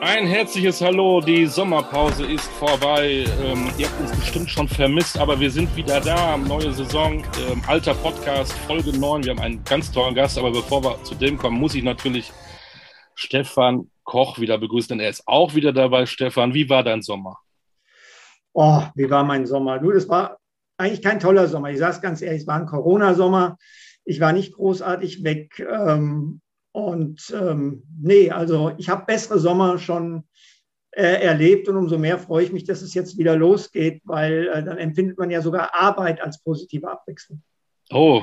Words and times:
Ein 0.00 0.26
herzliches 0.26 0.80
Hallo, 0.80 1.20
die 1.20 1.46
Sommerpause 1.46 2.24
ist 2.24 2.46
vorbei. 2.52 3.24
Ähm, 3.42 3.68
ihr 3.78 3.88
habt 3.88 4.00
uns 4.00 4.12
bestimmt 4.12 4.48
schon 4.48 4.68
vermisst, 4.68 5.18
aber 5.18 5.40
wir 5.40 5.50
sind 5.50 5.74
wieder 5.74 6.00
da. 6.00 6.36
Neue 6.36 6.72
Saison, 6.72 7.24
ähm, 7.50 7.60
alter 7.66 7.94
Podcast, 7.94 8.52
Folge 8.52 8.96
9. 8.96 9.24
Wir 9.24 9.32
haben 9.32 9.40
einen 9.40 9.64
ganz 9.64 9.90
tollen 9.90 10.14
Gast, 10.14 10.38
aber 10.38 10.52
bevor 10.52 10.84
wir 10.84 11.02
zu 11.02 11.16
dem 11.16 11.36
kommen, 11.36 11.58
muss 11.58 11.74
ich 11.74 11.82
natürlich 11.82 12.32
Stefan 13.16 13.90
Koch 14.04 14.38
wieder 14.38 14.56
begrüßen, 14.56 14.90
denn 14.90 15.00
er 15.00 15.10
ist 15.10 15.26
auch 15.26 15.56
wieder 15.56 15.72
dabei. 15.72 16.06
Stefan, 16.06 16.54
wie 16.54 16.70
war 16.70 16.84
dein 16.84 17.02
Sommer? 17.02 17.40
Oh, 18.52 18.82
wie 18.94 19.10
war 19.10 19.24
mein 19.24 19.46
Sommer? 19.46 19.80
Du, 19.80 19.90
das 19.90 20.08
war 20.08 20.38
eigentlich 20.76 21.02
kein 21.02 21.18
toller 21.18 21.48
Sommer. 21.48 21.70
Ich 21.70 21.78
sage 21.78 21.96
es 21.96 22.00
ganz 22.00 22.22
ehrlich, 22.22 22.42
es 22.42 22.46
war 22.46 22.60
ein 22.60 22.66
Corona-Sommer. 22.66 23.58
Ich 24.04 24.20
war 24.20 24.32
nicht 24.32 24.54
großartig 24.54 25.24
weg. 25.24 25.58
Ähm, 25.58 26.40
und 26.78 27.34
ähm, 27.34 27.82
nee, 28.00 28.30
also 28.30 28.72
ich 28.78 28.88
habe 28.88 29.04
bessere 29.04 29.40
Sommer 29.40 29.80
schon 29.80 30.22
äh, 30.92 31.22
erlebt 31.22 31.68
und 31.68 31.76
umso 31.76 31.98
mehr 31.98 32.20
freue 32.20 32.44
ich 32.44 32.52
mich, 32.52 32.62
dass 32.62 32.82
es 32.82 32.94
jetzt 32.94 33.18
wieder 33.18 33.34
losgeht, 33.34 34.00
weil 34.04 34.46
äh, 34.46 34.62
dann 34.62 34.78
empfindet 34.78 35.18
man 35.18 35.28
ja 35.28 35.42
sogar 35.42 35.74
Arbeit 35.74 36.20
als 36.20 36.40
positive 36.40 36.88
Abwechslung. 36.88 37.42
Oh, 37.90 38.22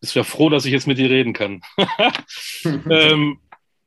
ist 0.00 0.14
ja 0.14 0.22
froh, 0.22 0.48
dass 0.50 0.66
ich 0.66 0.72
jetzt 0.72 0.86
mit 0.86 0.98
dir 0.98 1.10
reden 1.10 1.32
kann. 1.32 1.62
ähm, 2.64 3.40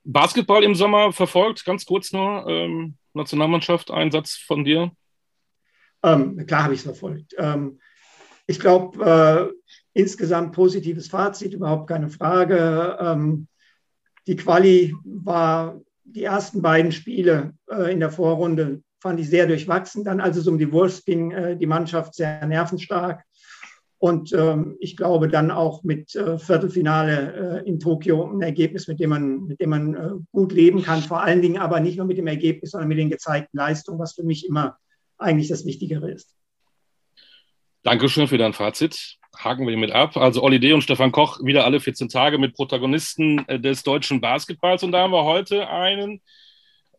Basketball 0.04 0.66
im 0.66 0.76
Sommer 0.76 1.14
verfolgt, 1.14 1.64
ganz 1.64 1.86
kurz 1.86 2.12
nur. 2.12 2.46
Ähm, 2.50 2.98
Nationalmannschaft, 3.14 3.90
Einsatz 3.90 4.36
von 4.36 4.66
dir? 4.66 4.92
Ähm, 6.04 6.46
klar 6.46 6.64
habe 6.64 6.74
ich 6.74 6.82
es 6.82 6.86
verfolgt. 6.86 7.36
Ähm, 7.38 7.80
ich 8.48 8.60
glaube, 8.60 9.54
äh, 9.64 9.72
insgesamt 9.94 10.54
positives 10.54 11.08
Fazit, 11.08 11.54
überhaupt 11.54 11.88
keine 11.88 12.10
Frage. 12.10 12.98
Ähm, 13.00 13.48
die 14.28 14.36
Quali 14.36 14.96
war 15.04 15.80
die 16.04 16.24
ersten 16.24 16.62
beiden 16.62 16.92
Spiele 16.92 17.54
äh, 17.70 17.92
in 17.92 18.00
der 18.00 18.12
Vorrunde, 18.12 18.82
fand 19.02 19.20
ich 19.20 19.30
sehr 19.30 19.48
durchwachsen. 19.48 20.04
Dann, 20.04 20.22
als 20.22 20.38
es 20.38 20.48
um 20.48 20.58
die 20.58 20.72
Wurst 20.72 21.06
ging, 21.06 21.32
äh, 21.32 21.58
die 21.58 21.66
Mannschaft 21.66 22.16
sehr 22.16 22.46
nervenstark. 22.46 23.24
Und 23.98 24.34
ähm, 24.34 24.76
ich 24.80 24.98
glaube 24.98 25.30
dann 25.30 25.50
auch 25.50 25.84
mit 25.84 26.14
äh, 26.16 26.38
Viertelfinale 26.38 27.62
äh, 27.64 27.70
in 27.70 27.80
Tokio 27.80 28.30
ein 28.30 28.42
Ergebnis, 28.42 28.90
mit 28.90 29.00
dem 29.00 29.12
man, 29.12 29.46
mit 29.46 29.62
dem 29.62 29.70
man 29.70 29.96
äh, 29.96 30.10
gut 30.34 30.52
leben 30.52 30.84
kann. 30.84 31.02
Vor 31.02 31.22
allen 31.22 31.42
Dingen 31.42 31.58
aber 31.58 31.80
nicht 31.80 31.98
nur 31.98 32.06
mit 32.06 32.18
dem 32.18 32.28
Ergebnis, 32.28 32.72
sondern 32.72 32.90
mit 32.90 32.98
den 32.98 33.10
gezeigten 33.10 33.56
Leistungen, 33.56 34.00
was 34.00 34.14
für 34.14 34.24
mich 34.24 34.46
immer 34.46 34.78
eigentlich 35.18 35.48
das 35.48 35.66
Wichtigere 35.66 36.12
ist. 36.12 36.36
Dankeschön 37.84 38.28
für 38.28 38.38
dein 38.38 38.52
Fazit. 38.52 39.20
Haken 39.36 39.68
wir 39.68 39.78
mit 39.78 39.92
ab. 39.92 40.16
Also 40.18 40.44
Olli 40.44 40.60
D. 40.60 40.74
und 40.74 40.82
Stefan 40.82 41.12
Koch 41.12 41.44
wieder 41.44 41.66
alle 41.66 41.80
14 41.80 42.10
Tage 42.10 42.38
mit 42.38 42.54
Protagonisten 42.56 43.48
äh, 43.48 43.60
des 43.60 43.84
deutschen 43.84 44.22
Basketballs. 44.22 44.84
Und 44.84 44.92
da 44.92 45.00
haben 45.02 45.12
wir 45.12 45.24
heute 45.24 45.68
einen, 45.68 46.22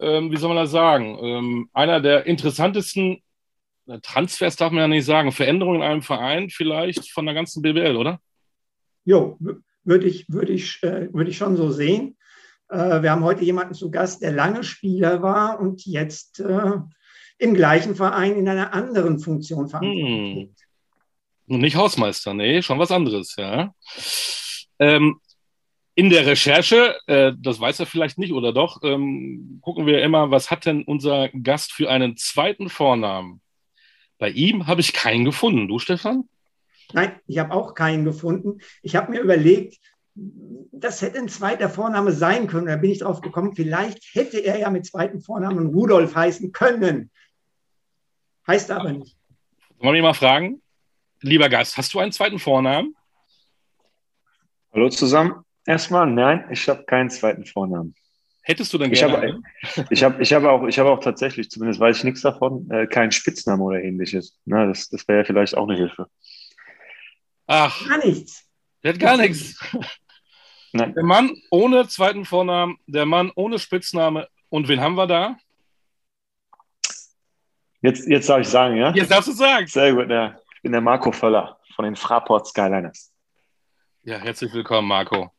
ähm, 0.01 0.31
wie 0.31 0.37
soll 0.37 0.49
man 0.49 0.63
das 0.63 0.71
sagen, 0.71 1.19
ähm, 1.23 1.71
einer 1.73 2.01
der 2.01 2.27
interessantesten 2.27 3.23
äh, 3.87 3.99
Transfers, 4.01 4.57
darf 4.57 4.73
man 4.73 4.81
ja 4.81 4.89
nicht 4.89 5.05
sagen, 5.05 5.33
Veränderungen 5.33 5.81
in 5.81 5.87
einem 5.87 6.03
Verein 6.03 6.51
vielleicht 6.51 7.11
von 7.11 7.27
der 7.27 7.35
ganzen 7.35 7.63
BBL, 7.63 7.97
oder? 7.97 8.21
Jo, 9.05 9.39
würde 9.85 10.07
ich, 10.07 10.27
würd 10.29 10.51
ich, 10.51 10.83
äh, 10.83 11.13
würd 11.13 11.29
ich 11.29 11.37
schon 11.37 11.57
so 11.57 11.71
sehen. 11.71 12.17
Äh, 12.69 13.03
wir 13.03 13.11
haben 13.11 13.25
heute 13.25 13.45
jemanden 13.45 13.75
zu 13.75 13.91
Gast, 13.91 14.23
der 14.23 14.33
lange 14.33 14.65
Spieler 14.65 15.23
war 15.23 15.61
und 15.61 15.85
jetzt 15.85 16.41
äh, 16.41 16.73
im 17.39 17.55
gleichen 17.55 17.95
Verein 17.95 18.37
in 18.37 18.49
einer 18.49 18.73
anderen 18.73 19.19
Funktion 19.19 19.69
verantwortlich 19.69 20.07
hm. 20.07 20.49
Und 20.49 20.64
nicht 21.47 21.77
Hausmeister, 21.77 22.35
nee, 22.35 22.63
schon 22.63 22.79
was 22.79 22.91
anderes, 22.91 23.35
ja. 23.37 23.75
Ähm, 24.79 25.21
in 25.95 26.11
der 26.11 26.27
Recherche, 26.27 26.97
äh, 27.07 27.33
das 27.39 27.61
weiß 27.61 27.81
er 27.81 27.87
vielleicht 27.87 28.19
nicht 28.19 28.33
oder 28.33 28.53
doch, 28.53 28.83
ähm, 28.83 29.61
gucken 29.63 29.87
wir 29.87 30.03
immer, 30.03 30.31
was 30.31 30.51
hat 30.51 30.67
denn 30.67 30.83
unser 30.83 31.29
Gast 31.29 31.73
für 31.73 31.91
einen 31.91 32.17
zweiten 32.17 32.69
Vornamen? 32.69 33.41
Bei 34.19 34.31
ihm 34.31 34.67
habe 34.67 34.81
ich 34.81 34.93
keinen 34.93 35.25
gefunden. 35.25 35.69
Du, 35.69 35.79
Stefan? 35.79 36.29
Nein, 36.93 37.19
ich 37.27 37.39
habe 37.39 37.53
auch 37.53 37.75
keinen 37.75 38.05
gefunden. 38.05 38.61
Ich 38.83 38.97
habe 38.97 39.11
mir 39.11 39.21
überlegt, 39.21 39.79
das 40.15 41.03
hätte 41.03 41.19
ein 41.19 41.29
zweiter 41.29 41.69
Vorname 41.69 42.13
sein 42.13 42.47
können. 42.47 42.67
Da 42.67 42.77
bin 42.77 42.91
ich 42.91 43.01
drauf 43.01 43.21
gekommen, 43.21 43.55
vielleicht 43.55 44.03
hätte 44.15 44.39
er 44.39 44.59
ja 44.59 44.71
mit 44.71 44.87
zweiten 44.87 45.21
Vornamen 45.21 45.67
Rudolf 45.67 46.15
heißen 46.15 46.53
können. 46.53 47.11
Heißt 48.47 48.71
aber 48.71 48.93
nicht. 48.93 49.17
Wollen 49.79 49.89
wir 49.89 49.93
mich 49.93 50.03
mal 50.03 50.15
fragen? 50.15 50.63
Lieber 51.25 51.49
Gast, 51.49 51.77
hast 51.77 51.93
du 51.95 51.99
einen 51.99 52.13
zweiten 52.13 52.39
Vornamen? 52.39 52.95
Hallo 54.73 54.89
zusammen. 54.91 55.45
Erstmal, 55.67 56.07
nein, 56.07 56.47
ich 56.51 56.69
habe 56.69 56.85
keinen 56.85 57.09
zweiten 57.09 57.47
Vornamen. 57.47 57.95
Hättest 58.43 58.73
du 58.75 58.79
denn 58.79 58.93
gerne? 58.93 59.43
Ich 59.91 60.05
habe, 60.05 60.23
ich 60.23 60.33
habe, 60.35 60.51
auch, 60.51 60.67
ich 60.67 60.79
habe 60.79 60.91
auch 60.91 61.01
tatsächlich, 61.01 61.51
zumindest 61.51 61.81
weiß 61.81 61.99
ich 61.99 62.05
nichts 62.05 62.21
davon, 62.21 62.71
äh, 62.71 62.87
keinen 62.87 63.11
Spitznamen 63.11 63.63
oder 63.63 63.83
ähnliches. 63.83 64.39
Na, 64.45 64.67
das 64.67 64.91
das 64.91 65.09
wäre 65.09 65.21
ja 65.21 65.25
vielleicht 65.25 65.57
auch 65.57 65.67
eine 65.67 65.79
Hilfe. 65.79 66.07
Ach. 67.47 67.89
Gar 67.89 68.05
nichts. 68.05 68.47
Der 68.83 68.93
hat 68.93 69.01
gar 69.01 69.17
nichts. 69.17 69.59
Nein. 70.73 70.93
Der 70.95 71.05
Mann 71.05 71.35
ohne 71.51 71.89
zweiten 71.89 72.27
Vornamen, 72.27 72.77
der 72.87 73.07
Mann 73.07 73.33
ohne 73.35 73.59
Spitzname. 73.59 74.29
Und 74.51 74.69
wen 74.69 74.81
haben 74.81 74.97
wir 74.97 75.07
da? 75.07 75.37
Jetzt, 77.81 78.07
jetzt 78.09 78.29
darf 78.29 78.41
ich 78.41 78.49
sagen, 78.49 78.77
ja? 78.77 78.93
Jetzt 78.95 79.11
darfst 79.11 79.29
du 79.29 79.33
sagen. 79.33 79.67
Sehr 79.67 79.95
gut, 79.95 80.11
ja 80.11 80.37
bin 80.65 80.73
der 80.73 80.81
Marco 80.81 81.13
Völler 81.13 81.59
von 81.77 81.85
den 81.85 81.95
Fraport 81.95 82.47
Skyliners. 82.47 83.13
Ja, 84.03 84.17
herzlich 84.17 84.53
willkommen, 84.55 84.89
Marco. 84.89 85.31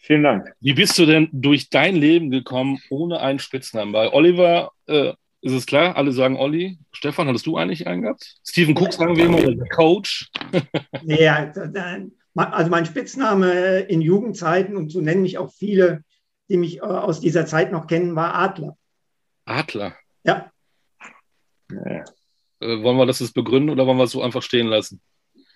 Vielen 0.00 0.24
Dank. 0.24 0.52
Wie 0.58 0.74
bist 0.74 0.98
du 0.98 1.06
denn 1.06 1.28
durch 1.30 1.70
dein 1.70 1.94
Leben 1.94 2.32
gekommen 2.32 2.80
ohne 2.90 3.20
einen 3.20 3.38
Spitznamen? 3.38 3.92
Bei 3.92 4.12
Oliver 4.12 4.72
äh, 4.86 5.12
ist 5.40 5.52
es 5.52 5.66
klar, 5.66 5.94
alle 5.96 6.10
sagen 6.10 6.36
Olli. 6.36 6.80
Stefan, 6.90 7.28
hattest 7.28 7.46
du 7.46 7.56
eigentlich 7.56 7.86
einen 7.86 8.02
gehabt? 8.02 8.38
Stephen 8.44 8.76
Cook 8.76 8.92
sagen 8.92 9.14
wir 9.14 9.26
immer, 9.26 9.40
der 9.40 9.68
Coach. 9.68 10.28
ja, 11.04 11.52
also 12.34 12.70
mein 12.70 12.86
Spitzname 12.86 13.80
in 13.82 14.00
Jugendzeiten 14.00 14.76
und 14.76 14.90
so 14.90 15.00
nennen 15.00 15.22
mich 15.22 15.38
auch 15.38 15.52
viele, 15.52 16.02
die 16.48 16.56
mich 16.56 16.78
äh, 16.78 16.80
aus 16.80 17.20
dieser 17.20 17.46
Zeit 17.46 17.70
noch 17.70 17.86
kennen, 17.86 18.16
war 18.16 18.34
Adler. 18.34 18.76
Adler? 19.44 19.94
Ja. 20.24 20.50
ja. 21.70 22.04
Äh, 22.60 22.82
wollen 22.82 22.96
wir 22.96 23.06
das 23.06 23.20
jetzt 23.20 23.34
begründen 23.34 23.70
oder 23.70 23.86
wollen 23.86 23.98
wir 23.98 24.04
es 24.04 24.12
so 24.12 24.22
einfach 24.22 24.42
stehen 24.42 24.66
lassen? 24.66 25.00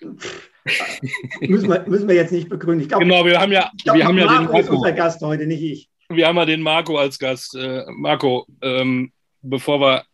müssen, 1.41 1.69
wir, 1.69 1.85
müssen 1.87 2.07
wir 2.07 2.15
jetzt 2.15 2.31
nicht 2.31 2.49
begründen. 2.49 2.81
Ich 2.81 2.89
glaub, 2.89 3.01
genau, 3.01 3.25
wir 3.25 3.39
haben 3.39 3.51
ja, 3.51 3.71
glaub, 3.83 3.97
wir 3.97 4.05
haben 4.05 4.17
ja 4.17 4.27
den 4.27 4.45
Marco. 4.45 4.59
ist 4.59 4.69
unser 4.69 4.91
Gast 4.91 5.21
heute, 5.21 5.45
nicht 5.45 5.61
ich. 5.61 5.89
Wir 6.09 6.27
haben 6.27 6.37
ja 6.37 6.45
den 6.45 6.61
Marco 6.61 6.97
als 6.97 7.17
Gast. 7.17 7.55
Äh, 7.55 7.85
Marco, 7.89 8.45
ähm, 8.61 9.11
bevor 9.41 9.79
wir 9.79 10.05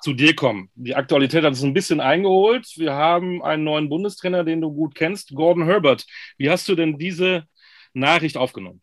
zu 0.00 0.14
dir 0.14 0.34
kommen. 0.34 0.70
Die 0.74 0.94
Aktualität 0.94 1.42
hat 1.42 1.50
uns 1.50 1.62
ein 1.62 1.74
bisschen 1.74 2.00
eingeholt. 2.00 2.66
Wir 2.76 2.94
haben 2.94 3.42
einen 3.42 3.64
neuen 3.64 3.88
Bundestrainer, 3.88 4.44
den 4.44 4.60
du 4.60 4.72
gut 4.72 4.94
kennst, 4.94 5.34
Gordon 5.34 5.64
Herbert. 5.64 6.06
Wie 6.38 6.50
hast 6.50 6.68
du 6.68 6.74
denn 6.74 6.96
diese 6.96 7.44
Nachricht 7.92 8.36
aufgenommen? 8.36 8.80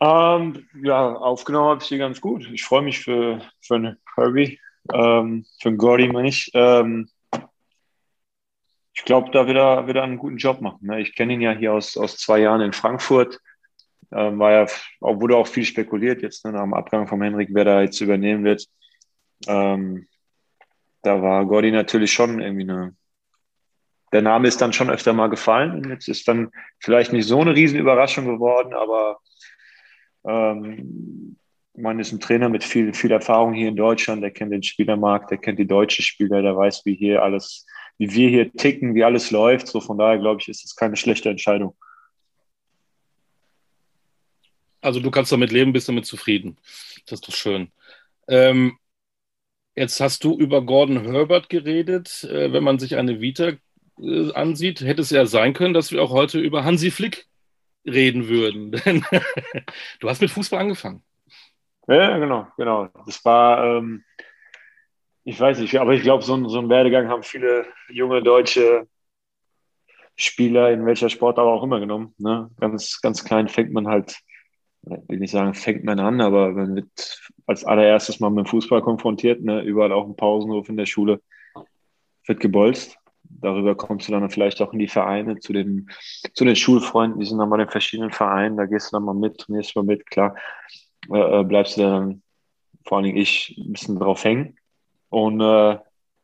Ähm, 0.00 0.68
ja, 0.82 1.14
aufgenommen 1.14 1.68
habe 1.68 1.82
ich 1.82 1.88
sie 1.88 1.98
ganz 1.98 2.20
gut. 2.20 2.48
Ich 2.52 2.64
freue 2.64 2.82
mich 2.82 2.98
für, 2.98 3.40
für 3.60 3.76
eine 3.76 3.98
Herbie 4.16 4.58
ähm, 4.92 5.44
für 5.60 5.76
Gordy 5.76 6.08
meine 6.08 6.28
ich. 6.28 6.50
Ähm, 6.54 7.08
ich 8.92 9.04
glaube, 9.04 9.30
da 9.30 9.46
wird 9.46 9.58
er, 9.58 9.86
wird 9.86 9.96
er 9.96 10.04
einen 10.04 10.18
guten 10.18 10.38
Job 10.38 10.60
machen. 10.60 10.86
Ne? 10.86 11.00
Ich 11.00 11.14
kenne 11.14 11.34
ihn 11.34 11.42
ja 11.42 11.52
hier 11.52 11.74
aus, 11.74 11.96
aus 11.96 12.16
zwei 12.16 12.38
Jahren 12.38 12.62
in 12.62 12.72
Frankfurt. 12.72 13.38
Ähm, 14.10 14.38
war 14.38 14.52
ja, 14.52 14.66
wurde 15.00 15.36
auch 15.36 15.46
viel 15.46 15.64
spekuliert 15.64 16.22
jetzt 16.22 16.44
ne, 16.44 16.52
nach 16.52 16.62
dem 16.62 16.74
Abgang 16.74 17.06
von 17.06 17.20
Henrik, 17.20 17.50
wer 17.52 17.64
da 17.64 17.82
jetzt 17.82 18.00
übernehmen 18.00 18.44
wird. 18.44 18.66
Ähm, 19.46 20.06
da 21.02 21.20
war 21.22 21.44
Gordy 21.44 21.70
natürlich 21.72 22.12
schon 22.12 22.40
irgendwie 22.40 22.62
eine. 22.62 22.96
Der 24.12 24.22
Name 24.22 24.48
ist 24.48 24.60
dann 24.60 24.72
schon 24.72 24.88
öfter 24.88 25.12
mal 25.12 25.28
gefallen 25.28 25.72
und 25.72 25.90
jetzt 25.90 26.08
ist 26.08 26.26
dann 26.28 26.50
vielleicht 26.78 27.12
nicht 27.12 27.26
so 27.26 27.40
eine 27.40 27.54
Riesenüberraschung 27.54 28.24
geworden, 28.24 28.72
aber 28.72 29.18
ähm, 30.24 31.36
man 31.76 32.00
ist 32.00 32.12
ein 32.12 32.20
Trainer 32.20 32.48
mit 32.48 32.64
viel, 32.64 32.92
viel 32.94 33.10
Erfahrung 33.10 33.52
hier 33.52 33.68
in 33.68 33.76
Deutschland, 33.76 34.22
der 34.22 34.30
kennt 34.30 34.52
den 34.52 34.62
Spielermarkt, 34.62 35.30
der 35.30 35.38
kennt 35.38 35.58
die 35.58 35.66
deutschen 35.66 36.02
Spieler, 36.02 36.42
der 36.42 36.56
weiß, 36.56 36.82
wie 36.84 36.94
hier 36.94 37.22
alles, 37.22 37.66
wie 37.98 38.12
wir 38.12 38.28
hier 38.28 38.52
ticken, 38.52 38.94
wie 38.94 39.04
alles 39.04 39.30
läuft. 39.30 39.68
So 39.68 39.80
von 39.80 39.98
daher 39.98 40.18
glaube 40.18 40.40
ich, 40.40 40.48
ist 40.48 40.64
es 40.64 40.74
keine 40.74 40.96
schlechte 40.96 41.28
Entscheidung. 41.28 41.76
Also 44.80 45.00
du 45.00 45.10
kannst 45.10 45.32
damit 45.32 45.52
leben, 45.52 45.72
bist 45.72 45.88
damit 45.88 46.06
zufrieden. 46.06 46.56
Das 47.06 47.20
ist 47.20 47.28
doch 47.28 47.34
schön. 47.34 47.72
Ähm, 48.28 48.78
jetzt 49.74 50.00
hast 50.00 50.24
du 50.24 50.38
über 50.38 50.62
Gordon 50.62 51.02
Herbert 51.04 51.48
geredet. 51.48 52.24
Äh, 52.24 52.52
wenn 52.52 52.64
man 52.64 52.78
sich 52.78 52.96
eine 52.96 53.20
Vita 53.20 53.52
äh, 54.00 54.32
ansieht, 54.32 54.80
hätte 54.80 55.02
es 55.02 55.10
ja 55.10 55.26
sein 55.26 55.54
können, 55.54 55.74
dass 55.74 55.92
wir 55.92 56.02
auch 56.02 56.10
heute 56.10 56.38
über 56.38 56.64
Hansi 56.64 56.90
Flick 56.90 57.26
reden 57.84 58.28
würden. 58.28 58.72
Denn 58.84 59.04
du 60.00 60.08
hast 60.08 60.20
mit 60.20 60.30
Fußball 60.30 60.60
angefangen. 60.60 61.02
Ja, 61.88 62.18
genau, 62.18 62.48
genau. 62.56 62.88
Das 63.06 63.24
war, 63.24 63.64
ähm, 63.64 64.04
ich 65.24 65.38
weiß 65.38 65.58
nicht, 65.58 65.76
aber 65.78 65.94
ich 65.94 66.02
glaube, 66.02 66.24
so, 66.24 66.48
so 66.48 66.58
einen 66.58 66.68
Werdegang 66.68 67.08
haben 67.08 67.22
viele 67.22 67.66
junge 67.88 68.22
deutsche 68.22 68.88
Spieler 70.16 70.72
in 70.72 70.86
welcher 70.86 71.10
Sport 71.10 71.38
aber 71.38 71.52
auch 71.52 71.62
immer 71.62 71.78
genommen. 71.78 72.14
Ne? 72.18 72.50
Ganz, 72.58 73.00
ganz 73.00 73.24
klein 73.24 73.48
fängt 73.48 73.72
man 73.72 73.86
halt 73.86 74.18
will 74.86 75.18
nicht 75.18 75.32
sagen, 75.32 75.54
fängt 75.54 75.84
man 75.84 75.98
an, 75.98 76.20
aber 76.20 76.52
man 76.52 76.76
wird 76.76 77.20
als 77.46 77.64
allererstes 77.64 78.20
mal 78.20 78.30
mit 78.30 78.46
dem 78.46 78.50
Fußball 78.50 78.82
konfrontiert, 78.82 79.42
ne? 79.42 79.62
überall 79.62 79.92
auch 79.92 80.06
im 80.06 80.16
Pausenhof 80.16 80.68
in 80.68 80.76
der 80.76 80.86
Schule 80.86 81.20
wird 82.26 82.40
gebolzt. 82.40 82.96
Darüber 83.28 83.74
kommst 83.74 84.06
du 84.06 84.12
dann 84.12 84.30
vielleicht 84.30 84.62
auch 84.62 84.72
in 84.72 84.78
die 84.78 84.88
Vereine, 84.88 85.38
zu 85.40 85.52
den, 85.52 85.90
zu 86.32 86.44
den 86.44 86.54
Schulfreunden, 86.54 87.18
die 87.18 87.26
sind 87.26 87.38
dann 87.38 87.50
bei 87.50 87.56
den 87.56 87.68
verschiedenen 87.68 88.12
Vereinen, 88.12 88.56
da 88.56 88.66
gehst 88.66 88.92
du 88.92 88.96
dann 88.96 89.04
mal 89.04 89.14
mit, 89.14 89.38
trainierst 89.38 89.74
mal 89.74 89.84
mit, 89.84 90.06
klar, 90.06 90.36
äh, 91.10 91.44
bleibst 91.44 91.76
du 91.76 91.82
dann, 91.82 92.22
vor 92.84 92.98
allen 92.98 93.04
Dingen 93.04 93.18
ich, 93.18 93.56
ein 93.58 93.72
bisschen 93.72 93.98
drauf 93.98 94.24
hängen. 94.24 94.56
Und 95.08 95.40
äh, 95.40 95.78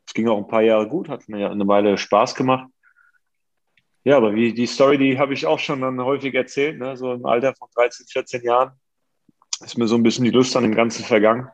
es 0.05 0.13
ging 0.13 0.27
auch 0.27 0.37
ein 0.37 0.47
paar 0.47 0.61
Jahre 0.61 0.87
gut, 0.87 1.09
hat 1.09 1.27
mir 1.29 1.39
ja 1.39 1.49
eine 1.49 1.67
Weile 1.67 1.97
Spaß 1.97 2.35
gemacht. 2.35 2.69
Ja, 4.03 4.17
aber 4.17 4.35
wie 4.35 4.53
die 4.53 4.67
Story, 4.67 4.97
die 4.97 5.17
habe 5.17 5.33
ich 5.33 5.45
auch 5.45 5.59
schon 5.59 5.81
dann 5.81 6.01
häufig 6.03 6.33
erzählt, 6.33 6.77
ne? 6.77 6.97
so 6.97 7.13
im 7.13 7.25
Alter 7.25 7.55
von 7.55 7.69
13, 7.73 8.05
14 8.07 8.43
Jahren 8.43 8.71
ist 9.61 9.77
mir 9.77 9.87
so 9.87 9.95
ein 9.95 10.03
bisschen 10.03 10.25
die 10.25 10.31
Lust 10.31 10.57
an 10.57 10.63
dem 10.63 10.75
Ganzen 10.75 11.05
vergangen. 11.05 11.47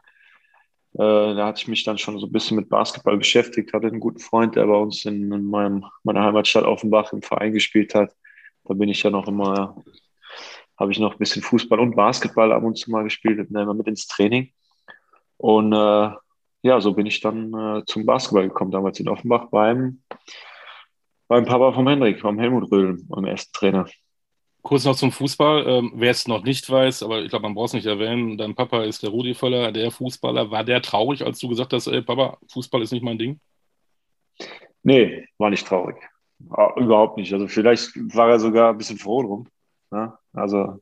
Äh, 0.93 0.97
da 1.35 1.45
hatte 1.45 1.61
ich 1.61 1.67
mich 1.67 1.83
dann 1.83 1.99
schon 1.99 2.17
so 2.17 2.25
ein 2.25 2.31
bisschen 2.31 2.57
mit 2.57 2.69
Basketball 2.69 3.17
beschäftigt, 3.17 3.71
hatte 3.73 3.87
einen 3.87 3.99
guten 3.99 4.19
Freund, 4.19 4.55
der 4.55 4.65
bei 4.65 4.75
uns 4.75 5.05
in, 5.05 5.31
in 5.31 5.45
meinem, 5.45 5.85
meiner 6.03 6.23
Heimatstadt 6.23 6.65
Offenbach 6.65 7.13
im 7.13 7.21
Verein 7.21 7.53
gespielt 7.53 7.93
hat. 7.93 8.15
Da 8.63 8.73
bin 8.73 8.89
ich 8.89 9.03
ja 9.03 9.11
noch 9.11 9.27
immer, 9.27 9.83
habe 10.79 10.91
ich 10.91 10.99
noch 10.99 11.13
ein 11.13 11.17
bisschen 11.17 11.41
Fußball 11.41 11.79
und 11.79 11.95
Basketball 11.95 12.51
ab 12.53 12.63
und 12.63 12.77
zu 12.77 12.89
mal 12.89 13.03
gespielt, 13.03 13.37
bin 13.49 13.61
immer 13.61 13.73
mit 13.73 13.87
ins 13.87 14.07
Training. 14.07 14.51
Und 15.37 15.73
äh, 15.73 16.11
ja, 16.61 16.81
so 16.81 16.93
bin 16.93 17.05
ich 17.05 17.19
dann 17.19 17.53
äh, 17.53 17.85
zum 17.85 18.05
Basketball 18.05 18.47
gekommen, 18.47 18.71
damals 18.71 18.99
in 18.99 19.09
Offenbach 19.09 19.47
beim 19.49 20.01
beim 21.27 21.45
Papa 21.45 21.71
vom 21.71 21.87
Hendrik, 21.87 22.21
beim 22.23 22.39
Helmut 22.39 22.71
Röhl, 22.71 22.97
beim 23.07 23.25
ersten 23.25 23.53
Trainer. 23.53 23.85
Kurz 24.61 24.83
noch 24.83 24.95
zum 24.95 25.11
Fußball. 25.11 25.65
Ähm, 25.67 25.91
wer 25.95 26.11
es 26.11 26.27
noch 26.27 26.43
nicht 26.43 26.69
weiß, 26.69 27.03
aber 27.03 27.21
ich 27.21 27.29
glaube, 27.29 27.43
man 27.43 27.53
braucht 27.53 27.67
es 27.67 27.73
nicht 27.73 27.85
erwähnen, 27.85 28.37
dein 28.37 28.55
Papa 28.55 28.83
ist 28.83 29.03
der 29.03 29.11
Rudi 29.11 29.33
Völler, 29.33 29.71
der 29.71 29.91
Fußballer. 29.91 30.51
War 30.51 30.63
der 30.63 30.81
traurig, 30.81 31.23
als 31.25 31.39
du 31.39 31.47
gesagt 31.47 31.71
hast, 31.71 31.87
ey, 31.87 32.01
Papa, 32.01 32.37
Fußball 32.51 32.81
ist 32.81 32.91
nicht 32.91 33.03
mein 33.03 33.19
Ding? 33.19 33.39
Nee, 34.83 35.27
war 35.37 35.49
nicht 35.49 35.65
traurig. 35.65 35.97
Ah, 36.49 36.73
überhaupt 36.77 37.17
nicht. 37.17 37.31
Also 37.31 37.47
vielleicht 37.47 37.91
war 38.15 38.29
er 38.29 38.39
sogar 38.39 38.71
ein 38.71 38.77
bisschen 38.77 38.97
froh 38.97 39.21
drum. 39.21 39.47
Ja? 39.91 40.19
Also 40.33 40.81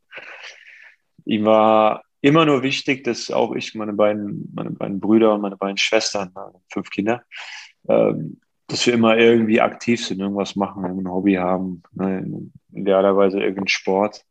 ihm 1.26 1.46
war 1.46 2.04
immer 2.22 2.46
nur 2.46 2.64
wichtig, 2.64 3.04
dass 3.04 3.32
auch 3.32 3.54
ich, 3.54 3.76
meine 3.76 3.94
beiden, 3.94 4.52
meine 4.54 4.72
beiden 4.72 5.00
Brüder 5.00 5.34
und 5.34 5.42
meine 5.42 5.58
beiden 5.58 5.78
Schwestern, 5.78 6.34
fünf 6.72 6.90
Kinder, 6.90 7.24
ähm, 7.88 8.40
dass 8.68 8.86
wir 8.86 8.94
immer 8.94 9.18
irgendwie 9.18 9.62
aktiv 9.62 10.06
sind, 10.06 10.20
irgendwas 10.20 10.56
machen, 10.56 10.84
ein 10.84 11.10
Hobby 11.10 11.36
haben, 11.36 11.84
ne, 11.94 12.50
idealerweise 12.74 13.40
irgendeinen 13.40 13.70
Sport. 13.70 14.26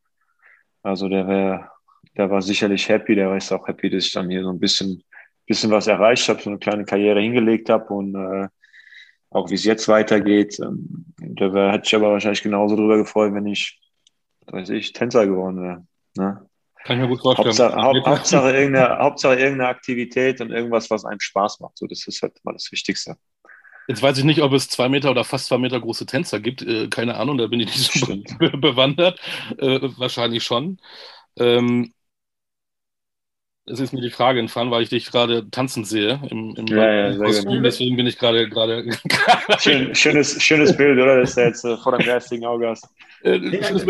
Also 0.83 1.09
der 1.09 1.27
wäre, 1.27 1.71
der 2.17 2.31
war 2.31 2.43
sicherlich 2.43 2.89
happy, 2.89 3.15
der 3.15 3.35
ist 3.37 3.53
auch 3.53 3.67
happy, 3.67 3.89
dass 3.89 4.07
ich 4.07 4.13
dann 4.13 4.29
hier 4.31 4.43
so 4.43 4.51
ein 4.51 4.61
bisschen, 4.61 5.03
bisschen 5.47 5.71
was 5.71 5.87
erreicht 5.87 6.29
habe, 6.29 6.43
so 6.43 6.51
eine 6.51 6.59
kleine 6.59 6.85
Karriere 6.85 7.21
hingelegt 7.21 7.71
habe 7.71 7.93
und 7.95 8.15
äh, 8.15 8.49
auch 9.31 9.51
wie 9.51 9.55
es 9.55 9.65
jetzt 9.65 9.89
weitergeht. 9.89 10.59
Ähm, 10.61 11.07
wär, 11.19 11.73
hätte 11.73 11.85
sich 11.85 11.95
aber 11.95 12.11
wahrscheinlich 12.11 12.43
genauso 12.43 12.77
drüber 12.77 12.99
gefreut, 12.99 13.33
wenn 13.35 13.47
ich, 13.47 13.81
weiß 14.47 14.71
ich, 14.71 14.93
Tänzer 14.93 15.27
geworden 15.27 15.63
wäre. 15.63 15.87
Ne? 16.17 16.49
Kann 16.85 16.97
ich 16.97 17.03
mir 17.03 17.09
gut 17.09 17.21
vorstellen. 17.21 17.49
Hauptsache, 17.49 17.83
Haupt, 17.83 18.07
Hauptsache, 18.07 18.51
irgendeine, 18.57 18.99
Hauptsache 18.99 19.35
irgendeine 19.35 19.69
Aktivität 19.69 20.41
und 20.41 20.51
irgendwas, 20.51 20.89
was 20.91 21.05
einem 21.05 21.21
Spaß 21.21 21.61
macht. 21.61 21.77
So, 21.79 21.87
das 21.87 22.07
ist 22.07 22.23
halt 22.23 22.39
mal 22.45 22.53
das 22.53 22.71
Wichtigste. 22.71 23.17
Jetzt 23.89 24.03
weiß 24.03 24.19
ich 24.19 24.25
nicht, 24.25 24.43
ob 24.43 24.53
es 24.53 24.69
zwei 24.69 24.89
Meter 24.89 25.11
oder 25.11 25.25
fast 25.25 25.47
zwei 25.47 25.59
Meter 25.59 25.81
große 25.81 26.07
Tänzer 26.07 26.41
gibt. 26.41 26.63
Äh, 26.63 26.89
keine 26.89 27.17
Ahnung, 27.17 27.39
da 27.39 27.47
bin 27.47 27.61
ich 27.61 27.67
nicht 27.67 27.93
so 27.93 28.07
be 28.39 28.51
bewandert. 28.59 29.21
Äh, 29.59 29.81
wahrscheinlich 29.97 30.45
schon. 30.45 30.79
Ähm, 31.37 31.93
es 33.69 33.81
ist 33.81 33.93
mir 33.93 34.01
die 34.01 34.11
Frage 34.11 34.39
entfallen, 34.39 34.71
weil 34.71 34.83
ich 34.83 34.91
dich 34.91 35.11
gerade 35.11 35.51
tanzen 35.51 35.85
sehe 35.85 36.21
im, 36.31 36.55
im 36.57 36.67
ja, 36.69 37.11
ja, 37.11 37.17
Kostüm. 37.17 37.63
Deswegen 37.63 37.97
bin 37.97 38.07
ich 38.07 38.17
gerade 38.17 38.49
gerade. 38.49 38.85
Schön, 39.59 39.95
schönes, 39.95 40.41
schönes 40.43 40.77
Bild, 40.77 40.99
oder? 40.99 41.21
Das 41.21 41.31
ist 41.31 41.37
ja 41.37 41.45
jetzt 41.47 41.65
äh, 41.65 41.77
vor 41.77 41.93
deinem 41.93 42.07
geistigen 42.07 42.47
Auge 42.47 42.69
hast. 42.69 42.89
Äh, 43.23 43.41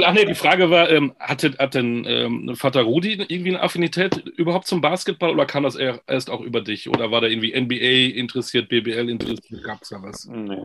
Ach 0.03 0.15
nee, 0.15 0.25
die 0.25 0.35
Frage 0.35 0.71
war, 0.71 0.89
ähm, 0.91 1.15
hatte, 1.19 1.55
hat 1.59 1.75
denn 1.75 2.05
ähm, 2.07 2.57
Vater 2.57 2.83
Rudi 2.83 3.25
irgendwie 3.29 3.51
eine 3.51 3.63
Affinität 3.63 4.17
überhaupt 4.37 4.67
zum 4.67 4.81
Basketball 4.81 5.31
oder 5.31 5.45
kam 5.45 5.65
das 5.65 5.77
erst 5.77 6.31
auch 6.31 6.41
über 6.41 6.63
dich? 6.63 6.89
Oder 6.89 7.11
war 7.11 7.21
da 7.21 7.27
irgendwie 7.27 7.59
NBA 7.59 8.19
interessiert, 8.19 8.71
BBL 8.71 9.11
interessiert? 9.11 9.63
Gab 9.63 9.83
es 9.83 9.91
da 9.91 10.03
was? 10.03 10.27
Nee, 10.27 10.57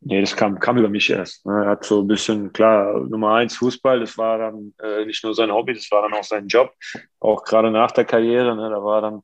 nee, 0.00 0.20
das 0.20 0.36
kam, 0.36 0.58
kam 0.58 0.78
über 0.78 0.88
mich 0.88 1.10
erst. 1.10 1.44
Ne? 1.46 1.64
Er 1.64 1.70
hat 1.70 1.84
so 1.84 2.00
ein 2.00 2.08
bisschen, 2.08 2.52
klar, 2.52 3.00
Nummer 3.08 3.34
eins 3.34 3.56
Fußball, 3.56 4.00
das 4.00 4.16
war 4.18 4.38
dann 4.38 4.74
äh, 4.82 5.04
nicht 5.04 5.22
nur 5.24 5.34
sein 5.34 5.52
Hobby, 5.52 5.74
das 5.74 5.90
war 5.90 6.02
dann 6.02 6.14
auch 6.14 6.24
sein 6.24 6.48
Job. 6.48 6.72
Auch 7.20 7.44
gerade 7.44 7.70
nach 7.70 7.90
der 7.90 8.04
Karriere, 8.04 8.56
ne? 8.56 8.70
da 8.70 8.82
war 8.82 9.00
dann 9.02 9.22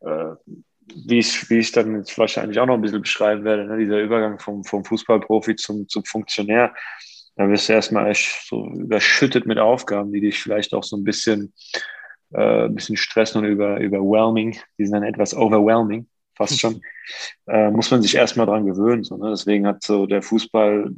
äh, 0.00 0.34
wie 1.08 1.18
ich, 1.18 1.50
wie 1.50 1.62
dann 1.72 1.96
jetzt 1.96 2.16
wahrscheinlich 2.16 2.60
auch 2.60 2.66
noch 2.66 2.74
ein 2.74 2.80
bisschen 2.80 3.02
beschreiben 3.02 3.44
werde, 3.44 3.66
ne? 3.66 3.76
dieser 3.78 4.00
Übergang 4.00 4.38
vom, 4.38 4.62
vom 4.62 4.84
Fußballprofi 4.84 5.56
zum, 5.56 5.88
zum 5.88 6.04
Funktionär 6.04 6.72
da 7.36 7.48
wirst 7.50 7.68
du 7.68 7.74
erstmal 7.74 8.10
echt 8.10 8.48
so 8.48 8.66
überschüttet 8.66 9.46
mit 9.46 9.58
Aufgaben, 9.58 10.10
die 10.10 10.22
dich 10.22 10.42
vielleicht 10.42 10.72
auch 10.72 10.82
so 10.82 10.96
ein 10.96 11.04
bisschen, 11.04 11.52
äh, 12.32 12.64
ein 12.64 12.74
bisschen 12.74 12.96
stressen 12.96 13.42
und 13.42 13.50
über, 13.50 13.78
überwhelming. 13.78 14.58
Die 14.78 14.84
sind 14.84 14.94
dann 14.94 15.02
etwas 15.02 15.36
overwhelming, 15.36 16.08
fast 16.36 16.60
schon. 16.60 16.82
Äh, 17.46 17.70
muss 17.70 17.90
man 17.90 18.02
sich 18.02 18.14
erstmal 18.14 18.46
dran 18.46 18.66
gewöhnen. 18.66 19.04
So, 19.04 19.16
ne? 19.16 19.30
Deswegen 19.30 19.66
hat 19.66 19.82
so 19.82 20.06
der 20.06 20.22
Fußball 20.22 20.90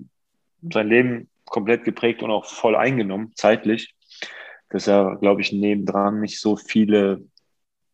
sein 0.70 0.88
Leben 0.88 1.28
komplett 1.44 1.84
geprägt 1.84 2.22
und 2.22 2.30
auch 2.30 2.44
voll 2.44 2.76
eingenommen, 2.76 3.32
zeitlich. 3.34 3.94
Dass 4.70 4.86
er, 4.86 5.16
glaube 5.16 5.40
ich, 5.40 5.52
nebendran 5.52 6.20
nicht 6.20 6.40
so 6.40 6.56
viele 6.56 7.24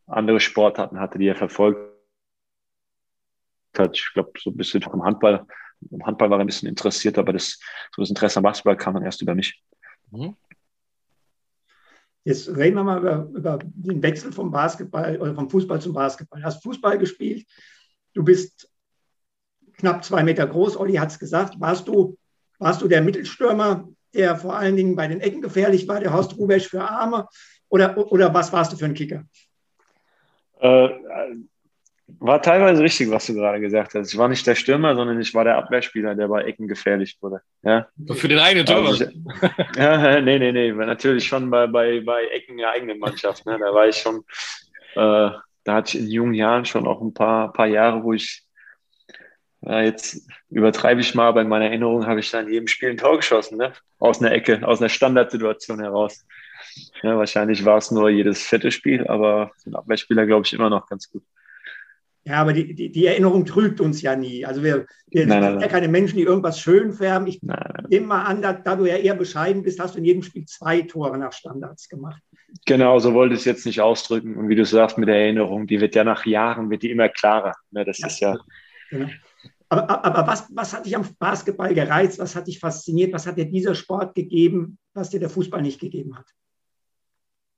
andere 0.06 0.40
Sportarten 0.40 0.98
hatte, 0.98 1.18
die 1.18 1.28
er 1.28 1.36
verfolgt 1.36 1.78
hat. 3.78 3.96
Ich 3.96 4.10
glaube, 4.12 4.32
so 4.38 4.50
ein 4.50 4.56
bisschen 4.56 4.82
vom 4.82 5.04
Handball 5.04 5.46
im 5.90 6.06
Handball 6.06 6.30
war 6.30 6.38
er 6.38 6.44
ein 6.44 6.46
bisschen 6.46 6.68
interessiert, 6.68 7.18
aber 7.18 7.32
das, 7.32 7.58
so 7.94 8.02
das 8.02 8.08
Interesse 8.08 8.38
am 8.38 8.44
Basketball 8.44 8.76
kam 8.76 8.94
dann 8.94 9.04
erst 9.04 9.22
über 9.22 9.34
mich. 9.34 9.62
Mhm. 10.10 10.36
Jetzt 12.24 12.48
reden 12.48 12.76
wir 12.76 12.84
mal 12.84 12.98
über, 12.98 13.28
über 13.34 13.58
den 13.62 14.02
Wechsel 14.02 14.32
vom 14.32 14.50
Basketball 14.50 15.20
oder 15.20 15.34
vom 15.34 15.50
Fußball 15.50 15.80
zum 15.80 15.92
Basketball. 15.92 16.40
Du 16.40 16.46
hast 16.46 16.62
Fußball 16.62 16.98
gespielt, 16.98 17.46
du 18.14 18.24
bist 18.24 18.70
knapp 19.74 20.04
zwei 20.04 20.22
Meter 20.22 20.46
groß, 20.46 20.78
Olli 20.78 20.94
hat 20.94 21.10
es 21.10 21.18
gesagt. 21.18 21.60
Warst 21.60 21.86
du, 21.86 22.16
warst 22.58 22.80
du 22.80 22.88
der 22.88 23.02
Mittelstürmer, 23.02 23.88
der 24.14 24.36
vor 24.36 24.56
allen 24.56 24.76
Dingen 24.76 24.96
bei 24.96 25.06
den 25.06 25.20
Ecken 25.20 25.42
gefährlich 25.42 25.86
war, 25.86 26.00
der 26.00 26.14
Horst 26.14 26.36
Rubesch 26.38 26.68
für 26.68 26.82
Arme? 26.82 27.28
Oder, 27.68 28.10
oder 28.10 28.32
was 28.32 28.52
warst 28.52 28.72
du 28.72 28.76
für 28.76 28.84
ein 28.86 28.94
Kicker? 28.94 29.24
Äh, 30.60 30.88
war 32.06 32.42
teilweise 32.42 32.82
richtig, 32.82 33.10
was 33.10 33.26
du 33.26 33.34
gerade 33.34 33.60
gesagt 33.60 33.94
hast. 33.94 34.12
Ich 34.12 34.18
war 34.18 34.28
nicht 34.28 34.46
der 34.46 34.54
Stürmer, 34.54 34.94
sondern 34.94 35.20
ich 35.20 35.32
war 35.34 35.44
der 35.44 35.56
Abwehrspieler, 35.56 36.14
der 36.14 36.28
bei 36.28 36.42
Ecken 36.42 36.68
gefährlich 36.68 37.16
wurde. 37.20 37.40
Ja. 37.62 37.88
Für 38.12 38.28
den 38.28 38.38
eigenen 38.38 38.66
Tor? 38.66 38.86
Also 38.86 39.04
ja, 39.76 40.20
nee, 40.20 40.38
nee, 40.38 40.52
nee. 40.52 40.72
Natürlich 40.72 41.26
schon 41.26 41.50
bei, 41.50 41.66
bei, 41.66 42.00
bei 42.00 42.26
Ecken 42.26 42.58
der 42.58 42.70
eigenen 42.70 42.98
Mannschaft. 42.98 43.46
Ne? 43.46 43.58
Da 43.58 43.72
war 43.72 43.88
ich 43.88 43.96
schon, 43.96 44.18
äh, 44.96 45.30
da 45.64 45.74
hatte 45.74 45.96
ich 45.96 46.04
in 46.04 46.10
jungen 46.10 46.34
Jahren 46.34 46.64
schon 46.66 46.86
auch 46.86 47.00
ein 47.00 47.14
paar, 47.14 47.52
paar 47.52 47.66
Jahre, 47.66 48.02
wo 48.02 48.12
ich, 48.12 48.42
ja, 49.62 49.80
jetzt 49.80 50.28
übertreibe 50.50 51.00
ich 51.00 51.14
mal, 51.14 51.28
aber 51.28 51.40
in 51.40 51.48
meiner 51.48 51.66
Erinnerung 51.66 52.06
habe 52.06 52.20
ich 52.20 52.30
da 52.30 52.40
in 52.40 52.52
jedem 52.52 52.68
Spiel 52.68 52.90
ein 52.90 52.98
Tor 52.98 53.16
geschossen, 53.16 53.56
ne? 53.56 53.72
aus 53.98 54.20
einer 54.20 54.32
Ecke, 54.32 54.66
aus 54.66 54.80
einer 54.80 54.90
Standardsituation 54.90 55.80
heraus. 55.80 56.26
Ja, 57.02 57.16
wahrscheinlich 57.16 57.64
war 57.64 57.78
es 57.78 57.90
nur 57.90 58.10
jedes 58.10 58.42
vierte 58.42 58.70
Spiel, 58.70 59.06
aber 59.06 59.52
ein 59.64 59.74
Abwehrspieler 59.74 60.26
glaube 60.26 60.44
ich 60.44 60.52
immer 60.52 60.68
noch 60.68 60.86
ganz 60.86 61.10
gut. 61.10 61.22
Ja, 62.26 62.40
aber 62.40 62.54
die, 62.54 62.74
die, 62.74 62.90
die, 62.90 63.06
Erinnerung 63.06 63.44
trügt 63.44 63.82
uns 63.82 64.00
ja 64.00 64.16
nie. 64.16 64.46
Also 64.46 64.62
wir, 64.62 64.86
wir 65.10 65.26
nein, 65.26 65.42
sind 65.42 65.60
ja 65.60 65.68
keine 65.68 65.88
Menschen, 65.88 66.16
die 66.16 66.22
irgendwas 66.22 66.58
schön 66.58 66.94
färben. 66.94 67.26
Ich 67.26 67.42
nehme 67.42 68.06
mal 68.06 68.22
an, 68.22 68.40
da, 68.40 68.54
da, 68.54 68.76
du 68.76 68.86
ja 68.86 68.96
eher 68.96 69.14
bescheiden 69.14 69.62
bist, 69.62 69.78
hast 69.78 69.94
du 69.94 69.98
in 69.98 70.06
jedem 70.06 70.22
Spiel 70.22 70.46
zwei 70.46 70.80
Tore 70.82 71.18
nach 71.18 71.34
Standards 71.34 71.86
gemacht. 71.86 72.22
Genau, 72.64 72.98
so 72.98 73.12
wollte 73.12 73.34
ich 73.34 73.40
es 73.40 73.44
jetzt 73.44 73.66
nicht 73.66 73.82
ausdrücken. 73.82 74.36
Und 74.36 74.48
wie 74.48 74.54
du 74.54 74.64
sagst 74.64 74.96
mit 74.96 75.08
der 75.08 75.16
Erinnerung, 75.16 75.66
die 75.66 75.82
wird 75.82 75.94
ja 75.94 76.02
nach 76.02 76.24
Jahren, 76.24 76.70
wird 76.70 76.82
die 76.82 76.90
immer 76.90 77.10
klarer. 77.10 77.52
Ne, 77.70 77.84
das 77.84 77.98
ja, 77.98 78.06
ist 78.06 78.20
ja... 78.20 78.36
Genau. 78.90 79.08
Aber, 79.68 80.04
aber 80.04 80.26
was, 80.26 80.46
was 80.54 80.72
hat 80.72 80.86
dich 80.86 80.96
am 80.96 81.06
Basketball 81.18 81.74
gereizt? 81.74 82.18
Was 82.18 82.36
hat 82.36 82.46
dich 82.46 82.58
fasziniert? 82.58 83.12
Was 83.12 83.26
hat 83.26 83.36
dir 83.36 83.46
dieser 83.46 83.74
Sport 83.74 84.14
gegeben, 84.14 84.78
was 84.94 85.10
dir 85.10 85.20
der 85.20 85.30
Fußball 85.30 85.60
nicht 85.62 85.80
gegeben 85.80 86.16
hat? 86.16 86.26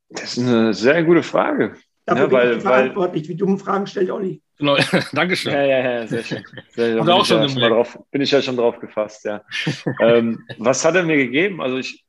Das 0.08 0.36
ist 0.36 0.38
eine 0.38 0.72
sehr 0.72 1.04
gute 1.04 1.22
Frage. 1.22 1.76
Dafür 2.06 2.26
ja, 2.26 2.32
weil, 2.32 2.48
bin 2.48 2.58
ich 2.58 2.62
verantwortlich. 2.62 3.22
Weil, 3.24 3.28
Wie 3.28 3.36
dumme 3.36 3.58
Fragen 3.58 3.86
stellt 3.86 4.10
Olli. 4.10 4.40
Genau, 4.58 4.76
Dankeschön. 5.12 5.52
Ja, 5.52 5.64
ja, 5.64 5.78
ja, 5.78 6.06
sehr 6.06 6.22
schön. 6.22 6.44
Sehr, 6.70 6.96
schön. 6.96 7.04
bin, 7.04 7.10
auch 7.10 7.26
schon 7.26 7.42
ja 7.42 7.48
schon 7.48 7.60
drauf, 7.60 7.98
bin 8.10 8.22
ich 8.22 8.30
ja 8.30 8.40
schon 8.40 8.56
drauf 8.56 8.78
gefasst, 8.78 9.24
ja. 9.24 9.42
ähm, 10.00 10.46
was 10.58 10.84
hat 10.84 10.94
er 10.94 11.02
mir 11.02 11.16
gegeben? 11.16 11.60
Also 11.60 11.76
ich, 11.76 12.04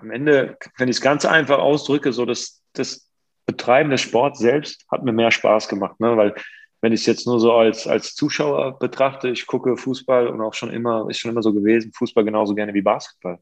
am 0.00 0.10
Ende, 0.10 0.56
wenn 0.76 0.88
ich 0.88 0.96
es 0.96 1.02
ganz 1.02 1.24
einfach 1.24 1.58
ausdrücke, 1.58 2.12
so 2.12 2.26
das, 2.26 2.62
das 2.74 3.10
Betreiben 3.46 3.90
des 3.90 4.02
Sports 4.02 4.38
selbst 4.38 4.84
hat 4.90 5.02
mir 5.02 5.12
mehr 5.12 5.30
Spaß 5.30 5.68
gemacht, 5.68 5.98
ne? 5.98 6.16
weil 6.16 6.34
wenn 6.82 6.92
ich 6.92 7.00
es 7.00 7.06
jetzt 7.06 7.26
nur 7.26 7.40
so 7.40 7.54
als, 7.54 7.86
als 7.86 8.14
Zuschauer 8.14 8.78
betrachte, 8.78 9.30
ich 9.30 9.46
gucke 9.46 9.78
Fußball 9.78 10.28
und 10.28 10.42
auch 10.42 10.52
schon 10.52 10.70
immer, 10.70 11.08
ist 11.08 11.18
schon 11.18 11.30
immer 11.30 11.42
so 11.42 11.54
gewesen, 11.54 11.92
Fußball 11.94 12.24
genauso 12.24 12.54
gerne 12.54 12.74
wie 12.74 12.82
Basketball. 12.82 13.38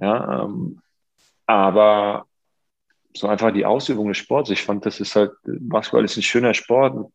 Ja, 0.00 0.44
ähm, 0.44 0.80
aber 1.44 2.26
so 3.14 3.26
einfach 3.26 3.52
die 3.52 3.64
Ausübung 3.64 4.08
des 4.08 4.18
Sports. 4.18 4.50
Ich 4.50 4.62
fand, 4.62 4.86
das 4.86 5.00
ist 5.00 5.16
halt, 5.16 5.32
Basketball 5.44 6.04
ist 6.04 6.16
ein 6.16 6.22
schöner 6.22 6.54
Sport. 6.54 7.12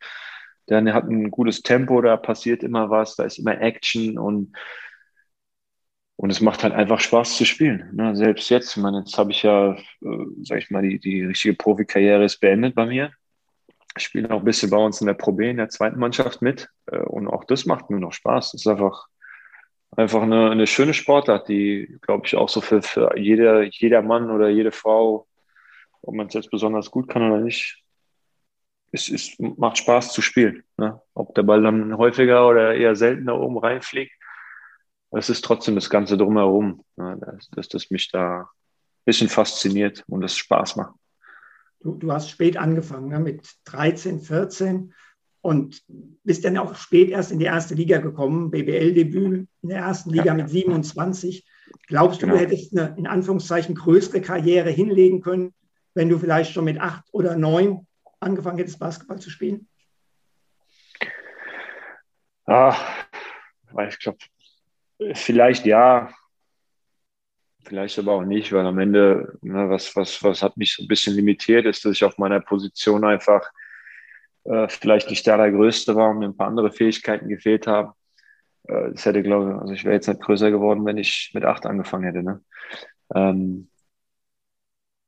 Der 0.70 0.94
hat 0.94 1.06
ein 1.06 1.30
gutes 1.30 1.62
Tempo, 1.62 2.02
da 2.02 2.16
passiert 2.18 2.64
immer 2.64 2.90
was, 2.90 3.16
da 3.16 3.24
ist 3.24 3.38
immer 3.38 3.60
Action 3.60 4.18
und, 4.18 4.56
und 6.16 6.30
es 6.30 6.40
macht 6.40 6.64
halt 6.64 6.74
einfach 6.74 7.02
Spaß 7.02 7.36
zu 7.38 7.46
spielen. 7.46 7.90
Ne? 7.94 8.16
Selbst 8.16 8.50
jetzt, 8.50 8.78
ich 8.78 8.82
meine, 8.82 9.00
jetzt 9.00 9.18
habe 9.18 9.32
ich 9.32 9.44
ja, 9.44 9.74
äh, 9.74 10.26
sag 10.44 10.60
ich 10.60 10.72
mal, 10.72 10.82
die, 10.82 11.00
die 11.00 11.24
richtige 11.24 11.56
Profikarriere 11.56 12.24
ist 12.24 12.40
beendet 12.40 12.76
bei 12.76 12.86
mir. 12.86 13.12
Ich 13.98 14.06
spiele 14.06 14.30
noch 14.30 14.40
ein 14.40 14.46
bisschen 14.46 14.70
bei 14.70 14.78
uns 14.78 15.02
in 15.02 15.08
der 15.08 15.14
Pro 15.16 15.34
B 15.34 15.50
in 15.50 15.58
der 15.58 15.70
zweiten 15.70 16.00
Mannschaft 16.00 16.42
mit 16.42 16.70
äh, 16.88 16.98
und 16.98 17.28
auch 17.28 17.44
das 17.44 17.66
macht 17.66 17.90
mir 17.90 18.00
noch 18.00 18.14
Spaß. 18.14 18.54
Das 18.54 18.62
ist 18.62 18.68
einfach, 18.68 19.08
einfach 19.92 20.22
eine, 20.22 20.50
eine 20.50 20.66
schöne 20.66 20.94
Sportart, 20.94 21.50
die, 21.50 21.98
glaube 22.02 22.26
ich, 22.26 22.36
auch 22.36 22.50
so 22.50 22.62
für, 22.62 22.82
für 22.82 23.18
jeder, 23.18 23.64
jeder 23.64 24.02
Mann 24.02 24.32
oder 24.32 24.48
jede 24.50 24.72
Frau, 24.72 25.28
ob 26.04 26.14
man 26.16 26.28
es 26.28 26.34
jetzt 26.34 26.52
besonders 26.52 26.92
gut 26.92 27.08
kann 27.08 27.24
oder 27.24 27.42
nicht, 27.42 27.84
es, 28.92 29.10
es 29.10 29.36
macht 29.40 29.80
Spaß 29.80 30.14
zu 30.14 30.22
spielen. 30.22 30.64
Ne? 30.78 31.02
Ob 31.16 31.34
der 31.34 31.44
Ball 31.44 31.64
dann 31.64 31.98
häufiger 31.98 32.48
oder 32.48 32.76
eher 32.76 32.96
seltener 32.96 33.40
oben 33.40 33.58
reinfliegt, 33.58 34.14
es 35.12 35.30
ist 35.30 35.44
trotzdem 35.44 35.76
das 35.76 35.90
Ganze 35.90 36.18
drumherum, 36.18 36.84
ne? 36.96 37.18
dass, 37.20 37.50
dass 37.50 37.68
das 37.70 37.90
mich 37.90 38.12
da 38.12 38.42
ein 38.42 38.48
bisschen 39.06 39.30
fasziniert 39.30 40.04
und 40.08 40.24
es 40.24 40.36
Spaß 40.36 40.76
macht. 40.76 40.94
Du, 41.80 41.96
du 41.96 42.12
hast 42.12 42.30
spät 42.30 42.58
angefangen, 42.58 43.10
ne? 43.10 43.20
mit 43.20 43.48
13, 43.66 44.22
14 44.22 44.94
und 45.42 45.84
bist 46.24 46.46
dann 46.46 46.58
auch 46.58 46.76
spät 46.76 47.10
erst 47.10 47.32
in 47.32 47.40
die 47.40 47.46
erste 47.46 47.76
Liga 47.76 48.00
gekommen, 48.00 48.52
BBL-Debüt 48.52 49.48
in 49.62 49.70
der 49.70 49.80
ersten 49.80 50.12
Liga 50.12 50.26
ja. 50.26 50.34
mit 50.36 50.50
27. 50.50 51.46
Glaubst 51.88 52.22
du, 52.22 52.28
genau. 52.28 52.38
du 52.38 52.44
hättest 52.44 52.78
eine 52.78 52.96
in 52.98 53.08
Anführungszeichen 53.08 53.76
größere 53.76 54.22
Karriere 54.22 54.70
hinlegen 54.70 55.22
können, 55.22 55.54
wenn 55.94 56.10
du 56.10 56.18
vielleicht 56.18 56.54
schon 56.54 56.66
mit 56.66 56.80
acht 56.80 57.06
oder 57.12 57.36
neun 57.36 57.88
angefangen 58.20 58.58
hättest, 58.58 58.80
Basketball 58.80 59.20
zu 59.20 59.30
spielen? 59.30 59.68
Ah, 62.46 62.76
ich 63.88 64.00
glaube, 64.00 64.18
vielleicht 65.14 65.66
ja, 65.66 66.14
vielleicht 67.64 67.98
aber 68.00 68.14
auch 68.14 68.24
nicht, 68.24 68.52
weil 68.52 68.66
am 68.66 68.80
Ende, 68.80 69.38
ne, 69.42 69.70
was, 69.70 69.96
was, 69.96 70.22
was 70.24 70.44
hat 70.44 70.58
mich 70.58 70.76
so 70.76 70.84
ein 70.84 70.88
bisschen 70.88 71.16
limitiert, 71.16 71.66
ist, 71.66 71.86
dass 71.86 71.94
ich 71.94 72.04
auf 72.04 72.18
meiner 72.18 72.42
Position 72.42 73.06
einfach 73.06 73.50
äh, 74.44 74.68
vielleicht 74.68 75.10
nicht 75.10 75.26
der 75.26 75.52
Größte 75.52 75.96
war 75.96 76.10
und 76.10 76.20
mir 76.20 76.26
ein 76.26 76.38
paar 76.38 76.48
andere 76.48 76.72
Fähigkeiten 76.72 77.30
gefehlt 77.30 77.68
haben. 77.68 77.94
Äh, 78.68 78.92
das 78.92 79.06
hätte, 79.06 79.24
glaube 79.24 79.52
ich, 79.52 79.56
also 79.56 79.74
ich 79.74 79.84
wäre 79.86 79.96
jetzt 79.96 80.08
nicht 80.08 80.22
größer 80.22 80.52
geworden, 80.52 80.86
wenn 80.86 80.98
ich 80.98 81.32
mit 81.34 81.46
acht 81.46 81.66
angefangen 81.66 82.04
hätte. 82.04 82.24
Ne? 82.24 82.42
Ähm, 83.16 83.70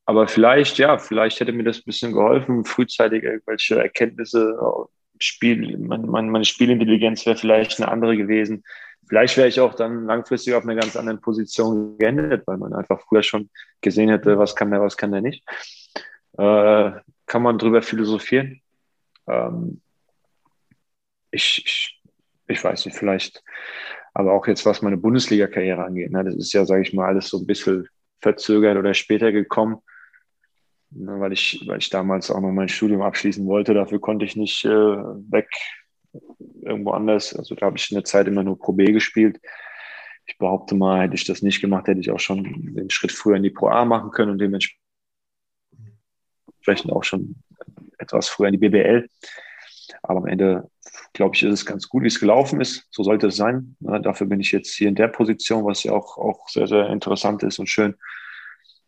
aber 0.05 0.27
vielleicht, 0.27 0.77
ja, 0.77 0.97
vielleicht 0.99 1.39
hätte 1.39 1.51
mir 1.51 1.63
das 1.63 1.79
ein 1.79 1.85
bisschen 1.85 2.13
geholfen, 2.13 2.63
frühzeitig 2.63 3.23
irgendwelche 3.23 3.79
Erkenntnisse, 3.79 4.57
Spiel, 5.19 5.77
meine, 5.77 6.05
meine 6.29 6.45
Spielintelligenz 6.45 7.25
wäre 7.25 7.37
vielleicht 7.37 7.79
eine 7.79 7.89
andere 7.89 8.17
gewesen. 8.17 8.63
Vielleicht 9.07 9.37
wäre 9.37 9.47
ich 9.47 9.59
auch 9.59 9.73
dann 9.73 10.05
langfristig 10.05 10.53
auf 10.53 10.63
einer 10.63 10.75
ganz 10.75 10.95
anderen 10.95 11.21
Position 11.21 11.97
geendet, 11.97 12.45
weil 12.47 12.57
man 12.57 12.73
einfach 12.73 13.01
früher 13.01 13.23
schon 13.23 13.49
gesehen 13.81 14.09
hätte, 14.09 14.37
was 14.37 14.55
kann 14.55 14.71
der, 14.71 14.81
was 14.81 14.97
kann 14.97 15.11
der 15.11 15.21
nicht. 15.21 15.43
Äh, 16.37 16.91
kann 17.25 17.41
man 17.41 17.57
drüber 17.57 17.81
philosophieren. 17.81 18.61
Ähm, 19.27 19.81
ich, 21.31 21.63
ich, 21.65 22.01
ich 22.47 22.63
weiß 22.63 22.85
nicht, 22.85 22.97
vielleicht, 22.97 23.43
aber 24.13 24.33
auch 24.33 24.47
jetzt, 24.47 24.65
was 24.65 24.81
meine 24.81 24.97
Bundesliga-Karriere 24.97 25.83
angeht, 25.83 26.11
ne, 26.11 26.23
das 26.23 26.35
ist 26.35 26.53
ja, 26.53 26.65
sage 26.65 26.81
ich 26.81 26.93
mal, 26.93 27.07
alles 27.07 27.29
so 27.29 27.37
ein 27.37 27.47
bisschen 27.47 27.87
verzögert 28.19 28.77
oder 28.77 28.93
später 28.93 29.31
gekommen 29.31 29.81
weil, 30.95 31.33
ich, 31.33 31.63
weil 31.67 31.79
ich 31.79 31.89
damals 31.89 32.31
auch 32.31 32.39
noch 32.39 32.51
mein 32.51 32.69
Studium 32.69 33.01
abschließen 33.01 33.45
wollte. 33.45 33.73
Dafür 33.73 33.99
konnte 33.99 34.25
ich 34.25 34.35
nicht 34.35 34.63
äh, 34.65 34.69
weg 34.69 35.49
irgendwo 36.61 36.91
anders. 36.91 37.35
Also 37.35 37.55
da 37.55 37.65
habe 37.67 37.77
ich 37.77 37.91
in 37.91 37.95
der 37.95 38.03
Zeit 38.03 38.27
immer 38.27 38.43
nur 38.43 38.57
Pro 38.57 38.73
B 38.73 38.91
gespielt. 38.91 39.39
Ich 40.25 40.37
behaupte 40.37 40.75
mal, 40.75 41.01
hätte 41.01 41.15
ich 41.15 41.25
das 41.25 41.41
nicht 41.41 41.61
gemacht, 41.61 41.87
hätte 41.87 41.99
ich 41.99 42.11
auch 42.11 42.19
schon 42.19 42.73
den 42.73 42.89
Schritt 42.89 43.11
früher 43.11 43.35
in 43.35 43.43
die 43.43 43.51
Pro 43.51 43.67
A 43.67 43.85
machen 43.85 44.11
können 44.11 44.31
und 44.31 44.39
dementsprechend 44.39 44.79
auch 46.91 47.03
schon 47.03 47.35
etwas 47.97 48.27
früher 48.27 48.47
in 48.47 48.53
die 48.53 48.69
BBL. 48.69 49.07
Aber 50.01 50.19
am 50.19 50.27
Ende, 50.27 50.69
glaube 51.13 51.35
ich, 51.35 51.43
ist 51.43 51.53
es 51.53 51.65
ganz 51.65 51.87
gut, 51.87 52.03
wie 52.03 52.07
es 52.07 52.19
gelaufen 52.19 52.59
ist. 52.59 52.87
So 52.89 53.03
sollte 53.03 53.27
es 53.27 53.35
sein. 53.35 53.75
Ja, 53.81 53.99
dafür 53.99 54.25
bin 54.27 54.39
ich 54.39 54.51
jetzt 54.51 54.73
hier 54.73 54.87
in 54.87 54.95
der 54.95 55.09
Position, 55.09 55.65
was 55.65 55.83
ja 55.83 55.91
auch, 55.91 56.17
auch 56.17 56.47
sehr, 56.49 56.67
sehr 56.67 56.89
interessant 56.89 57.43
ist 57.43 57.59
und 57.59 57.67
schön. 57.67 57.95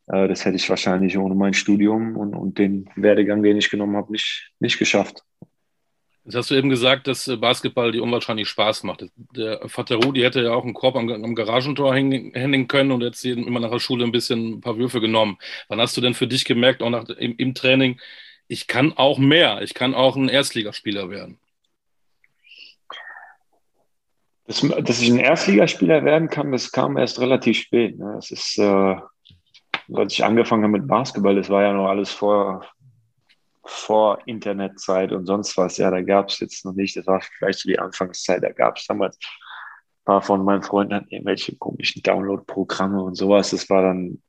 Äh, 0.08 0.28
das 0.28 0.46
hätte 0.46 0.56
ich 0.56 0.70
wahrscheinlich 0.70 1.18
ohne 1.18 1.36
mein 1.36 1.54
Studium 1.54 2.18
und, 2.18 2.34
und 2.34 2.58
den 2.58 2.90
Werdegang, 2.96 3.44
den 3.44 3.58
ich 3.58 3.70
genommen 3.70 3.96
habe, 3.96 4.12
nicht, 4.12 4.52
nicht 4.60 4.80
geschafft. 4.80 5.24
Jetzt 6.24 6.36
hast 6.36 6.52
du 6.52 6.56
eben 6.56 6.70
gesagt, 6.70 7.08
dass 7.08 7.28
äh, 7.28 7.38
Basketball 7.38 7.92
dir 7.92 8.04
unwahrscheinlich 8.04 8.50
Spaß 8.50 8.84
macht. 8.84 9.06
Der 9.16 9.62
Vater 9.70 9.96
Rudi 9.96 10.22
hätte 10.22 10.44
ja 10.44 10.52
auch 10.52 10.64
einen 10.64 10.74
Korb 10.74 10.96
am, 10.96 11.10
am 11.10 11.36
Garagentor 11.36 11.94
hängen 11.96 12.68
können 12.68 12.92
und 12.92 13.02
jetzt 13.02 13.24
immer 13.24 13.60
nach 13.60 13.72
der 13.72 13.80
Schule 13.80 14.04
ein 14.04 14.12
bisschen 14.12 14.56
ein 14.56 14.62
paar 14.62 14.78
Würfe 14.78 15.00
genommen. 15.00 15.38
Wann 15.70 15.80
hast 15.80 15.96
du 15.96 16.02
denn 16.02 16.14
für 16.14 16.28
dich 16.28 16.44
gemerkt, 16.46 16.82
auch 16.84 16.90
nach, 16.90 17.08
im, 17.10 17.36
im 17.38 17.54
Training, 17.54 18.00
ich 18.50 18.68
kann 18.68 18.94
auch 18.94 19.20
mehr, 19.20 19.62
ich 19.62 19.74
kann 19.74 19.94
auch 19.94 20.16
ein 20.16 20.30
Erstligaspieler 20.30 21.10
werden? 21.10 21.40
Dass, 24.48 24.62
dass 24.62 25.02
ich 25.02 25.10
ein 25.10 25.20
Erstligaspieler 25.20 26.06
werden 26.06 26.30
kann, 26.30 26.54
das 26.54 26.72
kam 26.72 26.98
erst 26.98 27.20
relativ 27.20 27.58
spät. 27.58 28.00
Ne? 28.00 28.14
Das 28.16 28.32
ist, 28.32 28.58
äh, 28.58 28.96
als 29.94 30.14
ich 30.14 30.24
angefangen 30.24 30.64
habe 30.64 30.80
mit 30.80 30.88
Basketball, 30.88 31.36
das 31.36 31.50
war 31.50 31.64
ja 31.64 31.74
noch 31.74 31.88
alles 31.88 32.12
vor, 32.12 32.66
vor 33.64 34.20
Internetzeit 34.26 35.12
und 35.12 35.26
sonst 35.26 35.58
was. 35.58 35.78
Ja, 35.78 35.92
da 35.92 36.02
gab 36.02 36.30
es 36.30 36.40
jetzt 36.40 36.66
noch 36.66 36.74
nicht, 36.74 36.96
das 36.96 37.08
war 37.08 37.22
vielleicht 37.22 37.60
so 37.60 37.70
die 37.70 37.80
Anfangszeit, 37.80 38.44
da 38.44 38.52
gab 38.52 38.78
es 38.78 38.86
damals 38.88 39.18
ein 39.18 40.06
paar 40.06 40.22
von 40.22 40.44
meinen 40.44 40.64
Freunden 40.64 40.96
hatten 40.96 41.10
irgendwelche 41.10 41.56
komischen 41.58 42.02
Download-Programme 42.02 43.02
und 43.02 43.16
sowas. 43.16 43.52
Das 43.52 43.70
war 43.70 43.82
dann, 43.82 44.22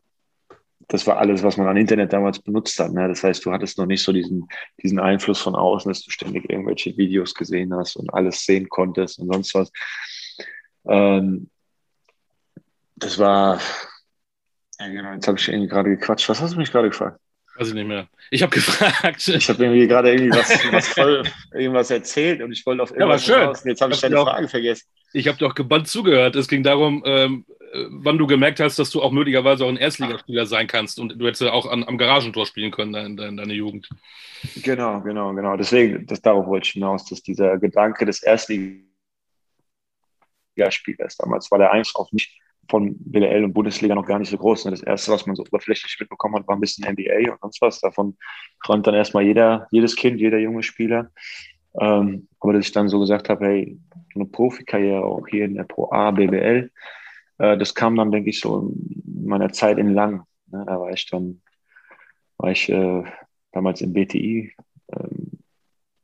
das 0.88 1.06
war 1.06 1.18
alles, 1.18 1.42
was 1.42 1.56
man 1.56 1.68
an 1.68 1.76
Internet 1.76 2.12
damals 2.12 2.40
benutzt 2.40 2.78
hat. 2.78 2.92
Ne? 2.92 3.06
Das 3.08 3.22
heißt, 3.22 3.44
du 3.44 3.52
hattest 3.52 3.78
noch 3.78 3.86
nicht 3.86 4.02
so 4.02 4.12
diesen, 4.12 4.48
diesen 4.82 4.98
Einfluss 4.98 5.40
von 5.40 5.54
außen, 5.54 5.88
dass 5.90 6.02
du 6.02 6.10
ständig 6.10 6.50
irgendwelche 6.50 6.96
Videos 6.96 7.34
gesehen 7.34 7.74
hast 7.74 7.96
und 7.96 8.12
alles 8.12 8.44
sehen 8.44 8.68
konntest 8.68 9.18
und 9.18 9.32
sonst 9.32 9.54
was. 9.54 9.72
Ähm, 10.86 11.50
das 12.96 13.18
war, 13.18 13.60
ja, 14.80 14.88
genau, 14.88 15.12
jetzt 15.12 15.26
habe 15.26 15.38
ich 15.38 15.48
irgendwie 15.48 15.68
gerade 15.68 15.90
gequatscht. 15.90 16.28
Was 16.28 16.40
hast 16.40 16.54
du 16.54 16.58
mich 16.58 16.70
gerade 16.70 16.88
gefragt? 16.88 17.18
Weiß 17.58 17.68
ich 17.68 17.74
nicht 17.74 17.88
mehr. 17.88 18.06
Ich 18.30 18.42
habe 18.42 18.54
gefragt. 18.54 19.26
Ich 19.26 19.48
habe 19.48 19.64
irgendwie 19.64 19.88
gerade 19.88 20.12
irgendwie 20.12 20.30
was, 20.30 20.48
was 20.72 20.88
voll 20.88 21.24
irgendwas 21.52 21.90
erzählt 21.90 22.40
und 22.40 22.52
ich 22.52 22.64
wollte 22.64 22.84
auf 22.84 22.92
irgendwas 22.92 23.26
ja, 23.26 23.34
schön. 23.34 23.46
raus. 23.46 23.64
jetzt 23.64 23.80
habe 23.80 23.92
ich 23.92 24.00
deine 24.00 24.16
Frage 24.16 24.48
vergessen. 24.48 24.86
Ich 25.12 25.26
habe 25.26 25.38
doch 25.38 25.56
gebannt 25.56 25.88
zugehört. 25.88 26.36
Es 26.36 26.46
ging 26.46 26.62
darum, 26.62 27.02
ähm, 27.04 27.44
äh, 27.72 27.86
wann 27.90 28.16
du 28.16 28.28
gemerkt 28.28 28.60
hast, 28.60 28.78
dass 28.78 28.90
du 28.90 29.02
auch 29.02 29.10
möglicherweise 29.10 29.64
auch 29.64 29.68
ein 29.68 29.76
Erstligaspieler 29.76 30.46
sein 30.46 30.68
kannst 30.68 31.00
und 31.00 31.18
du 31.18 31.26
hättest 31.26 31.42
ja 31.42 31.52
auch 31.52 31.66
an, 31.66 31.82
am 31.84 31.98
Garagentor 31.98 32.46
spielen 32.46 32.70
können 32.70 32.94
in, 32.94 33.18
in 33.18 33.36
deiner 33.36 33.54
Jugend. 33.54 33.88
Genau, 34.62 35.00
genau, 35.00 35.34
genau. 35.34 35.56
Deswegen, 35.56 36.06
das, 36.06 36.22
darauf 36.22 36.46
wollte 36.46 36.66
ich 36.66 36.74
hinaus, 36.74 37.06
dass 37.06 37.22
dieser 37.22 37.58
Gedanke 37.58 38.06
des 38.06 38.22
Erstligaspielers 38.22 41.16
damals 41.16 41.50
war 41.50 41.58
der 41.58 41.72
eigentlich 41.72 41.96
auf 41.96 42.12
mich 42.12 42.40
von 42.68 42.96
BLL 42.98 43.44
und 43.44 43.52
Bundesliga 43.52 43.94
noch 43.94 44.06
gar 44.06 44.18
nicht 44.18 44.30
so 44.30 44.36
groß. 44.36 44.66
Ne? 44.66 44.72
Das 44.72 44.82
erste, 44.82 45.12
was 45.12 45.26
man 45.26 45.36
so 45.36 45.42
oberflächlich 45.42 45.96
mitbekommen 45.98 46.36
hat, 46.36 46.46
war 46.46 46.56
ein 46.56 46.60
bisschen 46.60 46.90
NBA 46.90 47.32
und 47.32 47.40
sonst 47.40 47.60
was. 47.62 47.80
Davon 47.80 48.16
träumt 48.64 48.86
dann 48.86 48.94
erstmal 48.94 49.24
jeder, 49.24 49.66
jedes 49.70 49.96
Kind, 49.96 50.20
jeder 50.20 50.38
junge 50.38 50.62
Spieler. 50.62 51.10
Ähm, 51.80 52.28
aber 52.40 52.54
dass 52.54 52.66
ich 52.66 52.72
dann 52.72 52.88
so 52.88 53.00
gesagt 53.00 53.28
habe, 53.28 53.46
hey, 53.46 53.78
eine 54.14 54.26
Profikarriere 54.26 55.04
auch 55.04 55.26
hier 55.28 55.44
in 55.44 55.54
der 55.54 55.64
Pro 55.64 55.90
A, 55.90 56.10
BBL, 56.10 56.70
äh, 57.38 57.56
das 57.56 57.74
kam 57.74 57.96
dann, 57.96 58.10
denke 58.10 58.30
ich, 58.30 58.40
so 58.40 58.72
in 58.74 59.24
meiner 59.24 59.52
Zeit 59.52 59.78
in 59.78 59.94
Lang. 59.94 60.24
Ne? 60.46 60.64
Da 60.66 60.80
war 60.80 60.90
ich 60.92 61.06
dann, 61.06 61.40
war 62.36 62.50
ich 62.50 62.68
äh, 62.68 63.04
damals 63.52 63.80
im 63.80 63.92
BTI, 63.92 64.52
ähm, 64.92 65.38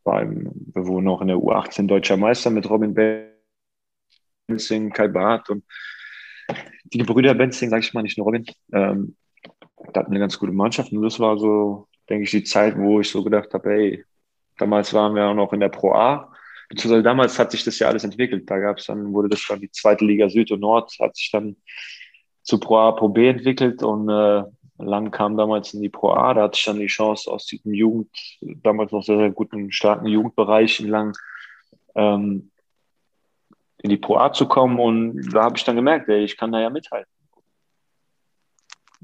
war 0.04 0.22
im, 0.22 0.50
wir 0.72 0.86
wurden 0.86 1.08
auch 1.08 1.20
in 1.20 1.28
der 1.28 1.36
U18 1.36 1.86
deutscher 1.86 2.16
Meister 2.16 2.50
mit 2.50 2.68
Robin 2.68 2.94
Benzing, 4.48 4.92
Kai 4.92 5.08
Barth 5.08 5.50
und 5.50 5.64
die 6.84 7.02
Brüder 7.02 7.34
Benzing, 7.34 7.70
sage 7.70 7.84
ich 7.84 7.94
mal, 7.94 8.02
nicht 8.02 8.18
nur 8.18 8.26
Robin, 8.26 8.44
ähm, 8.72 9.16
da 9.92 10.00
hatten 10.00 10.12
eine 10.12 10.20
ganz 10.20 10.38
gute 10.38 10.52
Mannschaft. 10.52 10.92
Und 10.92 11.02
das 11.02 11.20
war 11.20 11.38
so, 11.38 11.88
denke 12.08 12.24
ich, 12.24 12.30
die 12.30 12.44
Zeit, 12.44 12.76
wo 12.78 13.00
ich 13.00 13.10
so 13.10 13.22
gedacht 13.22 13.52
habe, 13.52 13.70
hey, 13.70 14.04
damals 14.58 14.92
waren 14.94 15.14
wir 15.14 15.26
auch 15.26 15.34
noch 15.34 15.52
in 15.52 15.60
der 15.60 15.68
Pro 15.68 15.92
A, 15.92 16.32
beziehungsweise 16.68 17.02
damals 17.02 17.38
hat 17.38 17.50
sich 17.50 17.64
das 17.64 17.78
ja 17.78 17.88
alles 17.88 18.04
entwickelt. 18.04 18.48
Da 18.48 18.58
gab 18.58 18.78
es 18.78 18.86
dann, 18.86 19.12
wurde 19.12 19.28
das 19.28 19.44
dann 19.46 19.60
die 19.60 19.70
zweite 19.70 20.04
Liga 20.04 20.28
Süd 20.28 20.50
und 20.50 20.60
Nord, 20.60 20.94
hat 21.00 21.16
sich 21.16 21.30
dann 21.30 21.56
zu 22.42 22.58
Pro 22.58 22.76
A, 22.78 22.92
Pro 22.92 23.08
B 23.08 23.28
entwickelt. 23.28 23.82
Und 23.82 24.08
äh, 24.08 24.44
Lang 24.78 25.10
kam 25.10 25.36
damals 25.36 25.72
in 25.74 25.82
die 25.82 25.88
Pro 25.88 26.10
A, 26.10 26.34
da 26.34 26.42
hatte 26.42 26.58
ich 26.58 26.64
dann 26.64 26.78
die 26.78 26.86
Chance 26.86 27.30
aus 27.30 27.46
diesem 27.46 27.74
Jugend, 27.74 28.10
damals 28.40 28.92
noch 28.92 29.02
sehr, 29.02 29.18
sehr 29.18 29.30
guten, 29.30 29.70
starken 29.70 30.06
Jugendbereich 30.06 30.80
in 30.80 30.88
Lang, 30.88 31.16
ähm, 31.94 32.50
in 33.84 33.90
die 33.90 33.98
Pro 33.98 34.16
A 34.16 34.32
zu 34.32 34.48
kommen 34.48 34.80
und 34.80 35.30
da 35.34 35.42
habe 35.44 35.58
ich 35.58 35.64
dann 35.64 35.76
gemerkt, 35.76 36.08
ey, 36.08 36.24
ich 36.24 36.38
kann 36.38 36.50
da 36.50 36.58
ja 36.58 36.70
mithalten. 36.70 37.12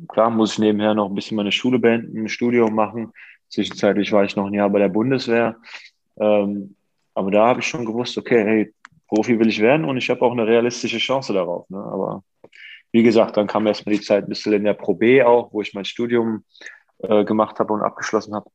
klar 0.09 0.31
muss 0.31 0.53
ich 0.53 0.59
nebenher 0.59 0.95
noch 0.95 1.11
ein 1.11 1.15
bisschen 1.15 1.37
meine 1.37 1.53
Schule 1.53 1.79
beenden, 1.79 2.25
ein 2.25 2.29
Studium 2.31 2.75
machen. 2.75 3.13
Zwischenzeitlich 3.51 4.11
war 4.11 4.25
ich 4.25 4.37
noch 4.37 4.47
ein 4.47 4.55
Jahr 4.55 4.71
bei 4.71 4.79
der 4.79 4.89
Bundeswehr. 4.89 5.57
Ähm, 6.19 6.77
aber 7.13 7.31
da 7.31 7.49
habe 7.49 7.61
ich 7.61 7.67
schon 7.67 7.85
gewusst, 7.85 8.17
okay, 8.17 8.43
hey, 8.43 8.75
Profi 9.07 9.39
will 9.39 9.49
ich 9.49 9.61
werden 9.61 9.85
und 9.85 9.99
ich 9.99 10.09
habe 10.09 10.23
auch 10.23 10.33
eine 10.33 10.47
realistische 10.47 10.97
Chance 10.97 11.35
darauf. 11.35 11.69
Ne? 11.69 11.77
Aber 11.77 12.25
wie 12.91 13.03
gesagt, 13.03 13.37
dann 13.37 13.47
kam 13.47 13.67
erstmal 13.67 13.97
die 13.97 14.01
Zeit 14.01 14.25
ein 14.25 14.31
bisschen 14.31 14.55
in 14.55 14.65
der 14.65 14.73
Pro 14.73 14.95
B 14.95 15.23
auch, 15.23 15.53
wo 15.53 15.61
ich 15.61 15.75
mein 15.75 15.85
Studium 15.85 16.45
äh, 17.01 17.23
gemacht 17.27 17.61
habe 17.61 17.75
und 17.75 17.83
abgeschlossen 17.83 18.35
habe. 18.35 18.51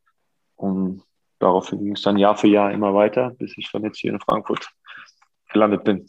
Und 0.55 1.03
daraufhin 1.37 1.83
ging 1.83 1.93
es 1.93 2.01
dann 2.01 2.17
Jahr 2.17 2.35
für 2.35 2.47
Jahr 2.47 2.71
immer 2.71 2.95
weiter, 2.95 3.29
bis 3.37 3.55
ich 3.57 3.71
dann 3.71 3.83
jetzt 3.83 3.99
hier 3.99 4.11
in 4.11 4.19
Frankfurt 4.19 4.67
gelandet 5.53 5.83
bin. 5.83 6.07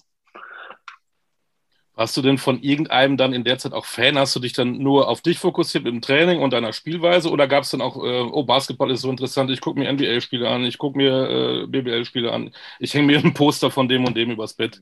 Warst 1.97 2.15
du 2.15 2.21
denn 2.21 2.37
von 2.37 2.61
irgendeinem 2.61 3.17
dann 3.17 3.33
in 3.33 3.43
der 3.43 3.57
Zeit 3.57 3.73
auch 3.73 3.87
Fan? 3.87 4.19
Hast 4.19 4.37
du 4.37 4.41
dich 4.41 4.53
dann 4.53 4.79
nur 4.79 5.09
auf 5.09 5.23
dich 5.23 5.39
fokussiert 5.39 5.87
dem 5.87 6.03
Training 6.03 6.41
und 6.41 6.53
deiner 6.53 6.75
Spielweise? 6.75 7.31
Oder 7.31 7.49
gab 7.49 7.63
es 7.65 7.71
dann 7.71 7.81
auch, 7.81 7.97
äh, 7.97 8.21
oh, 8.21 8.45
Basketball 8.45 8.91
ist 8.91 9.01
so 9.01 9.11
interessant, 9.11 9.51
ich 9.51 9.63
gucke 9.63 9.81
mir 9.81 9.91
NBA-Spiele 9.91 10.47
an, 10.47 10.65
ich 10.65 10.77
gucke 10.77 10.99
mir 10.99 11.63
äh, 11.63 11.67
BBL-Spiele 11.67 12.31
an, 12.31 12.51
ich 12.79 12.93
hänge 12.93 13.07
mir 13.07 13.19
ein 13.19 13.33
Poster 13.33 13.71
von 13.71 13.89
dem 13.89 14.05
und 14.05 14.15
dem 14.15 14.31
übers 14.31 14.53
Bett? 14.53 14.79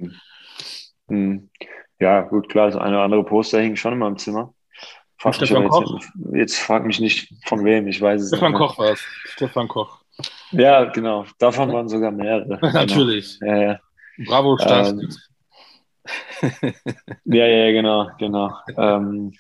Hm. 1.07 1.51
Ja, 2.01 2.23
gut, 2.23 2.49
klar, 2.49 2.73
so 2.73 2.81
eine 2.81 2.97
oder 2.97 3.05
andere 3.05 3.25
Poster 3.25 3.61
hängen 3.61 3.77
schon 3.77 3.93
in 3.93 4.01
meinem 4.01 4.19
Zimmer. 4.19 4.53
Frag 5.17 5.39
Koch? 5.39 5.95
Jetzt, 5.95 6.13
jetzt, 6.33 6.59
frag 6.59 6.85
mich 6.85 6.99
nicht 6.99 7.33
von 7.47 7.65
wem, 7.65 7.87
ich 7.87 8.01
weiß 8.01 8.23
es 8.23 8.29
Stefan 8.29 8.53
nicht. 8.53 8.59
Stefan 8.59 8.69
Koch 8.69 8.79
war 8.79 8.93
es. 8.93 9.01
Stefan 9.27 9.69
Koch. 9.69 10.01
Ja, 10.51 10.85
genau. 10.87 11.27
Davon 11.39 11.73
waren 11.73 11.89
sogar 11.89 12.11
mehrere. 12.11 12.59
Natürlich. 12.73 13.39
Genau. 13.39 13.53
Ja, 13.53 13.63
ja. 13.63 13.81
Bravo, 14.27 14.59
Stars. 14.59 14.91
Ähm, 14.91 15.09
ja, 17.25 17.47
ja, 17.47 17.73
genau, 17.73 18.11
genau. 18.19 18.53
Ähm, 18.77 19.33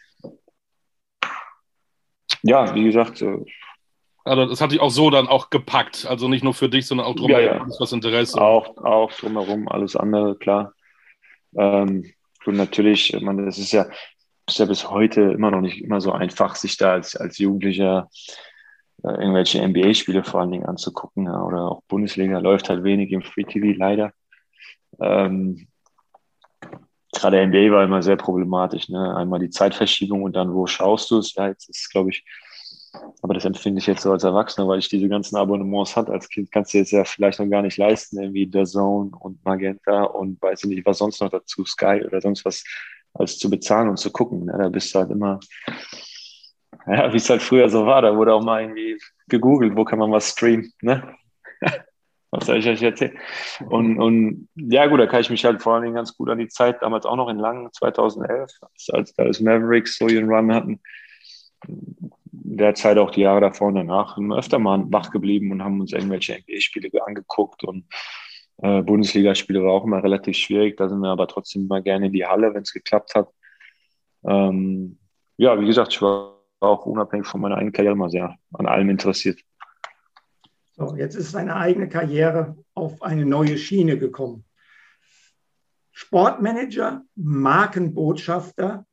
ja, 2.42 2.74
wie 2.74 2.84
gesagt. 2.84 3.22
Äh, 3.22 3.44
also 4.24 4.46
das 4.46 4.60
hat 4.60 4.72
dich 4.72 4.80
auch 4.80 4.90
so 4.90 5.10
dann 5.10 5.28
auch 5.28 5.50
gepackt. 5.50 6.06
Also 6.06 6.28
nicht 6.28 6.44
nur 6.44 6.54
für 6.54 6.68
dich, 6.68 6.86
sondern 6.86 7.06
auch 7.06 7.14
drumherum, 7.14 7.44
ja, 7.44 7.56
ja. 7.56 7.66
das 7.78 7.92
Interesse. 7.92 8.40
Auch, 8.40 8.76
auch 8.78 9.12
drumherum, 9.12 9.68
alles 9.68 9.96
andere, 9.96 10.36
klar. 10.36 10.72
Ähm, 11.56 12.10
und 12.46 12.56
natürlich, 12.56 13.18
man, 13.20 13.44
das 13.44 13.58
ist 13.58 13.72
ja, 13.72 13.86
ist 14.46 14.58
ja 14.58 14.64
bis 14.66 14.90
heute 14.90 15.20
immer 15.20 15.50
noch 15.50 15.60
nicht 15.60 15.82
immer 15.82 16.00
so 16.00 16.12
einfach, 16.12 16.56
sich 16.56 16.76
da 16.76 16.92
als, 16.92 17.16
als 17.16 17.38
Jugendlicher 17.38 18.08
äh, 19.02 19.08
irgendwelche 19.08 19.66
NBA-Spiele 19.66 20.24
vor 20.24 20.40
allen 20.40 20.52
Dingen 20.52 20.66
anzugucken. 20.66 21.26
Ja, 21.26 21.42
oder 21.42 21.70
auch 21.70 21.82
Bundesliga 21.88 22.38
läuft 22.38 22.68
halt 22.68 22.82
wenig 22.82 23.12
im 23.12 23.22
Free 23.22 23.44
TV, 23.44 23.78
leider. 23.78 24.12
Ähm, 25.00 25.68
gerade 27.20 27.46
NBA 27.46 27.70
war 27.70 27.84
immer 27.84 28.02
sehr 28.02 28.16
problematisch. 28.16 28.88
Ne? 28.88 29.16
Einmal 29.16 29.40
die 29.40 29.50
Zeitverschiebung 29.50 30.22
und 30.22 30.34
dann, 30.34 30.54
wo 30.54 30.66
schaust 30.66 31.10
du 31.10 31.18
es? 31.18 31.34
Ja, 31.34 31.48
jetzt 31.48 31.68
ist, 31.68 31.90
glaube 31.90 32.10
ich, 32.10 32.24
aber 33.22 33.34
das 33.34 33.44
empfinde 33.44 33.80
ich 33.80 33.86
jetzt 33.86 34.02
so 34.02 34.12
als 34.12 34.24
Erwachsener, 34.24 34.68
weil 34.68 34.78
ich 34.78 34.88
diese 34.88 35.08
ganzen 35.08 35.36
Abonnements 35.36 35.96
hatte. 35.96 36.12
Als 36.12 36.28
Kind 36.28 36.50
kannst 36.52 36.74
du 36.74 36.78
jetzt 36.78 36.92
ja 36.92 37.04
vielleicht 37.04 37.38
noch 37.38 37.48
gar 37.48 37.62
nicht 37.62 37.76
leisten, 37.76 38.20
irgendwie 38.20 38.48
The 38.52 38.64
Zone 38.64 39.10
und 39.18 39.44
Magenta 39.44 40.04
und 40.04 40.40
weiß 40.40 40.64
ich 40.64 40.70
nicht, 40.70 40.86
was 40.86 40.98
sonst 40.98 41.20
noch 41.20 41.30
dazu, 41.30 41.64
Sky 41.64 42.02
oder 42.06 42.20
sonst 42.20 42.44
was, 42.44 42.64
als 43.14 43.38
zu 43.38 43.50
bezahlen 43.50 43.88
und 43.88 43.98
zu 43.98 44.10
gucken. 44.10 44.44
Ne? 44.44 44.54
Da 44.58 44.68
bist 44.68 44.94
du 44.94 44.98
halt 44.98 45.10
immer, 45.10 45.40
ja, 46.86 47.12
wie 47.12 47.16
es 47.16 47.30
halt 47.30 47.42
früher 47.42 47.68
so 47.68 47.86
war, 47.86 48.02
da 48.02 48.16
wurde 48.16 48.34
auch 48.34 48.42
mal 48.42 48.62
irgendwie 48.62 48.98
gegoogelt, 49.28 49.76
wo 49.76 49.84
kann 49.84 49.98
man 49.98 50.12
was 50.12 50.30
streamen. 50.30 50.72
Ne? 50.80 51.02
Was 52.34 52.46
soll 52.46 52.58
ich 52.58 52.68
euch 52.68 52.82
erzählen? 52.82 53.16
Und, 53.68 53.98
und 53.98 54.48
ja, 54.56 54.86
gut, 54.86 55.00
da 55.00 55.06
kann 55.06 55.20
ich 55.20 55.30
mich 55.30 55.44
halt 55.44 55.62
vor 55.62 55.74
allen 55.74 55.84
Dingen 55.84 55.94
ganz 55.94 56.16
gut 56.16 56.28
an 56.28 56.38
die 56.38 56.48
Zeit 56.48 56.82
damals 56.82 57.06
auch 57.06 57.16
noch 57.16 57.28
in 57.28 57.38
Langen, 57.38 57.72
2011, 57.72 58.50
als, 58.92 59.18
als 59.18 59.40
Mavericks 59.40 59.98
so 59.98 60.08
ihren 60.08 60.28
Run 60.28 60.52
hatten. 60.52 60.80
In 61.66 62.56
der 62.56 62.74
Zeit 62.74 62.98
auch 62.98 63.10
die 63.10 63.22
Jahre 63.22 63.40
davor 63.40 63.68
und 63.68 63.76
danach 63.76 64.18
wir 64.18 64.36
öfter 64.36 64.58
mal 64.58 64.84
wach 64.88 65.10
geblieben 65.10 65.52
und 65.52 65.62
haben 65.62 65.80
uns 65.80 65.92
irgendwelche 65.92 66.34
NBA-Spiele 66.34 66.90
angeguckt 67.06 67.64
und 67.64 67.86
äh, 68.58 68.82
Bundesligaspiele 68.82 69.62
war 69.62 69.72
auch 69.72 69.84
immer 69.84 70.02
relativ 70.02 70.36
schwierig. 70.36 70.76
Da 70.76 70.88
sind 70.88 71.00
wir 71.00 71.10
aber 71.10 71.28
trotzdem 71.28 71.62
immer 71.62 71.80
gerne 71.80 72.06
in 72.06 72.12
die 72.12 72.26
Halle, 72.26 72.52
wenn 72.54 72.62
es 72.62 72.72
geklappt 72.72 73.14
hat. 73.14 73.28
Ähm, 74.26 74.98
ja, 75.36 75.58
wie 75.60 75.66
gesagt, 75.66 75.92
ich 75.92 76.02
war 76.02 76.34
auch 76.60 76.86
unabhängig 76.86 77.26
von 77.26 77.40
meiner 77.40 77.56
eigenen 77.56 77.72
Karriere 77.72 77.94
immer 77.94 78.10
sehr 78.10 78.36
an 78.52 78.66
allem 78.66 78.90
interessiert. 78.90 79.40
So, 80.76 80.96
jetzt 80.96 81.14
ist 81.14 81.30
seine 81.30 81.56
eigene 81.56 81.88
Karriere 81.88 82.56
auf 82.74 83.00
eine 83.02 83.24
neue 83.24 83.58
Schiene 83.58 83.98
gekommen. 83.98 84.44
Sportmanager, 85.92 87.02
Markenbotschafter 87.14 88.84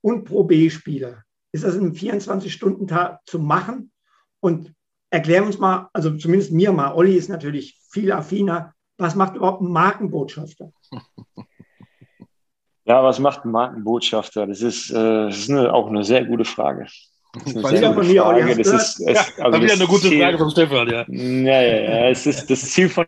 und 0.00 0.24
Pro 0.24 0.44
B-Spieler. 0.44 1.24
Ist 1.52 1.64
das 1.64 1.74
in 1.74 1.82
einem 1.82 1.92
24-Stunden-Tag 1.92 3.20
zu 3.26 3.38
machen? 3.38 3.92
Und 4.40 4.72
erklär 5.10 5.44
uns 5.44 5.58
mal, 5.58 5.90
also 5.92 6.16
zumindest 6.16 6.52
mir 6.52 6.72
mal, 6.72 6.94
Olli 6.94 7.16
ist 7.16 7.28
natürlich 7.28 7.78
viel 7.90 8.12
affiner. 8.12 8.74
Was 8.96 9.14
macht 9.14 9.36
überhaupt 9.36 9.60
ein 9.60 9.70
Markenbotschafter? 9.70 10.72
Ja, 12.88 13.02
was 13.02 13.18
macht 13.18 13.44
ein 13.44 13.50
Markenbotschafter? 13.50 14.46
Das 14.46 14.62
ist, 14.62 14.92
äh, 14.92 15.26
das 15.26 15.38
ist 15.38 15.50
eine, 15.50 15.74
auch 15.74 15.88
eine 15.88 16.04
sehr 16.04 16.24
gute 16.24 16.44
Frage. 16.44 16.86
Das 17.44 17.54
ist 17.54 17.64
eine, 17.64 17.94
von 17.94 18.06
mir, 18.06 18.22
Frage. 18.22 18.56
Das 18.56 18.66
ist, 18.66 19.00
es, 19.00 19.38
also 19.38 19.62
wieder 19.62 19.74
eine 19.74 19.86
gute 19.86 20.08
Ziel, 20.08 20.20
Frage 20.20 20.38
von 20.38 20.50
Stefan, 20.50 20.88
ja. 20.88 21.04
Ja, 21.08 21.62
ja, 21.62 21.80
ja. 21.82 22.08
Es 22.08 22.26
ist, 22.26 22.50
das 22.50 22.70
Ziel 22.70 22.88
von 22.88 23.06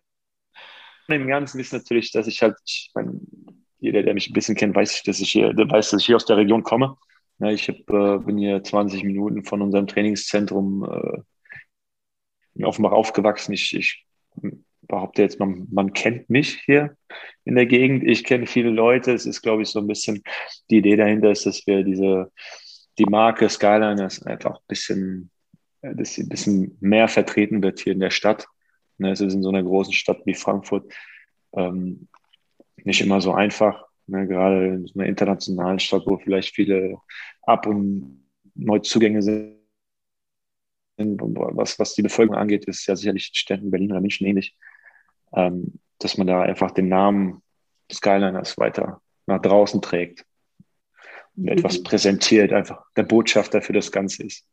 dem 1.11 1.27
Ganzen 1.27 1.61
ist 1.61 1.73
natürlich, 1.73 2.13
dass 2.13 2.27
ich 2.27 2.43
halt, 2.43 2.57
ich 2.67 2.91
meine, 2.95 3.21
jeder, 3.81 4.03
der 4.03 4.15
mich 4.15 4.29
ein 4.29 4.33
bisschen 4.33 4.55
kennt, 4.55 4.75
weiß, 4.75 5.03
dass 5.05 5.21
ich 5.21 5.31
hier, 5.31 5.55
weiß, 5.57 5.91
dass 5.91 6.01
ich 6.01 6.07
hier 6.07 6.17
aus 6.17 6.27
der 6.27 6.37
Region 6.37 6.63
komme. 6.63 6.97
Ja, 7.39 7.51
ich 7.51 7.69
hab, 7.69 7.77
äh, 7.91 8.19
bin 8.25 8.37
hier 8.37 8.63
20 8.63 9.05
Minuten 9.05 9.45
von 9.45 9.63
unserem 9.63 9.87
Trainingszentrum 9.87 10.85
äh, 10.85 11.21
in 12.55 12.65
Offenbach 12.65 12.93
aufgewachsen. 12.93 13.53
Ich, 13.53 13.75
ich 13.75 14.05
behaupte 14.83 15.23
jetzt, 15.23 15.39
man, 15.39 15.69
man 15.71 15.93
kennt 15.93 16.29
mich 16.29 16.61
hier 16.65 16.97
in 17.45 17.55
der 17.55 17.67
Gegend. 17.67 18.03
Ich 18.05 18.25
kenne 18.25 18.47
viele 18.47 18.71
Leute. 18.71 19.13
Es 19.13 19.27
ist, 19.27 19.43
glaube 19.43 19.63
ich, 19.63 19.69
so 19.69 19.79
ein 19.79 19.87
bisschen 19.87 20.23
die 20.71 20.79
Idee 20.79 20.97
dahinter 20.97 21.31
ist, 21.31 21.47
dass 21.47 21.67
wir 21.67 21.85
diese 21.85 22.33
die 22.99 23.07
Marke 23.07 23.49
Skyline 23.49 24.05
ist 24.05 24.27
einfach 24.27 24.57
ein 24.57 24.67
bisschen, 24.67 25.31
äh, 25.83 25.95
dass 25.95 26.15
sie 26.15 26.23
ein 26.23 26.29
bisschen 26.29 26.77
mehr 26.81 27.09
vertreten 27.09 27.63
wird 27.63 27.81
hier 27.81 27.93
in 27.93 28.01
der 28.01 28.11
Stadt. 28.11 28.47
Ne, 28.99 29.13
es 29.13 29.21
ist 29.21 29.35
in 29.35 29.43
so 29.43 29.49
einer 29.51 29.63
großen 29.63 29.93
Stadt 29.93 30.21
wie 30.25 30.35
Frankfurt 30.35 30.93
ähm, 31.53 32.09
nicht 32.85 33.01
immer 33.01 33.21
so 33.21 33.33
einfach. 33.33 33.87
Ne, 34.07 34.27
gerade 34.27 34.67
in 34.67 34.87
so 34.87 34.99
einer 34.99 35.09
internationalen 35.09 35.79
Stadt, 35.79 36.03
wo 36.07 36.19
vielleicht 36.19 36.55
viele 36.55 36.99
Ab- 37.43 37.67
und 37.67 38.25
Neuzugänge 38.55 39.23
sind. 39.23 39.57
Was, 40.97 41.79
was 41.79 41.95
die 41.95 42.03
Bevölkerung 42.03 42.41
angeht, 42.41 42.65
ist 42.65 42.85
ja 42.87 42.97
sicherlich 42.97 43.31
Städten 43.33 43.71
Berlin 43.71 43.93
oder 43.93 44.01
München 44.01 44.27
ähnlich, 44.27 44.57
ähm, 45.33 45.79
dass 46.01 46.19
man 46.19 46.27
da 46.27 46.43
einfach 46.43 46.73
den 46.73 46.89
Namen 46.89 47.41
Skyliners 47.93 48.59
weiter 48.59 49.01
nach 49.27 49.41
draußen 49.41 49.81
trägt 49.81 50.27
etwas 51.45 51.83
präsentiert, 51.83 52.53
einfach 52.53 52.83
der 52.97 53.05
Botschafter 53.05 53.63
für 53.63 53.73
das 53.73 53.93
Ganze 53.93 54.25
ist. 54.25 54.45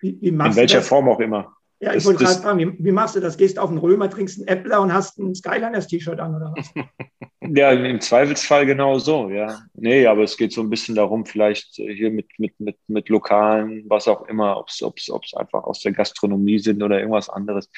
Wie, 0.00 0.18
wie 0.20 0.28
In 0.28 0.56
welcher 0.56 0.82
Form 0.82 1.08
auch 1.08 1.20
immer. 1.20 1.56
Ja, 1.78 1.90
ich 1.90 1.96
das, 1.96 2.06
wollte 2.06 2.24
gerade 2.24 2.40
fragen, 2.40 2.58
wie, 2.58 2.84
wie, 2.84 2.92
machst 2.92 3.16
du 3.16 3.20
das? 3.20 3.36
Gehst 3.36 3.58
auf 3.58 3.68
den 3.68 3.78
Römer, 3.78 4.08
trinkst 4.08 4.38
einen 4.38 4.48
Äppler 4.48 4.80
und 4.80 4.94
hast 4.94 5.18
ein 5.18 5.34
Skyliners-T-Shirt 5.34 6.18
an 6.18 6.34
oder 6.34 6.54
was? 6.56 6.72
ja, 7.54 7.70
im 7.70 8.00
Zweifelsfall 8.00 8.64
genau 8.64 8.98
so, 8.98 9.28
ja. 9.28 9.58
Nee, 9.74 10.06
aber 10.06 10.22
es 10.22 10.38
geht 10.38 10.52
so 10.52 10.62
ein 10.62 10.70
bisschen 10.70 10.94
darum, 10.94 11.26
vielleicht 11.26 11.74
hier 11.74 12.10
mit, 12.10 12.28
mit, 12.38 12.58
mit, 12.58 12.78
mit 12.86 13.08
Lokalen, 13.10 13.84
was 13.88 14.08
auch 14.08 14.26
immer, 14.26 14.58
ob 14.58 14.68
es 14.68 15.34
einfach 15.34 15.64
aus 15.64 15.80
der 15.80 15.92
Gastronomie 15.92 16.58
sind 16.58 16.82
oder 16.82 16.98
irgendwas 16.98 17.28
anderes. 17.28 17.68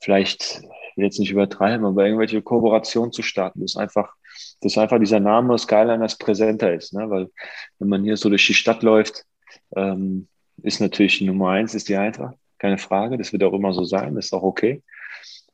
Vielleicht, 0.00 0.62
ich 0.62 0.96
will 0.96 1.04
jetzt 1.04 1.18
nicht 1.18 1.30
übertreiben, 1.30 1.84
aber 1.84 2.06
irgendwelche 2.06 2.40
Kooperationen 2.40 3.12
zu 3.12 3.22
starten. 3.22 3.60
Das 3.60 3.72
ist 3.72 3.76
einfach 3.76 4.14
dass 4.60 4.78
einfach 4.78 4.98
dieser 4.98 5.20
Name 5.20 5.58
Skyliners 5.58 6.18
präsenter 6.18 6.72
ist. 6.74 6.92
Ne? 6.92 7.08
Weil 7.10 7.30
wenn 7.78 7.88
man 7.88 8.04
hier 8.04 8.16
so 8.16 8.28
durch 8.28 8.46
die 8.46 8.54
Stadt 8.54 8.82
läuft, 8.82 9.24
ähm, 9.76 10.28
ist 10.62 10.80
natürlich 10.80 11.20
Nummer 11.20 11.50
eins 11.50 11.74
ist 11.74 11.88
die 11.88 11.96
Eintracht, 11.96 12.36
keine 12.58 12.78
Frage. 12.78 13.18
Das 13.18 13.32
wird 13.32 13.44
auch 13.44 13.52
immer 13.52 13.72
so 13.72 13.84
sein, 13.84 14.14
das 14.14 14.26
ist 14.26 14.32
auch 14.32 14.42
okay. 14.42 14.82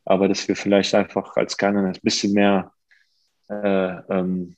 Aber 0.05 0.29
dass 0.29 0.47
wir 0.49 0.57
vielleicht 0.57 0.95
einfach 0.95 1.37
als 1.37 1.53
Skyliners 1.53 1.99
ein 1.99 2.03
bisschen 2.03 2.33
mehr 2.33 2.73
äh, 3.49 3.97
ähm, 4.09 4.57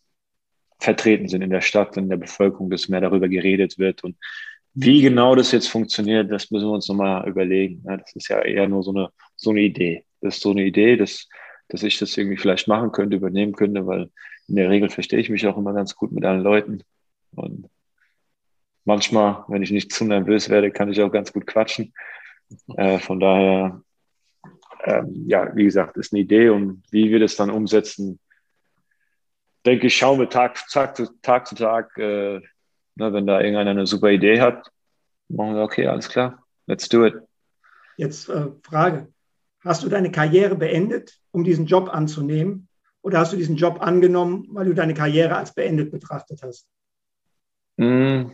vertreten 0.79 1.29
sind 1.29 1.43
in 1.43 1.51
der 1.51 1.61
Stadt 1.61 1.97
in 1.97 2.09
der 2.09 2.17
Bevölkerung, 2.17 2.69
dass 2.71 2.89
mehr 2.89 3.01
darüber 3.01 3.29
geredet 3.29 3.79
wird. 3.79 4.05
Und 4.05 4.17
wie 4.75 5.03
genau 5.03 5.35
das 5.35 5.53
jetzt 5.53 5.69
funktioniert, 5.69 6.31
das 6.31 6.51
müssen 6.51 6.67
wir 6.67 6.73
uns 6.73 6.89
nochmal 6.89 7.29
überlegen. 7.29 7.83
Ne? 7.85 7.99
Das 7.99 8.13
ist 8.15 8.29
ja 8.29 8.41
eher 8.41 8.69
nur 8.69 8.83
so 8.83 8.91
eine, 8.91 9.11
so 9.37 9.51
eine 9.51 9.61
Idee. 9.61 10.05
Das 10.21 10.37
ist 10.37 10.43
so 10.43 10.51
eine 10.51 10.65
Idee, 10.65 10.97
dass 10.97 11.29
dass 11.73 11.83
ich 11.83 11.99
das 11.99 12.17
irgendwie 12.19 12.37
vielleicht 12.37 12.69
machen 12.69 12.93
könnte, 12.93 13.17
übernehmen 13.17 13.55
könnte, 13.55 13.87
weil 13.87 14.11
in 14.47 14.57
der 14.57 14.69
Regel 14.69 14.91
verstehe 14.91 15.19
ich 15.19 15.31
mich 15.31 15.47
auch 15.47 15.57
immer 15.57 15.73
ganz 15.73 15.97
gut 15.97 16.13
mit 16.13 16.23
allen 16.25 16.43
Leuten. 16.43 16.83
Und 17.35 17.71
manchmal, 18.85 19.45
wenn 19.49 19.63
ich 19.63 19.71
nicht 19.71 19.91
zu 19.91 20.05
nervös 20.05 20.51
werde, 20.51 20.71
kann 20.71 20.91
ich 20.91 21.01
auch 21.01 21.11
ganz 21.11 21.33
gut 21.33 21.47
quatschen. 21.47 21.95
Äh, 22.77 22.99
von 22.99 23.21
daher, 23.21 23.83
ähm, 24.85 25.25
ja, 25.27 25.57
wie 25.57 25.65
gesagt, 25.65 25.97
ist 25.97 26.13
eine 26.13 26.21
Idee 26.21 26.51
und 26.51 26.83
wie 26.91 27.11
wir 27.11 27.21
das 27.21 27.37
dann 27.37 27.49
umsetzen, 27.49 28.19
denke 29.65 29.87
ich, 29.87 29.97
schauen 29.97 30.19
wir 30.19 30.29
Tag, 30.29 30.59
Tag, 30.71 30.95
zu 30.95 31.07
Tag, 31.23 31.47
Tag 31.47 31.97
äh, 31.97 32.41
ne, 32.97 33.13
wenn 33.13 33.27
da 33.27 33.41
irgendeiner 33.41 33.71
eine 33.71 33.87
super 33.87 34.11
Idee 34.11 34.43
hat, 34.43 34.71
machen 35.29 35.55
wir, 35.55 35.63
okay, 35.63 35.87
alles 35.87 36.11
klar, 36.11 36.45
let's 36.67 36.87
do 36.87 37.07
it. 37.07 37.15
Jetzt 37.97 38.29
äh, 38.29 38.49
Frage, 38.63 39.12
hast 39.65 39.83
du 39.83 39.89
deine 39.89 40.11
Karriere 40.11 40.55
beendet, 40.55 41.19
um 41.31 41.45
diesen 41.45 41.67
Job 41.67 41.89
anzunehmen? 41.93 42.69
Oder 43.03 43.19
hast 43.19 43.33
du 43.33 43.37
diesen 43.37 43.57
Job 43.57 43.81
angenommen, 43.81 44.47
weil 44.51 44.67
du 44.67 44.75
deine 44.75 44.95
Karriere 44.95 45.37
als 45.37 45.55
beendet 45.55 45.91
betrachtet 45.91 46.41
hast? 46.43 46.69
Mm. 47.77 48.33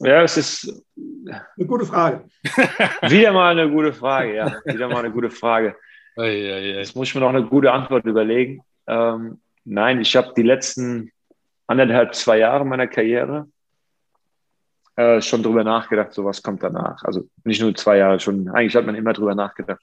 Ja, 0.00 0.22
es 0.22 0.36
ist 0.36 0.82
eine 0.96 1.66
gute 1.66 1.86
Frage. 1.86 2.24
wieder 3.08 3.32
mal 3.32 3.56
eine 3.56 3.70
gute 3.70 3.92
Frage, 3.92 4.34
ja. 4.34 4.56
Wieder 4.64 4.88
mal 4.88 4.98
eine 5.04 5.12
gute 5.12 5.30
Frage. 5.30 5.76
Jetzt 6.16 6.96
muss 6.96 7.08
ich 7.08 7.14
mir 7.14 7.20
noch 7.20 7.28
eine 7.28 7.44
gute 7.44 7.70
Antwort 7.70 8.04
überlegen. 8.04 8.62
Ähm, 8.86 9.40
nein, 9.64 10.00
ich 10.00 10.16
habe 10.16 10.32
die 10.36 10.42
letzten 10.42 11.12
anderthalb, 11.68 12.14
zwei 12.14 12.38
Jahre 12.38 12.64
meiner 12.64 12.88
Karriere 12.88 13.46
äh, 14.96 15.22
schon 15.22 15.42
drüber 15.42 15.64
nachgedacht, 15.64 16.12
so 16.12 16.24
was 16.24 16.42
kommt 16.42 16.62
danach. 16.62 17.02
Also 17.04 17.28
nicht 17.44 17.62
nur 17.62 17.74
zwei 17.74 17.98
Jahre, 17.98 18.20
schon, 18.20 18.48
eigentlich 18.48 18.74
hat 18.74 18.84
man 18.84 18.94
immer 18.94 19.12
drüber 19.12 19.34
nachgedacht, 19.34 19.80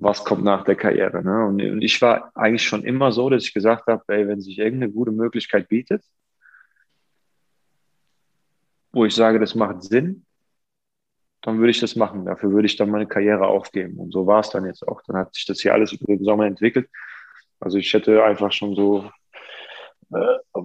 was 0.00 0.24
kommt 0.24 0.42
nach 0.44 0.64
der 0.64 0.76
Karriere. 0.76 1.22
Ne? 1.22 1.46
Und, 1.46 1.62
und, 1.62 1.82
ich 1.82 2.00
war 2.00 2.32
eigentlich 2.34 2.64
schon 2.64 2.84
immer 2.84 3.12
so, 3.12 3.28
dass 3.28 3.44
ich 3.44 3.54
gesagt 3.54 3.86
habe, 3.86 4.02
ey, 4.08 4.26
wenn 4.26 4.40
sich 4.40 4.58
irgendeine 4.58 4.92
gute 4.92 5.12
Möglichkeit 5.12 5.68
bietet, 5.68 6.02
wo 8.92 9.04
ich 9.04 9.14
sage, 9.14 9.38
das 9.38 9.54
macht 9.54 9.82
Sinn, 9.82 10.24
dann 11.42 11.58
würde 11.58 11.70
ich 11.70 11.80
das 11.80 11.96
machen. 11.96 12.24
Dafür 12.24 12.50
würde 12.50 12.66
ich 12.66 12.76
dann 12.76 12.90
meine 12.90 13.06
Karriere 13.06 13.46
aufgeben. 13.46 13.98
Und 13.98 14.12
so 14.12 14.26
war 14.26 14.40
es 14.40 14.50
dann 14.50 14.66
jetzt 14.66 14.86
auch. 14.86 15.02
Dann 15.06 15.16
hat 15.16 15.34
sich 15.34 15.46
das 15.46 15.60
hier 15.60 15.74
alles 15.74 15.92
über 15.92 16.06
den 16.06 16.24
Sommer 16.24 16.46
entwickelt. 16.46 16.88
Also 17.60 17.78
ich 17.78 17.92
hätte 17.92 18.24
einfach 18.24 18.52
schon 18.52 18.74
so 18.74 19.10
äh, 20.12 20.62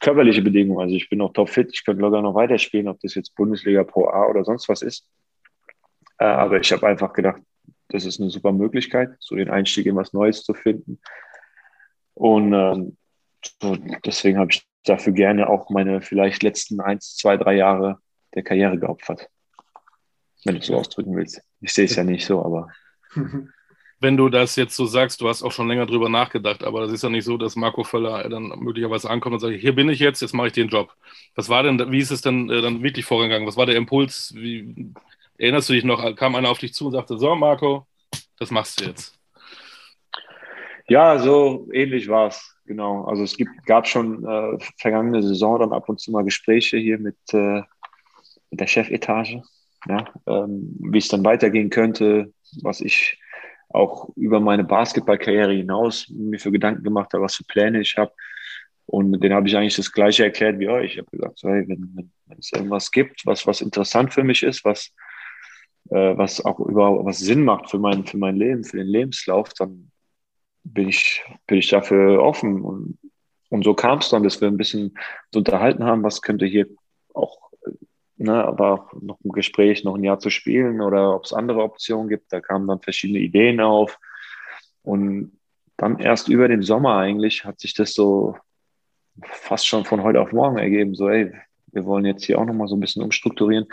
körperliche 0.00 0.42
Bedingungen. 0.42 0.80
Also 0.80 0.96
ich 0.96 1.08
bin 1.08 1.18
noch 1.18 1.32
topfit, 1.32 1.70
ich 1.72 1.84
könnte 1.84 2.02
locker 2.02 2.22
noch 2.22 2.34
weiterspielen, 2.34 2.88
ob 2.88 3.00
das 3.00 3.14
jetzt 3.14 3.34
Bundesliga 3.36 3.84
Pro 3.84 4.08
A 4.08 4.26
oder 4.28 4.44
sonst 4.44 4.68
was 4.68 4.82
ist. 4.82 5.06
Äh, 6.18 6.24
aber 6.24 6.58
ich 6.58 6.72
habe 6.72 6.86
einfach 6.86 7.12
gedacht, 7.12 7.40
das 7.88 8.04
ist 8.04 8.20
eine 8.20 8.30
super 8.30 8.52
Möglichkeit, 8.52 9.16
so 9.20 9.36
den 9.36 9.50
Einstieg 9.50 9.86
in 9.86 9.96
was 9.96 10.12
Neues 10.12 10.42
zu 10.42 10.54
finden. 10.54 11.00
Und 12.14 12.52
ähm, 12.52 12.96
deswegen 14.04 14.38
habe 14.38 14.52
ich 14.52 14.66
dafür 14.84 15.12
gerne 15.12 15.48
auch 15.48 15.70
meine 15.70 16.00
vielleicht 16.00 16.42
letzten 16.42 16.80
eins, 16.80 17.16
zwei, 17.16 17.36
drei 17.36 17.54
Jahre 17.54 17.98
der 18.34 18.42
Karriere 18.42 18.78
geopfert. 18.78 19.28
Wenn 20.44 20.54
du 20.54 20.60
es 20.60 20.66
so 20.66 20.76
ausdrücken 20.76 21.16
willst. 21.16 21.40
Ich 21.60 21.72
sehe 21.72 21.86
es 21.86 21.96
ja 21.96 22.04
nicht 22.04 22.26
so, 22.26 22.44
aber. 22.44 22.68
Wenn 24.00 24.18
du 24.18 24.28
das 24.28 24.56
jetzt 24.56 24.76
so 24.76 24.84
sagst, 24.84 25.22
du 25.22 25.28
hast 25.28 25.42
auch 25.42 25.52
schon 25.52 25.68
länger 25.68 25.86
drüber 25.86 26.10
nachgedacht, 26.10 26.62
aber 26.62 26.82
das 26.82 26.92
ist 26.92 27.02
ja 27.02 27.08
nicht 27.08 27.24
so, 27.24 27.38
dass 27.38 27.56
Marco 27.56 27.84
Völler 27.84 28.28
dann 28.28 28.48
möglicherweise 28.58 29.08
ankommt 29.08 29.34
und 29.34 29.40
sagt, 29.40 29.54
hier 29.54 29.74
bin 29.74 29.88
ich 29.88 29.98
jetzt, 29.98 30.20
jetzt 30.20 30.34
mache 30.34 30.48
ich 30.48 30.52
den 30.52 30.68
Job. 30.68 30.94
Was 31.36 31.48
war 31.48 31.62
denn, 31.62 31.90
wie 31.90 32.00
ist 32.00 32.10
es 32.10 32.20
denn 32.20 32.50
äh, 32.50 32.60
dann 32.60 32.82
wirklich 32.82 33.06
vorgegangen? 33.06 33.46
Was 33.46 33.56
war 33.56 33.64
der 33.64 33.76
Impuls? 33.76 34.34
Wie, 34.36 34.92
erinnerst 35.38 35.68
du 35.68 35.72
dich 35.72 35.84
noch, 35.84 36.14
kam 36.16 36.34
einer 36.34 36.50
auf 36.50 36.58
dich 36.58 36.74
zu 36.74 36.86
und 36.86 36.92
sagte, 36.92 37.18
so 37.18 37.34
Marco, 37.34 37.86
das 38.38 38.50
machst 38.50 38.80
du 38.80 38.86
jetzt? 38.86 39.18
Ja, 40.86 41.18
so 41.18 41.68
ähnlich 41.72 42.08
war 42.08 42.28
es, 42.28 42.56
genau. 42.66 43.04
Also 43.04 43.22
es 43.22 43.36
gibt, 43.36 43.50
gab 43.66 43.88
schon 43.88 44.24
äh, 44.24 44.58
vergangene 44.78 45.22
Saison 45.22 45.58
dann 45.58 45.72
ab 45.72 45.88
und 45.88 45.98
zu 45.98 46.10
mal 46.10 46.24
Gespräche 46.24 46.76
hier 46.76 46.98
mit, 46.98 47.16
äh, 47.32 47.62
mit 48.50 48.60
der 48.60 48.66
Chefetage, 48.66 49.40
ja, 49.88 50.04
ähm, 50.26 50.76
wie 50.80 50.98
es 50.98 51.08
dann 51.08 51.24
weitergehen 51.24 51.70
könnte, 51.70 52.32
was 52.62 52.80
ich 52.80 53.18
auch 53.70 54.10
über 54.14 54.40
meine 54.40 54.62
Basketballkarriere 54.62 55.54
hinaus 55.54 56.08
mir 56.10 56.38
für 56.38 56.52
Gedanken 56.52 56.84
gemacht 56.84 57.12
habe, 57.12 57.24
was 57.24 57.34
für 57.34 57.44
Pläne 57.44 57.80
ich 57.80 57.96
habe. 57.96 58.12
Und 58.86 59.18
den 59.20 59.32
habe 59.32 59.48
ich 59.48 59.56
eigentlich 59.56 59.76
das 59.76 59.90
Gleiche 59.90 60.24
erklärt 60.24 60.58
wie 60.58 60.68
euch. 60.68 60.92
Ich 60.92 60.98
habe 60.98 61.10
gesagt, 61.10 61.38
so, 61.38 61.48
hey, 61.48 61.64
wenn, 61.66 61.90
wenn, 61.94 62.12
wenn, 62.26 62.38
es 62.38 62.52
irgendwas 62.52 62.90
gibt, 62.90 63.24
was, 63.24 63.46
was 63.46 63.62
interessant 63.62 64.12
für 64.12 64.22
mich 64.22 64.42
ist, 64.42 64.64
was, 64.64 64.92
äh, 65.90 66.16
was 66.16 66.44
auch 66.44 66.60
überhaupt 66.60 67.04
was 67.04 67.18
Sinn 67.18 67.44
macht 67.44 67.70
für 67.70 67.78
mein, 67.78 68.04
für 68.04 68.18
mein 68.18 68.36
Leben, 68.36 68.64
für 68.64 68.78
den 68.78 68.86
Lebenslauf, 68.86 69.52
dann 69.54 69.90
bin 70.64 70.88
ich, 70.88 71.22
bin 71.46 71.58
ich 71.58 71.68
dafür 71.68 72.22
offen. 72.22 72.62
Und, 72.62 72.98
und 73.50 73.64
so 73.64 73.74
kam 73.74 73.98
es 73.98 74.08
dann, 74.08 74.22
dass 74.22 74.40
wir 74.40 74.48
ein 74.48 74.56
bisschen 74.56 74.96
unterhalten 75.34 75.84
haben, 75.84 76.02
was 76.02 76.22
könnte 76.22 76.46
hier 76.46 76.66
auch, 77.12 77.50
ne, 78.16 78.44
aber 78.44 78.72
auch 78.72 78.92
noch 79.00 79.18
ein 79.24 79.32
Gespräch, 79.32 79.84
noch 79.84 79.96
ein 79.96 80.04
Jahr 80.04 80.18
zu 80.18 80.30
spielen 80.30 80.80
oder 80.80 81.14
ob 81.14 81.24
es 81.24 81.32
andere 81.32 81.62
Optionen 81.62 82.08
gibt. 82.08 82.32
Da 82.32 82.40
kamen 82.40 82.66
dann 82.66 82.80
verschiedene 82.80 83.20
Ideen 83.20 83.60
auf. 83.60 83.98
Und 84.82 85.38
dann 85.76 85.98
erst 85.98 86.28
über 86.28 86.48
den 86.48 86.62
Sommer 86.62 86.96
eigentlich 86.96 87.44
hat 87.44 87.60
sich 87.60 87.74
das 87.74 87.94
so 87.94 88.36
fast 89.22 89.66
schon 89.66 89.84
von 89.84 90.02
heute 90.02 90.20
auf 90.20 90.32
morgen 90.32 90.58
ergeben. 90.58 90.94
So, 90.94 91.08
ey, 91.08 91.32
wir 91.72 91.84
wollen 91.84 92.04
jetzt 92.04 92.24
hier 92.24 92.38
auch 92.38 92.44
nochmal 92.44 92.68
so 92.68 92.76
ein 92.76 92.80
bisschen 92.80 93.02
umstrukturieren. 93.02 93.66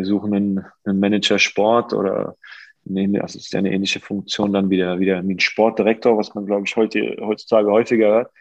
Wir 0.00 0.06
suchen 0.06 0.32
einen, 0.34 0.64
einen 0.84 0.98
Manager 0.98 1.38
Sport 1.38 1.92
oder 1.92 2.36
nee, 2.84 3.18
also 3.20 3.38
ist 3.38 3.52
ja 3.52 3.58
eine 3.58 3.70
ähnliche 3.70 4.00
Funktion 4.00 4.50
dann 4.54 4.70
wieder, 4.70 4.98
wieder 4.98 5.22
wie 5.28 5.34
ein 5.34 5.40
Sportdirektor, 5.40 6.16
was 6.16 6.34
man, 6.34 6.46
glaube 6.46 6.64
ich, 6.66 6.74
heute, 6.74 7.18
heutzutage 7.20 7.70
häufiger 7.70 8.08
hört. 8.08 8.32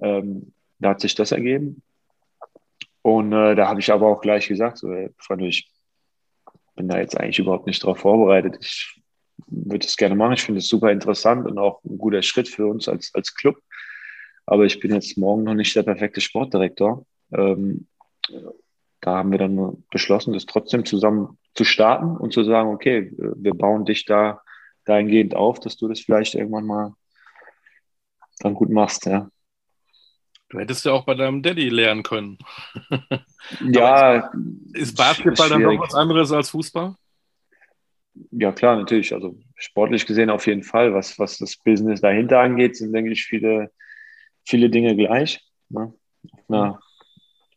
Ähm, 0.00 0.54
da 0.78 0.90
hat 0.90 1.00
sich 1.02 1.14
das 1.14 1.32
ergeben. 1.32 1.82
Und 3.02 3.34
äh, 3.34 3.54
da 3.54 3.68
habe 3.68 3.80
ich 3.80 3.92
aber 3.92 4.06
auch 4.08 4.22
gleich 4.22 4.48
gesagt, 4.48 4.78
so, 4.78 4.90
ey, 4.90 5.10
ich 5.40 5.70
bin 6.76 6.88
da 6.88 6.98
jetzt 6.98 7.20
eigentlich 7.20 7.38
überhaupt 7.38 7.66
nicht 7.66 7.82
darauf 7.82 7.98
vorbereitet. 7.98 8.56
Ich 8.62 9.02
würde 9.48 9.86
es 9.86 9.98
gerne 9.98 10.14
machen. 10.14 10.32
Ich 10.32 10.42
finde 10.42 10.60
es 10.60 10.68
super 10.68 10.90
interessant 10.90 11.46
und 11.46 11.58
auch 11.58 11.84
ein 11.84 11.98
guter 11.98 12.22
Schritt 12.22 12.48
für 12.48 12.66
uns 12.66 12.88
als, 12.88 13.14
als 13.14 13.34
Club. 13.34 13.58
Aber 14.46 14.64
ich 14.64 14.80
bin 14.80 14.94
jetzt 14.94 15.18
morgen 15.18 15.44
noch 15.44 15.54
nicht 15.54 15.76
der 15.76 15.82
perfekte 15.82 16.22
Sportdirektor. 16.22 17.04
Ähm, 17.32 17.86
da 19.00 19.16
haben 19.16 19.30
wir 19.30 19.38
dann 19.38 19.84
beschlossen, 19.90 20.34
das 20.34 20.46
trotzdem 20.46 20.84
zusammen 20.84 21.38
zu 21.54 21.64
starten 21.64 22.16
und 22.16 22.32
zu 22.32 22.44
sagen, 22.44 22.70
okay, 22.70 23.12
wir 23.16 23.54
bauen 23.54 23.84
dich 23.84 24.04
da 24.04 24.42
dahingehend 24.84 25.34
auf, 25.34 25.60
dass 25.60 25.76
du 25.76 25.88
das 25.88 26.00
vielleicht 26.00 26.34
irgendwann 26.34 26.66
mal 26.66 26.94
dann 28.40 28.54
gut 28.54 28.70
machst, 28.70 29.06
ja. 29.06 29.30
Du 30.48 30.58
hättest 30.58 30.84
ja 30.84 30.92
auch 30.92 31.04
bei 31.04 31.14
deinem 31.14 31.42
Daddy 31.42 31.68
lernen 31.68 32.02
können. 32.02 32.38
ja. 33.72 34.32
Ist 34.72 34.96
Basketball 34.96 35.48
dann 35.48 35.62
noch 35.62 35.78
was 35.80 35.94
anderes 35.94 36.32
als 36.32 36.50
Fußball? 36.50 36.96
Ja, 38.32 38.50
klar, 38.50 38.76
natürlich. 38.76 39.14
Also 39.14 39.38
sportlich 39.54 40.06
gesehen 40.06 40.28
auf 40.28 40.48
jeden 40.48 40.64
Fall. 40.64 40.92
Was, 40.92 41.18
was 41.20 41.38
das 41.38 41.56
Business 41.56 42.00
dahinter 42.00 42.40
angeht, 42.40 42.76
sind, 42.76 42.92
denke 42.92 43.12
ich, 43.12 43.24
viele, 43.24 43.70
viele 44.44 44.70
Dinge 44.70 44.96
gleich. 44.96 45.40
Ne? 45.68 45.94
Auf 46.32 46.40
einer, 46.48 46.80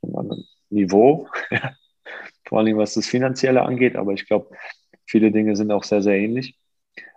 auf 0.01 0.15
einem 0.15 0.43
Niveau. 0.73 1.29
vor 2.53 2.59
allem 2.59 2.77
was 2.77 2.93
das 2.93 3.07
Finanzielle 3.07 3.63
angeht, 3.63 3.95
aber 3.95 4.13
ich 4.13 4.27
glaube, 4.27 4.55
viele 5.05 5.31
Dinge 5.31 5.55
sind 5.55 5.71
auch 5.71 5.83
sehr, 5.83 6.01
sehr 6.01 6.17
ähnlich. 6.17 6.57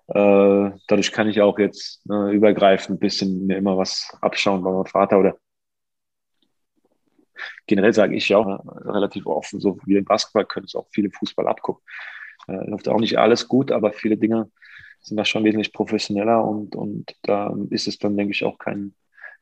Äh, 0.09 0.71
dadurch 0.87 1.13
kann 1.13 1.29
ich 1.29 1.41
auch 1.41 1.59
jetzt 1.59 2.07
ne, 2.07 2.31
übergreifend 2.31 2.97
ein 2.97 3.01
bisschen 3.01 3.47
mir 3.47 3.57
immer 3.57 3.77
was 3.77 4.17
abschauen 4.21 4.63
bei 4.63 4.71
meinem 4.71 4.87
Vater 4.87 5.19
oder 5.19 5.37
generell 7.67 7.93
sage 7.93 8.15
ich 8.17 8.29
ja 8.29 8.39
auch 8.39 8.47
ne, 8.47 8.61
relativ 8.87 9.27
offen, 9.27 9.61
so 9.61 9.79
wie 9.85 9.97
im 9.97 10.05
Basketball 10.05 10.47
können 10.47 10.67
es 10.67 10.75
auch 10.75 10.87
viele 10.91 11.11
Fußball 11.11 11.49
abgucken. 11.49 11.83
Äh, 12.49 12.71
läuft 12.71 12.89
auch 12.89 13.01
nicht 13.01 13.19
alles 13.19 13.49
gut, 13.49 13.73
aber 13.73 13.93
viele 13.93 14.17
Dinge 14.17 14.51
sind 15.01 15.17
da 15.17 15.25
schon 15.25 15.45
wesentlich 15.45 15.73
professioneller 15.73 16.45
und, 16.45 16.77
und 16.77 17.15
da 17.23 17.55
ist 17.71 17.89
es 17.89 17.99
dann, 17.99 18.17
denke 18.17 18.33
ich, 18.33 18.45
auch 18.45 18.59
kein, 18.59 18.95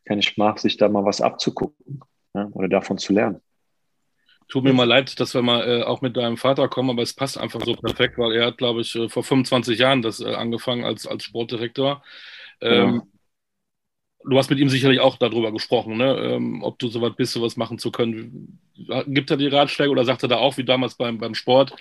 keine 0.05 0.23
Schmach, 0.23 0.59
sich 0.59 0.77
da 0.77 0.89
mal 0.89 1.05
was 1.05 1.21
abzugucken 1.21 2.01
ja, 2.35 2.49
oder 2.53 2.69
davon 2.69 2.99
zu 2.99 3.13
lernen. 3.13 3.41
Tut 4.55 4.63
mir 4.63 4.73
mal 4.73 4.87
leid, 4.87 5.19
dass 5.19 5.35
wir 5.35 5.43
mal 5.43 5.69
äh, 5.69 5.83
auch 5.83 6.01
mit 6.01 6.17
deinem 6.17 6.37
Vater 6.37 6.69
kommen, 6.69 6.91
aber 6.91 7.03
es 7.03 7.13
passt 7.13 7.37
einfach 7.37 7.61
so 7.63 7.75
perfekt, 7.75 8.19
weil 8.19 8.37
er 8.37 8.47
hat, 8.47 8.57
glaube 8.57 8.83
ich, 8.83 8.95
äh, 8.95 9.09
vor 9.09 9.25
25 9.25 9.77
Jahren 9.77 10.01
das 10.01 10.21
äh, 10.21 10.33
angefangen 10.33 10.85
als, 10.85 11.09
als 11.09 11.25
Sportdirektor. 11.25 12.05
Ähm, 12.61 12.95
ja. 12.95 13.03
Du 14.31 14.39
hast 14.39 14.51
mit 14.51 14.61
ihm 14.61 14.69
sicherlich 14.69 15.01
auch 15.01 15.17
darüber 15.17 15.51
gesprochen, 15.51 15.97
ne? 15.97 16.17
ähm, 16.21 16.63
ob 16.63 16.79
du 16.79 16.87
so 16.87 17.03
weit 17.03 17.17
bist, 17.17 17.33
sowas 17.33 17.57
machen 17.57 17.81
zu 17.81 17.91
können. 17.91 18.61
Gibt 19.09 19.33
er 19.33 19.39
die 19.39 19.49
Ratschläge 19.49 19.91
oder 19.91 20.05
sagt 20.05 20.23
er 20.23 20.29
da 20.29 20.37
auch, 20.37 20.57
wie 20.57 20.65
damals 20.65 20.95
beim, 20.95 21.19
beim 21.19 21.35
Sport, 21.35 21.75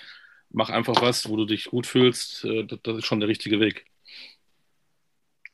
mach 0.50 0.70
einfach 0.70 1.00
was, 1.00 1.28
wo 1.28 1.36
du 1.36 1.44
dich 1.44 1.66
gut 1.66 1.86
fühlst, 1.86 2.44
äh, 2.44 2.64
das, 2.64 2.80
das, 2.82 2.96
ist 2.96 3.06
schon 3.06 3.20
der 3.20 3.28
richtige 3.28 3.60
Weg. 3.60 3.86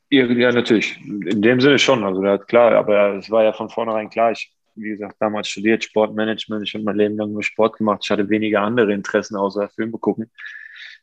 Ja, 0.09 0.25
ja, 0.25 0.53
natürlich. 0.53 0.99
In 1.05 1.43
dem 1.43 1.61
Sinne 1.61 1.79
schon. 1.79 2.03
Also, 2.03 2.23
klar, 2.47 2.73
aber 2.73 3.17
es 3.17 3.31
war 3.31 3.45
ja 3.45 3.53
von 3.53 3.69
vornherein 3.69 4.09
klar, 4.09 4.33
ich 4.33 4.51
wie 4.75 4.91
gesagt, 4.91 5.17
damals 5.21 5.49
studiert 5.49 5.85
Sportmanagement. 5.85 6.63
Ich 6.67 6.75
habe 6.75 6.85
mein 6.85 6.97
Leben 6.97 7.17
lang 7.17 7.33
nur 7.33 7.43
Sport 7.43 7.79
gemacht. 7.79 8.01
Ich 8.05 8.11
hatte 8.11 8.29
weniger 8.29 8.63
andere 8.63 8.93
Interessen 8.93 9.37
außer 9.37 9.69
Filme 9.69 9.99
gucken. 9.99 10.31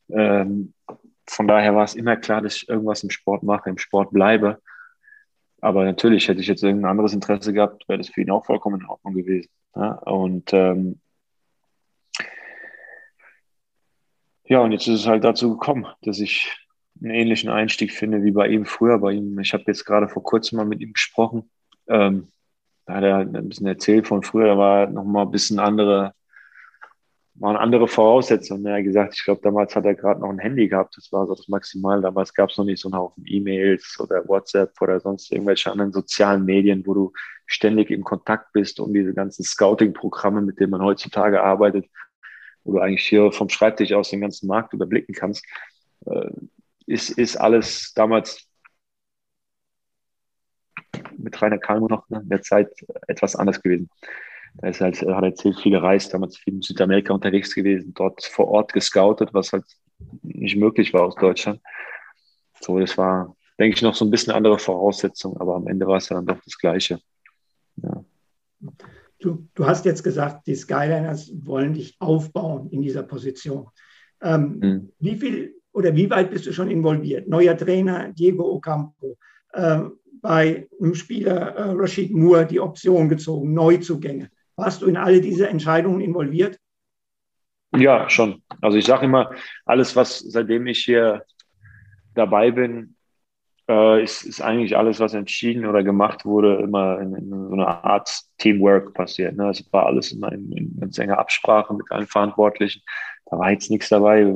Ähm, 0.09 0.73
von 1.25 1.47
daher 1.47 1.75
war 1.75 1.83
es 1.83 1.95
immer 1.95 2.15
klar, 2.15 2.41
dass 2.41 2.55
ich 2.55 2.69
irgendwas 2.69 3.03
im 3.03 3.09
Sport 3.09 3.43
mache, 3.43 3.69
im 3.69 3.77
Sport 3.77 4.11
bleibe. 4.11 4.61
Aber 5.59 5.83
natürlich 5.85 6.27
hätte 6.27 6.39
ich 6.39 6.47
jetzt 6.47 6.63
irgendein 6.63 6.91
anderes 6.91 7.13
Interesse 7.13 7.51
gehabt, 7.51 7.87
wäre 7.89 7.97
das 7.97 8.09
für 8.09 8.21
ihn 8.21 8.31
auch 8.31 8.45
vollkommen 8.45 8.81
in 8.81 8.87
Ordnung 8.87 9.13
gewesen. 9.15 9.49
Ja? 9.75 9.93
Und 9.93 10.53
ähm, 10.53 11.01
ja, 14.45 14.59
und 14.59 14.71
jetzt 14.71 14.87
ist 14.87 15.01
es 15.01 15.07
halt 15.07 15.23
dazu 15.23 15.51
gekommen, 15.57 15.87
dass 16.03 16.19
ich 16.19 16.55
einen 17.01 17.11
ähnlichen 17.11 17.49
Einstieg 17.49 17.91
finde 17.91 18.23
wie 18.23 18.31
bei 18.31 18.47
ihm 18.47 18.65
früher. 18.65 18.99
Bei 18.99 19.11
ihm, 19.11 19.37
ich 19.39 19.53
habe 19.53 19.63
jetzt 19.67 19.85
gerade 19.85 20.07
vor 20.07 20.23
kurzem 20.23 20.57
mal 20.57 20.65
mit 20.65 20.79
ihm 20.79 20.93
gesprochen. 20.93 21.49
Ähm, 21.87 22.29
da 22.87 22.93
hat 22.95 23.03
er 23.03 23.17
ein 23.17 23.49
bisschen 23.49 23.67
erzählt 23.67 24.07
von 24.07 24.23
früher, 24.23 24.47
da 24.47 24.57
war 24.57 24.87
noch 24.87 25.03
mal 25.03 25.23
ein 25.23 25.31
bisschen 25.31 25.59
andere, 25.59 26.13
waren 27.35 27.57
andere 27.57 27.87
Voraussetzungen. 27.87 28.65
Er 28.65 28.77
hat 28.77 28.85
gesagt, 28.85 29.15
ich 29.15 29.25
glaube, 29.25 29.41
damals 29.43 29.75
hat 29.75 29.85
er 29.85 29.93
gerade 29.93 30.21
noch 30.21 30.29
ein 30.29 30.39
Handy 30.39 30.69
gehabt. 30.69 30.95
Das 30.95 31.11
war 31.11 31.27
so 31.27 31.35
das 31.35 31.49
Maximal. 31.49 32.01
Damals 32.01 32.33
gab 32.33 32.49
es 32.49 32.57
noch 32.57 32.63
nicht 32.63 32.81
so 32.81 32.87
einen 32.87 32.97
Haufen 32.97 33.25
E-Mails 33.27 33.97
oder 33.99 34.25
WhatsApp 34.27 34.71
oder 34.81 35.01
sonst 35.01 35.31
irgendwelche 35.33 35.69
anderen 35.69 35.91
sozialen 35.91 36.45
Medien, 36.45 36.87
wo 36.87 36.93
du 36.93 37.13
ständig 37.45 37.91
im 37.91 38.05
Kontakt 38.05 38.53
bist 38.53 38.79
und 38.79 38.93
diese 38.93 39.13
ganzen 39.13 39.43
Scouting-Programme, 39.43 40.41
mit 40.41 40.59
denen 40.59 40.71
man 40.71 40.81
heutzutage 40.81 41.43
arbeitet, 41.43 41.87
wo 42.63 42.73
du 42.73 42.79
eigentlich 42.79 43.05
hier 43.05 43.33
vom 43.33 43.49
Schreibtisch 43.49 43.91
aus 43.91 44.11
den 44.11 44.21
ganzen 44.21 44.47
Markt 44.47 44.73
überblicken 44.73 45.13
kannst, 45.13 45.45
äh, 46.05 46.29
ist, 46.85 47.09
ist 47.09 47.35
alles 47.35 47.91
damals 47.93 48.47
mit 51.17 51.41
Rainer 51.41 51.57
Kalmo 51.57 51.87
noch 51.87 52.09
in 52.09 52.29
der 52.29 52.41
Zeit 52.41 52.69
etwas 53.07 53.35
anders 53.35 53.61
gewesen. 53.61 53.89
Da 54.59 54.69
ist 54.69 54.81
halt, 54.81 55.01
hat 55.01 55.23
erzählt, 55.23 55.59
viel 55.59 55.71
gereist, 55.71 56.13
damals 56.13 56.37
viel 56.37 56.55
in 56.55 56.61
Südamerika 56.61 57.13
unterwegs 57.13 57.53
gewesen, 57.53 57.93
dort 57.93 58.23
vor 58.23 58.47
Ort 58.47 58.73
gescoutet, 58.73 59.33
was 59.33 59.53
halt 59.53 59.65
nicht 60.23 60.55
möglich 60.55 60.93
war 60.93 61.03
aus 61.03 61.15
Deutschland. 61.15 61.61
So, 62.59 62.79
das 62.79 62.97
war, 62.97 63.35
denke 63.59 63.75
ich, 63.75 63.81
noch 63.81 63.93
so 63.93 64.05
ein 64.05 64.11
bisschen 64.11 64.33
andere 64.33 64.57
Voraussetzung, 64.57 65.37
aber 65.37 65.55
am 65.55 65.67
Ende 65.67 65.85
war 65.85 65.97
es 65.97 66.07
dann 66.07 66.25
doch 66.25 66.39
das 66.43 66.57
Gleiche. 66.57 66.99
Ja. 67.77 68.03
Du, 69.19 69.47
du 69.53 69.65
hast 69.65 69.85
jetzt 69.85 70.03
gesagt, 70.03 70.47
die 70.47 70.55
Skyliners 70.55 71.31
wollen 71.45 71.73
dich 71.73 71.95
aufbauen 71.99 72.69
in 72.69 72.81
dieser 72.81 73.03
Position. 73.03 73.67
Ähm, 74.21 74.59
hm. 74.61 74.91
Wie 74.99 75.15
viel 75.15 75.55
oder 75.73 75.95
wie 75.95 76.09
weit 76.09 76.31
bist 76.31 76.45
du 76.47 76.53
schon 76.53 76.71
involviert? 76.71 77.27
Neuer 77.27 77.55
Trainer 77.55 78.11
Diego 78.11 78.51
Ocampo, 78.55 79.17
ähm, 79.53 79.99
bei 80.21 80.67
einem 80.79 80.95
Spieler 80.95 81.55
äh, 81.55 81.71
Rashid 81.71 82.11
Moore 82.11 82.45
die 82.45 82.59
Option 82.59 83.09
gezogen, 83.09 83.53
Neuzugänge. 83.53 84.29
Warst 84.55 84.81
du 84.81 84.87
in 84.87 84.97
alle 84.97 85.21
diese 85.21 85.47
Entscheidungen 85.47 86.01
involviert? 86.01 86.59
Ja, 87.75 88.09
schon. 88.09 88.41
Also 88.61 88.77
ich 88.77 88.85
sage 88.85 89.05
immer, 89.05 89.31
alles, 89.65 89.95
was 89.95 90.19
seitdem 90.19 90.67
ich 90.67 90.83
hier 90.83 91.23
dabei 92.15 92.51
bin, 92.51 92.95
äh, 93.69 94.03
ist, 94.03 94.23
ist 94.23 94.41
eigentlich 94.41 94.75
alles, 94.75 94.99
was 94.99 95.13
entschieden 95.13 95.65
oder 95.65 95.83
gemacht 95.83 96.25
wurde, 96.25 96.55
immer 96.63 96.99
in, 96.99 97.13
in 97.13 97.29
so 97.29 97.53
einer 97.53 97.83
Art 97.83 98.09
Teamwork 98.37 98.93
passiert. 98.93 99.35
Ne? 99.35 99.49
Es 99.49 99.67
war 99.71 99.85
alles 99.85 100.11
immer 100.11 100.31
in, 100.31 100.51
in 100.53 100.79
ganz 100.79 100.97
enger 100.97 101.19
Absprache 101.19 101.73
mit 101.73 101.91
allen 101.91 102.07
Verantwortlichen. 102.07 102.81
Da 103.25 103.37
war 103.37 103.51
jetzt 103.51 103.69
nichts 103.69 103.89
dabei, 103.89 104.33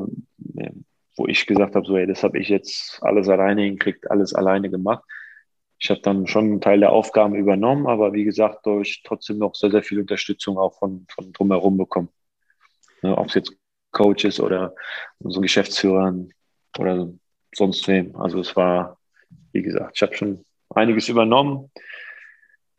wo 1.15 1.27
ich 1.27 1.47
gesagt 1.47 1.75
habe, 1.75 1.85
so, 1.85 1.95
ey, 1.95 2.05
das 2.05 2.23
habe 2.23 2.37
ich 2.37 2.49
jetzt 2.49 2.99
alles 3.01 3.29
alleine 3.29 3.61
hingekriegt, 3.63 4.11
alles 4.11 4.35
alleine 4.35 4.69
gemacht 4.69 5.03
ich 5.81 5.89
habe 5.89 6.01
dann 6.01 6.27
schon 6.27 6.45
einen 6.45 6.61
Teil 6.61 6.79
der 6.79 6.91
Aufgaben 6.91 7.33
übernommen, 7.33 7.87
aber 7.87 8.13
wie 8.13 8.23
gesagt, 8.23 8.67
durch 8.67 9.01
trotzdem 9.03 9.39
noch 9.39 9.55
sehr, 9.55 9.71
sehr 9.71 9.81
viel 9.81 9.99
Unterstützung 9.99 10.59
auch 10.59 10.77
von, 10.77 11.07
von 11.09 11.33
drumherum 11.33 11.75
bekommen. 11.77 12.09
Ne, 13.01 13.17
Ob 13.17 13.27
es 13.27 13.33
jetzt 13.33 13.57
Coach 13.91 14.23
ist 14.25 14.39
oder 14.39 14.75
unsere 15.17 15.41
Geschäftsführer 15.41 16.15
oder 16.77 17.11
sonst 17.55 17.87
wem. 17.87 18.15
Also 18.15 18.39
es 18.39 18.55
war, 18.55 18.99
wie 19.53 19.63
gesagt, 19.63 19.93
ich 19.95 20.03
habe 20.03 20.15
schon 20.15 20.45
einiges 20.69 21.09
übernommen, 21.09 21.71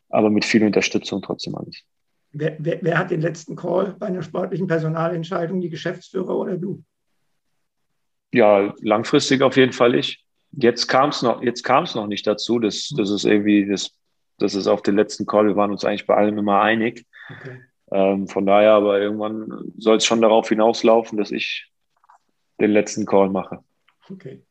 aber 0.07 0.29
mit 0.29 0.45
viel 0.45 0.65
Unterstützung 0.65 1.21
trotzdem 1.21 1.55
alles. 1.55 1.83
Wer, 2.31 2.55
wer, 2.57 2.79
wer, 2.81 2.97
hat 2.97 3.11
den 3.11 3.21
letzten 3.21 3.57
Call 3.57 3.97
bei 3.99 4.07
einer 4.07 4.23
sportlichen 4.23 4.67
Personalentscheidung, 4.67 5.59
die 5.59 5.69
Geschäftsführer 5.69 6.37
oder 6.37 6.57
du? 6.57 6.81
Ja, 8.31 8.73
langfristig 8.79 9.41
auf 9.41 9.57
jeden 9.57 9.73
Fall 9.73 9.93
ich. 9.93 10.22
Jetzt 10.55 10.87
kam 10.87 11.09
es 11.09 11.21
noch, 11.21 11.41
jetzt 11.41 11.63
kam 11.63 11.83
es 11.83 11.95
noch 11.95 12.07
nicht 12.07 12.25
dazu. 12.27 12.59
Das, 12.59 12.93
das 12.95 13.09
ist 13.09 13.25
irgendwie, 13.25 13.67
das, 13.67 13.91
das 14.37 14.55
ist 14.55 14.67
auf 14.67 14.81
den 14.81 14.95
letzten 14.95 15.25
Call. 15.25 15.47
Wir 15.47 15.55
waren 15.55 15.71
uns 15.71 15.83
eigentlich 15.83 16.05
bei 16.05 16.15
allem 16.15 16.37
immer 16.37 16.61
einig. 16.61 17.05
Okay. 17.29 17.61
Ähm, 17.91 18.27
von 18.27 18.45
daher, 18.45 18.73
aber 18.73 18.99
irgendwann 18.99 19.71
soll 19.77 19.97
es 19.97 20.05
schon 20.05 20.21
darauf 20.21 20.49
hinauslaufen, 20.49 21.17
dass 21.17 21.31
ich 21.31 21.71
den 22.59 22.71
letzten 22.71 23.05
Call 23.05 23.29
mache. 23.29 23.59
Okay. 24.09 24.43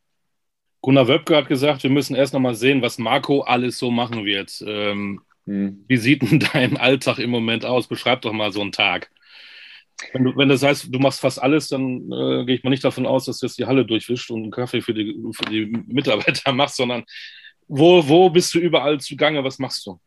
Gunnar 0.81 1.07
Wöbke 1.07 1.37
hat 1.37 1.49
gesagt, 1.49 1.85
wir 1.85 1.91
müssen 1.91 2.17
erst 2.17 2.35
noch 2.35 2.41
mal 2.41 2.55
sehen, 2.55 2.83
was 2.83 2.99
Marco 2.99 3.43
alles 3.43 3.79
so 3.79 3.91
machen 3.91 4.25
wird. 4.25 4.63
Ähm, 4.67 5.23
hm. 5.45 5.85
Wie 5.87 5.97
sieht 5.97 6.23
denn 6.23 6.41
dein 6.53 6.77
Alltag 6.77 7.19
im 7.19 7.31
Moment 7.31 7.65
aus? 7.65 7.87
Beschreib 7.87 8.23
doch 8.23 8.33
mal 8.33 8.53
so 8.53 8.61
einen 8.61 8.73
Tag. 8.73 9.11
Wenn, 10.13 10.25
du, 10.25 10.37
wenn 10.37 10.49
das 10.49 10.63
heißt, 10.63 10.89
du 10.93 10.99
machst 10.99 11.21
fast 11.21 11.41
alles, 11.41 11.69
dann 11.69 12.11
äh, 12.11 12.45
gehe 12.45 12.57
ich 12.57 12.65
mal 12.65 12.71
nicht 12.71 12.85
davon 12.85 13.07
aus, 13.07 13.27
dass 13.27 13.39
du 13.39 13.47
jetzt 13.47 13.59
die 13.59 13.67
Halle 13.67 13.85
durchwischst 13.85 14.31
und 14.31 14.43
einen 14.43 14.51
Kaffee 14.51 14.81
für 14.81 14.95
die, 14.95 15.17
für 15.33 15.45
die 15.45 15.67
Mitarbeiter 15.87 16.53
machst, 16.53 16.77
sondern 16.77 17.05
wo, 17.69 18.07
wo 18.07 18.29
bist 18.31 18.55
du 18.55 18.59
überall 18.59 19.01
zugange? 19.01 19.43
Was 19.45 19.59
machst 19.59 19.87
du? 19.87 19.99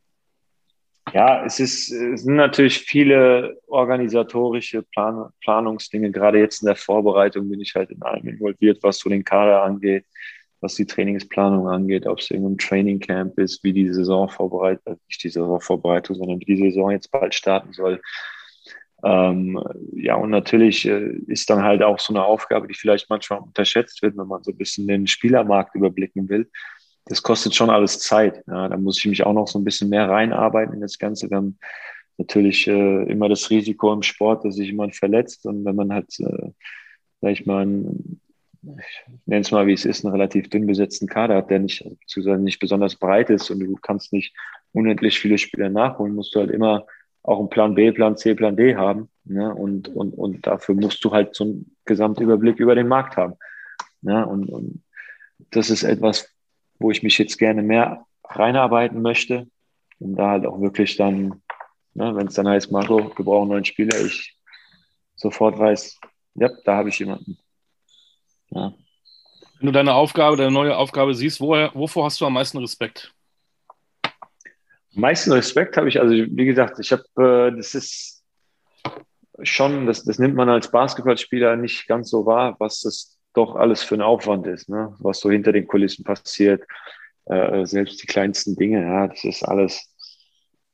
Ja, 1.13 1.45
es, 1.45 1.60
ist, 1.60 1.91
es 1.91 2.24
sind 2.24 2.36
natürlich 2.36 2.80
viele 2.80 3.60
organisatorische 3.67 4.82
Plan 4.82 5.30
Planungsdinge. 5.41 6.12
Gerade 6.12 6.39
jetzt 6.39 6.62
in 6.62 6.65
der 6.65 6.76
Vorbereitung 6.76 7.50
bin 7.50 7.62
ich 7.62 7.76
halt 7.76 7.91
in 7.91 8.02
allem 8.02 8.28
involviert, 8.28 8.80
was 8.82 8.98
so 8.98 9.10
den 9.10 9.24
Kader 9.24 9.63
angeht, 9.63 10.06
was 10.62 10.76
die 10.76 10.86
Trainingsplanung 10.86 11.67
angeht, 11.67 12.08
ob 12.08 12.19
es 12.19 12.32
irgendein 12.32 12.58
Trainingcamp 12.58 13.38
ist, 13.38 13.63
wie 13.63 13.74
die 13.74 13.93
Saison 13.93 14.28
vorbereitet, 14.30 15.00
nicht 15.08 15.24
die 15.24 15.30
Saisonvorbereitung, 15.30 16.15
sondern 16.15 16.39
wie 16.39 16.45
die 16.45 16.58
Saison 16.58 16.91
jetzt 16.91 17.12
bald 17.12 17.36
starten 17.36 17.71
soll. 17.71 18.02
Ähm, 19.06 19.62
ja, 19.94 20.15
und 20.15 20.32
natürlich 20.32 20.88
äh, 20.88 21.12
ist 21.28 21.48
dann 21.52 21.62
halt 21.62 21.84
auch 21.84 22.00
so 22.00 22.12
eine 22.12 22.24
Aufgabe, 22.24 22.68
die 22.68 22.74
vielleicht 22.74 23.08
manchmal 23.08 23.39
unterschätzt 23.39 24.02
wird, 24.02 24.18
wenn 24.18 24.28
man 24.28 24.41
so 24.41 24.52
ein 24.52 24.58
bisschen 24.58 24.88
den 24.88 25.06
Spielermarkt 25.06 25.76
überblicken 25.76 26.28
will. 26.28 26.50
Das 27.06 27.22
kostet 27.22 27.54
schon 27.54 27.70
alles 27.70 28.00
Zeit. 28.00 28.44
Ja, 28.48 28.68
da 28.68 28.78
muss 28.78 28.98
ich 28.98 29.06
mich 29.06 29.24
auch 29.24 29.34
noch 29.34 29.48
so 29.48 29.60
ein 29.60 29.63
bisschen 29.63 29.89
mehr 29.89 30.10
reinarbeiten 30.10 30.74
in 30.74 30.82
das 30.82 30.98
Ganze. 30.98 31.30
Wir 31.30 31.38
haben 31.38 31.60
natürlich 32.18 32.68
äh, 32.68 33.04
immer 33.04 33.30
das 33.30 33.52
Risiko 33.52 33.94
im 33.94 34.02
Sport, 34.02 34.44
dass 34.44 34.56
sich 34.56 34.68
jemand 34.68 34.96
verletzt. 34.96 35.46
Und 35.46 35.65
wenn 35.65 35.76
man 35.76 35.94
halt, 35.94 36.20
äh, 36.20 36.50
sag 37.22 37.32
ich 37.32 37.46
mal, 37.46 37.62
einen, 37.62 38.22
ich 38.63 39.04
nenne 39.28 39.41
es 39.41 39.52
mal, 39.52 39.68
wie 39.68 39.74
es 39.74 39.86
ist, 39.86 40.04
einen 40.04 40.13
relativ 40.13 40.50
dünn 40.50 40.65
besetzten 40.65 41.06
Kader 41.06 41.36
hat, 41.36 41.52
der 41.52 41.60
nicht, 41.60 41.88
beziehungsweise 42.00 42.41
nicht 42.41 42.60
besonders 42.60 42.96
breit 42.96 43.30
ist 43.30 43.52
und 43.52 43.60
du 43.60 43.76
kannst 43.76 44.13
nicht 44.13 44.36
unendlich 44.72 45.20
viele 45.20 45.38
Spieler 45.38 45.70
nachholen, 45.70 46.15
musst 46.15 46.34
du 46.34 46.39
halt 46.39 46.50
immer 46.50 46.88
auch 47.26 47.40
einen 47.40 47.50
Plan 47.50 47.76
B, 47.76 47.92
Plan 47.92 48.18
C, 48.18 48.36
Plan 48.36 48.56
D 48.56 48.76
haben. 48.76 49.10
Ne? 49.24 49.54
Und, 49.54 49.88
und, 49.90 50.14
und 50.14 50.46
dafür 50.46 50.76
musst 50.76 51.04
du 51.04 51.12
halt 51.12 51.36
so 51.36 51.44
einen 51.44 51.76
Gesamtüberblick 51.86 52.60
über 52.60 52.76
den 52.76 52.88
Markt 52.88 53.18
haben. 53.18 53.34
Ne? 54.02 54.26
Und, 54.26 54.50
und 54.50 54.84
das 55.52 55.70
ist 55.70 55.84
etwas, 55.84 56.30
wo 56.80 56.92
ich 56.92 57.02
mich 57.04 57.18
jetzt 57.18 57.38
gerne 57.38 57.64
mehr 57.64 58.06
reinarbeiten 58.24 59.02
möchte, 59.02 59.48
um 60.00 60.16
da 60.16 60.32
halt 60.32 60.46
auch 60.46 60.60
wirklich 60.62 60.98
dann, 60.98 61.42
ne, 61.94 62.16
wenn 62.16 62.28
es 62.28 62.36
dann 62.36 62.48
heißt, 62.48 62.72
Marco, 62.72 63.12
wir 63.16 63.26
brauchen 63.26 63.50
neuen 63.50 63.66
Spieler, 63.66 64.00
ich 64.00 64.38
sofort 65.16 65.58
weiß, 65.58 66.00
ja, 66.36 66.50
da 66.66 66.76
habe 66.76 66.90
ich 66.90 67.00
jemanden. 67.00 67.38
Ja. 68.50 68.74
Wenn 69.60 69.68
du 69.68 69.72
deine 69.72 69.94
Aufgabe, 69.94 70.36
deine 70.36 70.52
neue 70.52 70.76
Aufgabe 70.76 71.16
siehst, 71.16 71.40
woher, 71.40 71.72
wovor 71.74 72.06
hast 72.06 72.20
du 72.20 72.26
am 72.26 72.34
meisten 72.34 72.58
Respekt? 72.58 73.14
Meisten 74.96 75.32
Respekt 75.32 75.78
habe 75.78 75.90
ich, 75.90 76.00
also 76.00 76.14
wie 76.14 76.46
gesagt, 76.46 76.80
ich 76.80 76.92
habe, 76.92 77.04
äh, 77.18 77.56
das 77.56 77.76
ist 77.76 78.24
schon, 79.44 79.86
das, 79.86 80.04
das 80.04 80.20
nimmt 80.20 80.36
man 80.36 80.50
als 80.50 80.72
Basketballspieler 80.72 81.56
nicht 81.56 81.88
ganz 81.88 82.10
so 82.10 82.26
wahr, 82.26 82.56
was 82.60 82.82
das 82.82 83.18
doch 83.34 83.56
alles 83.56 83.84
für 83.84 83.96
ein 83.96 84.02
Aufwand 84.02 84.48
ist, 84.48 84.70
ne? 84.70 84.96
was 85.00 85.20
so 85.20 85.30
hinter 85.30 85.52
den 85.52 85.68
Kulissen 85.68 86.04
passiert. 86.04 86.64
Äh, 87.26 87.66
selbst 87.66 88.02
die 88.02 88.08
kleinsten 88.08 88.56
Dinge, 88.56 88.82
ja, 88.82 89.08
das 89.08 89.24
ist 89.24 89.44
alles 89.44 89.92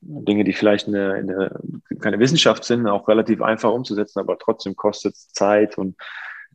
Dinge, 0.01 0.43
die 0.43 0.53
vielleicht 0.53 0.87
eine, 0.87 1.13
eine, 1.13 1.59
keine 1.99 2.19
Wissenschaft 2.19 2.63
sind, 2.63 2.87
auch 2.87 3.07
relativ 3.07 3.41
einfach 3.41 3.71
umzusetzen, 3.71 4.19
aber 4.19 4.37
trotzdem 4.37 4.75
kostet 4.75 5.13
es 5.13 5.31
Zeit 5.31 5.77
und 5.77 5.95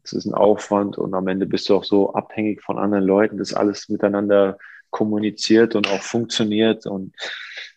es 0.02 0.12
ist 0.12 0.26
ein 0.26 0.34
Aufwand 0.34 0.98
und 0.98 1.14
am 1.14 1.26
Ende 1.28 1.46
bist 1.46 1.68
du 1.68 1.76
auch 1.76 1.84
so 1.84 2.12
abhängig 2.12 2.62
von 2.62 2.78
anderen 2.78 3.04
Leuten, 3.04 3.38
das 3.38 3.54
alles 3.54 3.88
miteinander 3.88 4.58
kommuniziert 4.96 5.74
und 5.74 5.88
auch 5.88 6.00
funktioniert. 6.00 6.86
Und 6.86 7.14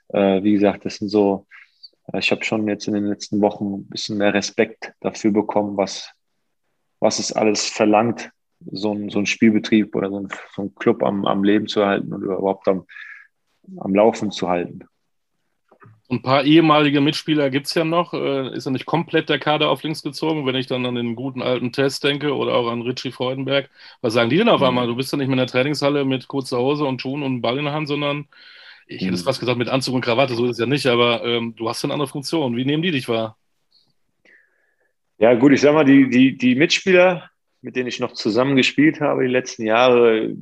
äh, 0.08 0.42
wie 0.42 0.54
gesagt, 0.54 0.86
das 0.86 0.96
sind 0.96 1.10
so, 1.10 1.48
äh, 2.14 2.20
ich 2.20 2.32
habe 2.32 2.46
schon 2.46 2.66
jetzt 2.70 2.88
in 2.88 2.94
den 2.94 3.08
letzten 3.08 3.42
Wochen 3.42 3.74
ein 3.74 3.88
bisschen 3.88 4.18
mehr 4.18 4.34
Respekt 4.34 4.94
dafür 5.02 5.32
bekommen, 5.32 5.76
was, 5.76 6.12
was 7.02 7.20
es 7.20 7.34
alles 7.34 7.66
verlangt, 7.66 8.32
so 8.72 8.94
ein, 8.94 9.10
so 9.10 9.20
ein 9.20 9.26
Spielbetrieb 9.26 9.96
oder 9.98 10.10
so 10.10 10.20
ein, 10.22 10.30
so 10.56 10.62
ein 10.62 10.76
Club 10.76 11.04
am, 11.04 11.26
am 11.26 11.44
Leben 11.44 11.68
zu 11.68 11.86
halten 11.86 12.14
und 12.14 12.24
überhaupt 12.24 12.70
am, 12.70 12.86
am 13.78 13.94
Laufen 13.94 14.32
zu 14.32 14.48
halten. 14.48 14.86
Ein 16.12 16.24
paar 16.24 16.44
ehemalige 16.44 17.02
Mitspieler 17.02 17.52
gibt 17.52 17.68
es 17.68 17.76
ja 17.76 17.84
noch. 17.84 18.16
Äh, 18.16 18.56
ist 18.56 18.66
ja 18.66 18.72
nicht 18.72 18.88
komplett 18.88 19.30
der 19.30 19.38
Kader 19.38 19.70
auf 19.70 19.84
links 19.84 20.02
gezogen, 20.02 20.46
wenn 20.48 20.56
ich 20.56 20.66
dann 20.66 20.86
an 20.88 20.96
den 20.96 21.16
guten 21.16 21.44
alten 21.44 21.72
Test 21.72 22.04
denke 22.04 22.36
oder 22.36 22.56
auch 22.56 22.68
an 22.68 22.82
Richie 22.82 23.12
Freudenberg. 23.12 23.70
Was 24.02 24.14
sagen 24.14 24.32
die 24.32 24.38
denn 24.38 24.50
auf 24.50 24.62
mhm. 24.62 24.68
einmal? 24.68 24.88
Du 24.88 24.96
bist 24.96 25.12
ja 25.12 25.20
nicht 25.20 25.28
mehr 25.28 25.36
in 25.36 25.40
der 25.40 25.48
Trainingshalle 25.48 26.06
mit 26.06 26.28
kurzer 26.28 26.58
Hose 26.58 26.86
und 26.86 27.00
Schuhen 27.00 27.22
und 27.22 27.42
Ball 27.42 27.60
in 27.60 27.66
der 27.66 27.74
Hand, 27.74 27.88
sondern 27.88 28.28
ich 28.88 29.02
hätte 29.02 29.14
es 29.14 29.22
mhm. 29.22 29.26
fast 29.26 29.40
gesagt 29.40 29.60
mit 29.60 29.70
Anzug 29.70 29.94
und 29.94 30.02
Krawatte, 30.02 30.34
so 30.34 30.46
ist 30.46 30.54
es 30.54 30.58
ja 30.58 30.66
nicht, 30.66 30.88
aber 30.88 31.24
ähm, 31.24 31.56
du 31.56 31.70
hast 31.70 31.84
eine 31.84 31.94
andere 31.94 32.10
Funktion. 32.10 32.58
Wie 32.58 32.66
nehmen 32.66 32.82
die 32.82 32.90
dich 32.90 33.08
wahr? 33.08 33.38
Ja, 35.20 35.36
gut, 35.36 35.52
ich 35.52 35.62
sag 35.62 35.76
mal, 35.76 35.86
die, 35.86 36.10
die, 36.10 36.36
die 36.36 36.56
Mitspieler, 36.56 37.30
mit 37.62 37.76
denen 37.76 37.88
ich 37.88 38.00
noch 38.00 38.14
zusammen 38.14 38.56
gespielt 38.56 39.00
habe 39.00 39.22
die 39.22 39.30
letzten 39.30 39.64
Jahre, 39.64 40.34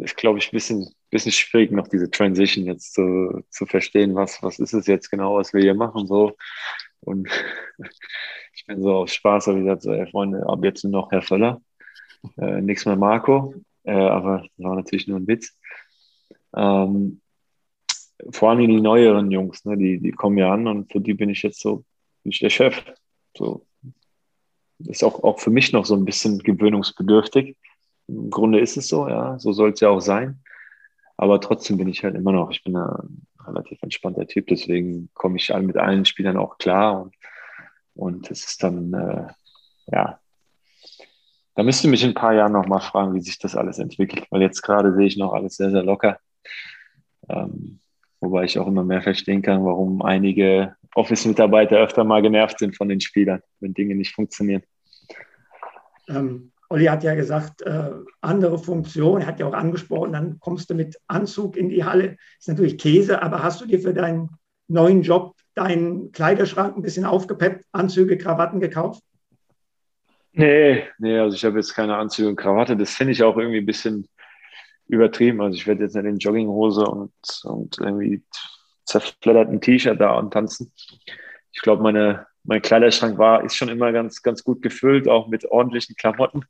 ist, 0.00 0.16
glaube 0.18 0.38
ich, 0.38 0.48
ein 0.48 0.56
bisschen 0.56 0.92
bisschen 1.10 1.32
schwierig, 1.32 1.70
noch 1.72 1.88
diese 1.88 2.10
Transition 2.10 2.64
jetzt 2.64 2.94
zu, 2.94 3.44
zu 3.50 3.66
verstehen, 3.66 4.14
was, 4.14 4.42
was 4.42 4.58
ist 4.58 4.72
es 4.72 4.86
jetzt 4.86 5.10
genau, 5.10 5.36
was 5.36 5.52
wir 5.52 5.62
hier 5.62 5.74
machen. 5.74 6.06
So. 6.06 6.36
Und 7.00 7.28
ich 8.54 8.66
bin 8.66 8.82
so 8.82 8.94
auf 8.94 9.10
Spaß, 9.10 9.46
habe 9.46 9.60
gesagt, 9.60 9.82
so, 9.82 9.92
ey, 9.92 10.06
Freunde, 10.10 10.46
ab 10.48 10.64
jetzt 10.64 10.84
nur 10.84 10.92
noch 10.92 11.12
Herr 11.12 11.22
Völler, 11.22 11.60
äh, 12.38 12.60
nichts 12.60 12.86
mehr 12.86 12.96
Marco, 12.96 13.54
äh, 13.84 13.92
aber 13.92 14.42
das 14.42 14.50
war 14.56 14.76
natürlich 14.76 15.06
nur 15.06 15.18
ein 15.18 15.28
Witz. 15.28 15.56
Ähm, 16.54 17.20
vor 18.30 18.50
allem 18.50 18.60
die 18.60 18.80
neueren 18.80 19.30
Jungs, 19.30 19.64
ne, 19.64 19.76
die, 19.76 20.00
die 20.00 20.12
kommen 20.12 20.38
ja 20.38 20.52
an 20.52 20.66
und 20.66 20.90
für 20.90 21.00
die 21.00 21.14
bin 21.14 21.28
ich 21.28 21.42
jetzt 21.42 21.60
so, 21.60 21.84
bin 22.22 22.32
ich 22.32 22.38
der 22.40 22.50
Chef. 22.50 22.82
So. 23.36 23.66
Ist 24.78 25.04
auch, 25.04 25.22
auch 25.22 25.38
für 25.40 25.50
mich 25.50 25.72
noch 25.72 25.86
so 25.86 25.94
ein 25.94 26.04
bisschen 26.04 26.38
gewöhnungsbedürftig. 26.38 27.56
Im 28.08 28.30
Grunde 28.30 28.60
ist 28.60 28.76
es 28.76 28.88
so, 28.88 29.08
ja, 29.08 29.38
so 29.38 29.52
soll 29.52 29.72
es 29.72 29.80
ja 29.80 29.88
auch 29.88 30.00
sein. 30.00 30.42
Aber 31.16 31.40
trotzdem 31.40 31.78
bin 31.78 31.88
ich 31.88 32.04
halt 32.04 32.14
immer 32.14 32.32
noch, 32.32 32.50
ich 32.50 32.62
bin 32.62 32.76
ein 32.76 33.26
relativ 33.46 33.82
entspannter 33.82 34.26
Typ, 34.26 34.46
deswegen 34.48 35.08
komme 35.14 35.36
ich 35.36 35.52
mit 35.54 35.76
allen 35.76 36.04
Spielern 36.04 36.36
auch 36.36 36.58
klar 36.58 37.02
und, 37.02 37.14
und 37.94 38.30
es 38.30 38.44
ist 38.44 38.62
dann, 38.62 38.92
äh, 38.92 39.26
ja, 39.92 40.20
da 41.54 41.62
müsst 41.62 41.82
ihr 41.84 41.90
mich 41.90 42.04
in 42.04 42.10
ein 42.10 42.14
paar 42.14 42.34
Jahren 42.34 42.52
noch 42.52 42.66
mal 42.66 42.80
fragen, 42.80 43.14
wie 43.14 43.20
sich 43.20 43.38
das 43.38 43.56
alles 43.56 43.78
entwickelt, 43.78 44.26
weil 44.30 44.42
jetzt 44.42 44.60
gerade 44.60 44.94
sehe 44.94 45.06
ich 45.06 45.16
noch 45.16 45.32
alles 45.32 45.56
sehr, 45.56 45.70
sehr 45.70 45.82
locker. 45.82 46.18
Ähm, 47.30 47.80
wobei 48.20 48.44
ich 48.44 48.58
auch 48.58 48.66
immer 48.66 48.84
mehr 48.84 49.00
verstehen 49.00 49.40
kann, 49.40 49.64
warum 49.64 50.02
einige 50.02 50.76
Office-Mitarbeiter 50.94 51.78
öfter 51.78 52.04
mal 52.04 52.20
genervt 52.20 52.58
sind 52.58 52.76
von 52.76 52.88
den 52.88 53.00
Spielern, 53.00 53.40
wenn 53.60 53.72
Dinge 53.72 53.94
nicht 53.94 54.14
funktionieren. 54.14 54.62
Ähm, 56.08 56.52
Olli 56.68 56.86
hat 56.86 57.04
ja 57.04 57.14
gesagt, 57.14 57.62
äh, 57.62 57.90
andere 58.20 58.58
Funktion, 58.58 59.20
er 59.20 59.26
hat 59.26 59.40
ja 59.40 59.46
auch 59.46 59.54
angesprochen, 59.54 60.12
dann 60.12 60.38
kommst 60.40 60.70
du 60.70 60.74
mit 60.74 60.96
Anzug 61.06 61.56
in 61.56 61.68
die 61.68 61.84
Halle. 61.84 62.16
Ist 62.38 62.48
natürlich 62.48 62.78
Käse, 62.78 63.22
aber 63.22 63.42
hast 63.42 63.60
du 63.60 63.66
dir 63.66 63.80
für 63.80 63.94
deinen 63.94 64.30
neuen 64.68 65.02
Job 65.02 65.34
deinen 65.54 66.12
Kleiderschrank 66.12 66.76
ein 66.76 66.82
bisschen 66.82 67.04
aufgepeppt, 67.04 67.64
Anzüge, 67.72 68.18
Krawatten 68.18 68.60
gekauft? 68.60 69.02
Nee, 70.32 70.84
nee, 70.98 71.18
also 71.18 71.34
ich 71.34 71.44
habe 71.44 71.56
jetzt 71.56 71.74
keine 71.74 71.96
Anzüge 71.96 72.28
und 72.28 72.36
Krawatte. 72.36 72.76
Das 72.76 72.94
finde 72.94 73.12
ich 73.12 73.22
auch 73.22 73.38
irgendwie 73.38 73.58
ein 73.58 73.66
bisschen 73.66 74.06
übertrieben. 74.86 75.40
Also 75.40 75.56
ich 75.56 75.66
werde 75.66 75.84
jetzt 75.84 75.96
nicht 75.96 76.04
in 76.04 76.18
Jogginghose 76.18 76.84
und, 76.84 77.12
und 77.44 77.78
irgendwie 77.78 78.22
zerfledderten 78.84 79.60
T-Shirt 79.60 79.98
da 79.98 80.18
und 80.18 80.32
tanzen. 80.32 80.72
Ich 81.52 81.62
glaube, 81.62 81.82
meine, 81.82 82.26
mein 82.44 82.60
Kleiderschrank 82.60 83.16
war, 83.16 83.44
ist 83.44 83.56
schon 83.56 83.70
immer 83.70 83.92
ganz, 83.92 84.22
ganz 84.22 84.44
gut 84.44 84.60
gefüllt, 84.60 85.08
auch 85.08 85.28
mit 85.28 85.46
ordentlichen 85.46 85.96
Klamotten, 85.96 86.44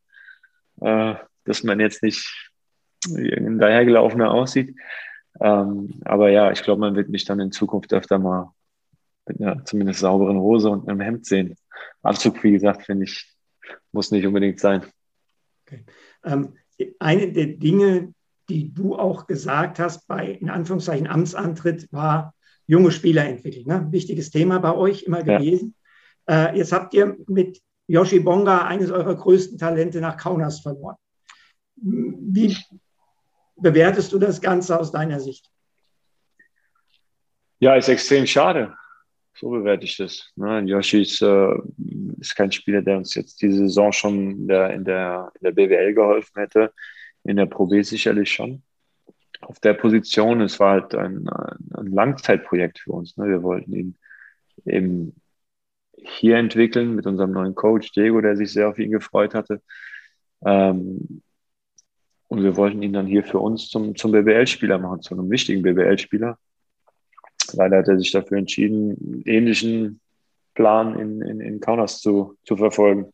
äh, 0.81 1.15
dass 1.45 1.63
man 1.63 1.81
jetzt 1.81 2.03
nicht 2.03 2.51
wie 3.09 3.33
ein 3.33 3.59
dahergelaufener 3.59 4.33
aussieht. 4.33 4.77
Ähm, 5.41 6.01
aber 6.05 6.31
ja, 6.31 6.51
ich 6.51 6.63
glaube, 6.63 6.81
man 6.81 6.97
wird 6.97 7.09
mich 7.09 7.25
dann 7.25 7.41
in 7.41 7.53
Zukunft 7.53 7.93
öfter 7.93 8.19
mal 8.19 8.53
mit 9.27 9.41
einer 9.41 9.65
zumindest 9.65 10.01
sauberen 10.01 10.39
Hose 10.39 10.71
und 10.71 10.89
einem 10.89 11.01
Hemd 11.01 11.27
sehen. 11.27 11.57
Anzug, 12.03 12.43
wie 12.43 12.53
gesagt, 12.53 12.85
finde 12.85 13.05
ich, 13.05 13.33
muss 13.93 14.11
nicht 14.11 14.27
unbedingt 14.27 14.61
sein. 14.61 14.83
Okay. 15.67 15.85
Ähm, 16.25 16.55
eine 16.99 17.33
der 17.33 17.47
Dinge, 17.47 18.15
die 18.49 18.73
du 18.73 18.97
auch 18.97 19.27
gesagt 19.27 19.79
hast 19.79 20.07
bei, 20.07 20.31
in 20.31 20.49
Anführungszeichen, 20.49 21.07
Amtsantritt, 21.07 21.93
war 21.93 22.35
junge 22.67 22.93
Spieler 22.93 23.25
entwickeln. 23.25 23.67
Ne? 23.67 23.89
Wichtiges 23.91 24.31
Thema 24.31 24.59
bei 24.59 24.75
euch 24.75 25.03
immer 25.03 25.23
gewesen. 25.23 25.75
Ja. 26.29 26.47
Äh, 26.51 26.59
jetzt 26.59 26.73
habt 26.73 26.95
ihr 26.95 27.17
mit 27.27 27.61
Yoshi 27.89 28.21
Bonga 28.21 28.67
eines 28.67 28.91
eurer 28.91 29.15
größten 29.15 29.59
Talente 29.59 30.01
nach 30.01 30.17
Kaunas 30.17 30.61
verloren. 30.61 30.97
Wie 31.77 32.57
bewertest 33.57 34.13
du 34.13 34.19
das 34.19 34.41
Ganze 34.41 34.79
aus 34.79 34.91
deiner 34.91 35.21
Sicht? 35.21 35.51
Ja, 37.59 37.75
ist 37.77 37.89
extrem 37.89 38.27
schade. 38.27 38.75
So 39.35 39.51
bewerte 39.51 39.85
ich 39.85 39.97
das. 39.97 40.33
Ne? 40.37 40.61
Yoshi 40.61 41.03
ist, 41.03 41.21
äh, 41.23 41.55
ist 42.19 42.35
kein 42.35 42.53
Spieler, 42.53 42.83
der 42.83 42.99
uns 42.99 43.15
jetzt 43.15 43.41
diese 43.43 43.59
Saison 43.59 43.93
schon 43.93 44.31
in 44.31 44.49
der, 44.49 44.71
in 44.71 44.85
der, 44.85 45.31
in 45.35 45.45
der 45.45 45.53
BWL 45.53 45.95
geholfen 45.95 46.41
hätte. 46.41 46.73
In 47.25 47.37
der 47.37 47.47
Pro 47.47 47.67
B 47.67 47.83
sicherlich 47.83 48.33
schon. 48.33 48.63
Auf 49.43 49.61
der 49.61 49.75
Position, 49.75 50.41
es 50.41 50.59
war 50.59 50.73
halt 50.73 50.95
ein, 50.95 51.29
ein 51.29 51.87
Langzeitprojekt 51.87 52.79
für 52.79 52.93
uns. 52.93 53.17
Ne? 53.19 53.29
Wir 53.29 53.43
wollten 53.43 53.73
ihn 53.75 53.99
eben 54.65 55.21
hier 56.09 56.37
entwickeln 56.37 56.95
mit 56.95 57.07
unserem 57.07 57.33
neuen 57.33 57.55
Coach 57.55 57.93
Diego, 57.93 58.21
der 58.21 58.37
sich 58.37 58.53
sehr 58.53 58.69
auf 58.69 58.79
ihn 58.79 58.91
gefreut 58.91 59.35
hatte. 59.35 59.63
Ähm, 60.45 61.23
und 62.29 62.43
wir 62.43 62.57
wollten 62.57 62.83
ihn 62.83 62.93
dann 62.93 63.07
hier 63.07 63.25
für 63.25 63.39
uns 63.39 63.69
zum, 63.69 63.95
zum 63.97 64.13
BBL-Spieler 64.13 64.79
machen, 64.79 65.03
zu 65.03 65.15
einem 65.15 65.31
wichtigen 65.31 65.63
BBL-Spieler. 65.63 66.39
Leider 67.53 67.79
hat 67.79 67.89
er 67.89 67.99
sich 67.99 68.11
dafür 68.11 68.39
entschieden, 68.39 68.91
einen 68.91 69.23
ähnlichen 69.25 70.01
Plan 70.55 70.99
in, 70.99 71.23
in, 71.23 71.41
in 71.41 71.61
Kaunas 71.61 72.01
zu, 72.01 72.37
zu 72.45 72.57
verfolgen. 72.57 73.13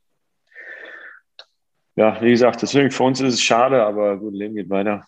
Ja, 1.94 2.20
wie 2.22 2.31
gesagt, 2.31 2.62
deswegen 2.62 2.90
für 2.90 3.02
uns 3.02 3.20
ist 3.20 3.35
es 3.35 3.42
schade, 3.42 3.85
aber 3.85 4.16
gut, 4.16 4.33
Leben 4.33 4.55
geht 4.55 4.70
weiter. 4.70 5.05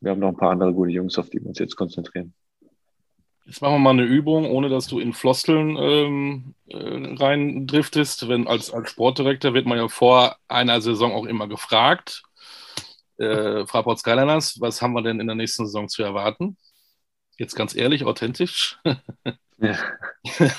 Wir 0.00 0.10
haben 0.10 0.20
noch 0.20 0.30
ein 0.30 0.36
paar 0.36 0.50
andere 0.50 0.74
gute 0.74 0.90
Jungs, 0.90 1.16
auf 1.16 1.30
die 1.30 1.40
wir 1.40 1.46
uns 1.46 1.60
jetzt 1.60 1.76
konzentrieren. 1.76 2.34
Jetzt 3.46 3.60
machen 3.60 3.74
wir 3.74 3.78
mal 3.78 3.90
eine 3.90 4.04
Übung, 4.04 4.50
ohne 4.50 4.70
dass 4.70 4.86
du 4.86 4.98
in 4.98 5.12
Floskeln 5.12 5.76
ähm, 5.76 6.54
äh, 6.68 7.14
reindriftest. 7.22 8.28
Wenn 8.28 8.46
als, 8.46 8.72
als 8.72 8.90
Sportdirektor 8.90 9.52
wird 9.52 9.66
man 9.66 9.76
ja 9.76 9.88
vor 9.88 10.36
einer 10.48 10.80
Saison 10.80 11.12
auch 11.12 11.26
immer 11.26 11.46
gefragt. 11.46 12.22
Äh, 13.18 13.66
Fraport 13.66 13.98
Skyliners, 13.98 14.60
was 14.60 14.80
haben 14.80 14.94
wir 14.94 15.02
denn 15.02 15.20
in 15.20 15.26
der 15.26 15.36
nächsten 15.36 15.66
Saison 15.66 15.88
zu 15.88 16.02
erwarten? 16.02 16.56
Jetzt 17.36 17.54
ganz 17.54 17.74
ehrlich, 17.76 18.04
authentisch. 18.04 18.78
Ja. 19.58 19.76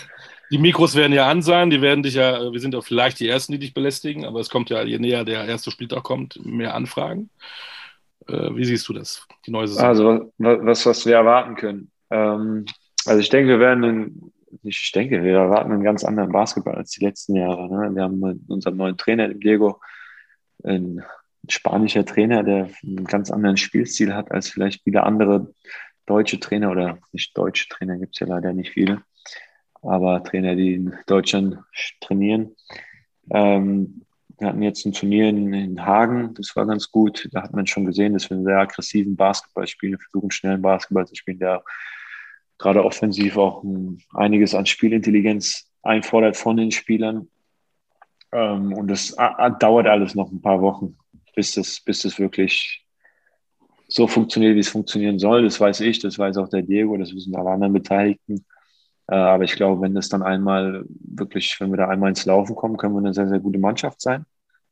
Die 0.51 0.59
Mikros 0.59 0.95
werden 0.95 1.11
ja 1.11 1.27
an 1.27 1.41
sein, 1.41 1.71
die 1.71 1.81
werden 1.81 2.03
dich 2.03 2.13
ja, 2.13 2.51
wir 2.51 2.59
sind 2.59 2.75
ja 2.75 2.81
vielleicht 2.81 3.19
die 3.19 3.27
Ersten, 3.27 3.53
die 3.53 3.59
dich 3.59 3.73
belästigen, 3.73 4.25
aber 4.25 4.39
es 4.39 4.51
kommt 4.51 4.69
ja, 4.69 4.83
je 4.83 4.99
näher 4.99 5.25
der 5.25 5.45
erste 5.45 5.71
Spieltag 5.71 6.03
kommt, 6.03 6.39
mehr 6.45 6.75
Anfragen. 6.75 7.31
Äh, 8.27 8.55
wie 8.55 8.63
siehst 8.65 8.87
du 8.87 8.93
das, 8.93 9.27
die 9.47 9.51
neue 9.51 9.67
Saison? 9.67 9.85
Also, 9.85 10.31
was, 10.37 10.85
was 10.85 11.05
wir 11.07 11.15
erwarten 11.15 11.55
können. 11.55 11.91
Ähm, 12.09 12.65
also, 13.05 13.19
ich 13.19 13.29
denke, 13.29 13.49
wir 13.49 13.59
werden, 13.59 13.83
einen, 13.83 14.33
ich 14.63 14.91
denke, 14.93 15.23
wir 15.23 15.37
erwarten 15.37 15.71
einen 15.71 15.83
ganz 15.83 16.03
anderen 16.03 16.31
Basketball 16.31 16.75
als 16.75 16.91
die 16.91 17.05
letzten 17.05 17.35
Jahre. 17.35 17.69
Ne? 17.69 17.95
Wir 17.95 18.03
haben 18.03 18.19
mit 18.19 18.39
unserem 18.47 18.77
neuen 18.77 18.97
Trainer, 18.97 19.27
Diego, 19.29 19.79
ein 20.63 21.03
spanischer 21.49 22.05
Trainer, 22.05 22.43
der 22.43 22.69
einen 22.83 23.05
ganz 23.05 23.31
anderen 23.31 23.57
Spielstil 23.57 24.13
hat 24.13 24.31
als 24.31 24.49
vielleicht 24.49 24.83
viele 24.83 25.03
andere 25.03 25.53
deutsche 26.05 26.39
Trainer 26.39 26.71
oder 26.71 26.99
nicht 27.11 27.37
deutsche 27.37 27.67
Trainer, 27.69 27.97
gibt 27.97 28.15
es 28.15 28.19
ja 28.19 28.27
leider 28.27 28.53
nicht 28.53 28.71
viele, 28.71 29.01
aber 29.81 30.23
Trainer, 30.23 30.55
die 30.55 30.75
in 30.75 30.95
Deutschland 31.07 31.59
trainieren. 32.01 32.55
Ähm, 33.29 34.05
wir 34.37 34.47
hatten 34.47 34.61
jetzt 34.61 34.85
ein 34.85 34.91
Turnier 34.91 35.29
in, 35.29 35.53
in, 35.53 35.85
Hagen, 35.85 36.33
das 36.33 36.55
war 36.55 36.65
ganz 36.65 36.91
gut. 36.91 37.27
Da 37.31 37.43
hat 37.43 37.53
man 37.53 37.67
schon 37.67 37.85
gesehen, 37.85 38.13
dass 38.13 38.29
wir 38.29 38.35
einen 38.35 38.45
sehr 38.45 38.59
aggressiven 38.59 39.15
Basketball 39.15 39.67
spielen, 39.67 39.97
versuchen 39.97 40.31
schnellen 40.31 40.61
Basketball 40.61 41.07
zu 41.07 41.15
spielen, 41.15 41.39
der 41.39 41.63
gerade 42.57 42.83
offensiv 42.83 43.37
auch 43.37 43.63
ein, 43.63 44.01
einiges 44.13 44.53
an 44.55 44.65
Spielintelligenz 44.65 45.69
einfordert 45.83 46.37
von 46.37 46.57
den 46.57 46.71
Spielern. 46.71 47.29
Ähm, 48.31 48.73
und 48.73 48.87
das 48.87 49.15
dauert 49.59 49.87
alles 49.87 50.15
noch 50.15 50.31
ein 50.31 50.41
paar 50.41 50.61
Wochen, 50.61 50.97
bis 51.35 51.53
das, 51.53 51.79
bis 51.79 52.01
das 52.01 52.19
wirklich 52.19 52.85
so 53.87 54.07
funktioniert, 54.07 54.55
wie 54.55 54.59
es 54.59 54.69
funktionieren 54.69 55.19
soll. 55.19 55.43
Das 55.43 55.59
weiß 55.59 55.81
ich, 55.81 55.99
das 55.99 56.17
weiß 56.17 56.37
auch 56.37 56.49
der 56.49 56.63
Diego, 56.63 56.97
das 56.97 57.13
wissen 57.13 57.35
alle 57.35 57.51
anderen 57.51 57.73
Beteiligten. 57.73 58.45
Äh, 59.07 59.15
aber 59.15 59.43
ich 59.43 59.55
glaube, 59.55 59.81
wenn 59.81 59.95
das 59.95 60.09
dann 60.09 60.23
einmal 60.23 60.85
wirklich, 60.89 61.59
wenn 61.59 61.71
wir 61.71 61.77
da 61.77 61.87
einmal 61.87 62.09
ins 62.09 62.25
Laufen 62.25 62.55
kommen, 62.55 62.77
können 62.77 62.93
wir 62.93 62.99
eine 62.99 63.13
sehr, 63.13 63.27
sehr 63.27 63.39
gute 63.39 63.59
Mannschaft 63.59 64.01
sein. 64.01 64.25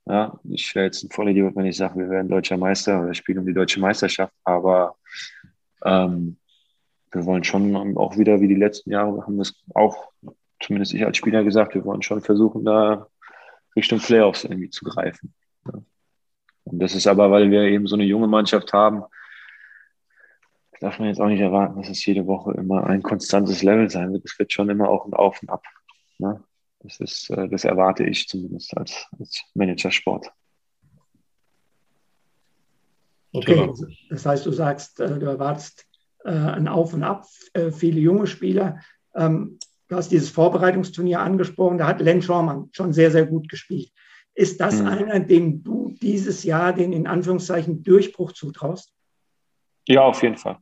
Ja, 0.05 0.37
ich 0.49 0.75
wäre 0.75 0.85
jetzt 0.85 1.03
ein 1.03 1.09
Vollidiot, 1.09 1.55
wenn 1.55 1.65
ich 1.65 1.77
sage, 1.77 1.97
wir 1.97 2.09
werden 2.09 2.27
deutscher 2.27 2.57
Meister 2.57 3.01
oder 3.01 3.13
spielen 3.13 3.39
um 3.39 3.45
die 3.45 3.53
deutsche 3.53 3.79
Meisterschaft, 3.79 4.33
aber 4.43 4.97
ähm, 5.85 6.37
wir 7.11 7.25
wollen 7.25 7.43
schon 7.43 7.95
auch 7.95 8.17
wieder 8.17 8.41
wie 8.41 8.49
die 8.49 8.55
letzten 8.55 8.91
Jahre, 8.91 9.21
haben 9.21 9.37
das 9.37 9.53
auch, 9.73 10.11
zumindest 10.59 10.93
ich 10.93 11.05
als 11.05 11.17
Spieler 11.17 11.43
gesagt, 11.43 11.75
wir 11.75 11.85
wollen 11.85 12.01
schon 12.01 12.21
versuchen, 12.21 12.65
da 12.65 13.07
Richtung 13.75 13.99
Playoffs 13.99 14.43
irgendwie 14.43 14.69
zu 14.69 14.83
greifen. 14.83 15.33
Ja. 15.67 15.79
Und 16.65 16.79
das 16.79 16.95
ist 16.95 17.07
aber, 17.07 17.31
weil 17.31 17.49
wir 17.51 17.61
eben 17.61 17.87
so 17.87 17.95
eine 17.95 18.03
junge 18.03 18.27
Mannschaft 18.27 18.73
haben, 18.73 19.03
darf 20.79 20.99
man 20.99 21.07
jetzt 21.07 21.21
auch 21.21 21.27
nicht 21.27 21.39
erwarten, 21.39 21.81
dass 21.81 21.89
es 21.89 22.05
jede 22.05 22.27
Woche 22.27 22.53
immer 22.53 22.85
ein 22.85 23.01
konstantes 23.01 23.63
Level 23.63 23.89
sein 23.89 24.11
wird. 24.13 24.25
Es 24.25 24.37
wird 24.37 24.51
schon 24.51 24.69
immer 24.69 24.89
auch 24.89 25.05
ein 25.05 25.13
Auf 25.13 25.41
und 25.41 25.49
Ab. 25.49 25.63
Ne? 26.17 26.43
Das, 26.79 26.99
ist, 26.99 27.29
äh, 27.29 27.47
das 27.47 27.63
erwarte 27.63 28.03
ich 28.05 28.27
zumindest 28.27 28.75
als, 28.77 29.07
als 29.19 29.43
Managersport. 29.53 30.31
Okay, 33.31 33.71
das 34.09 34.25
heißt, 34.25 34.45
du 34.45 34.51
sagst, 34.51 34.99
äh, 34.99 35.17
du 35.17 35.25
erwartest 35.25 35.87
äh, 36.23 36.31
ein 36.31 36.67
Auf 36.67 36.93
und 36.93 37.03
Ab, 37.03 37.25
viele 37.71 37.99
junge 37.99 38.27
Spieler. 38.27 38.79
Ähm, 39.15 39.57
du 39.87 39.95
hast 39.95 40.11
dieses 40.11 40.29
Vorbereitungsturnier 40.29 41.19
angesprochen, 41.19 41.77
da 41.77 41.87
hat 41.87 42.01
Len 42.01 42.21
Schormann 42.21 42.69
schon 42.73 42.93
sehr, 42.93 43.11
sehr 43.11 43.25
gut 43.25 43.49
gespielt. 43.49 43.91
Ist 44.35 44.59
das 44.59 44.79
hm. 44.79 44.87
einer, 44.87 45.19
dem 45.19 45.63
du 45.63 45.95
dieses 46.01 46.43
Jahr 46.43 46.73
den 46.73 46.93
in 46.93 47.07
Anführungszeichen 47.07 47.83
Durchbruch 47.83 48.31
zutraust? 48.31 48.93
Ja, 49.87 50.03
auf 50.03 50.23
jeden 50.23 50.37
Fall 50.37 50.57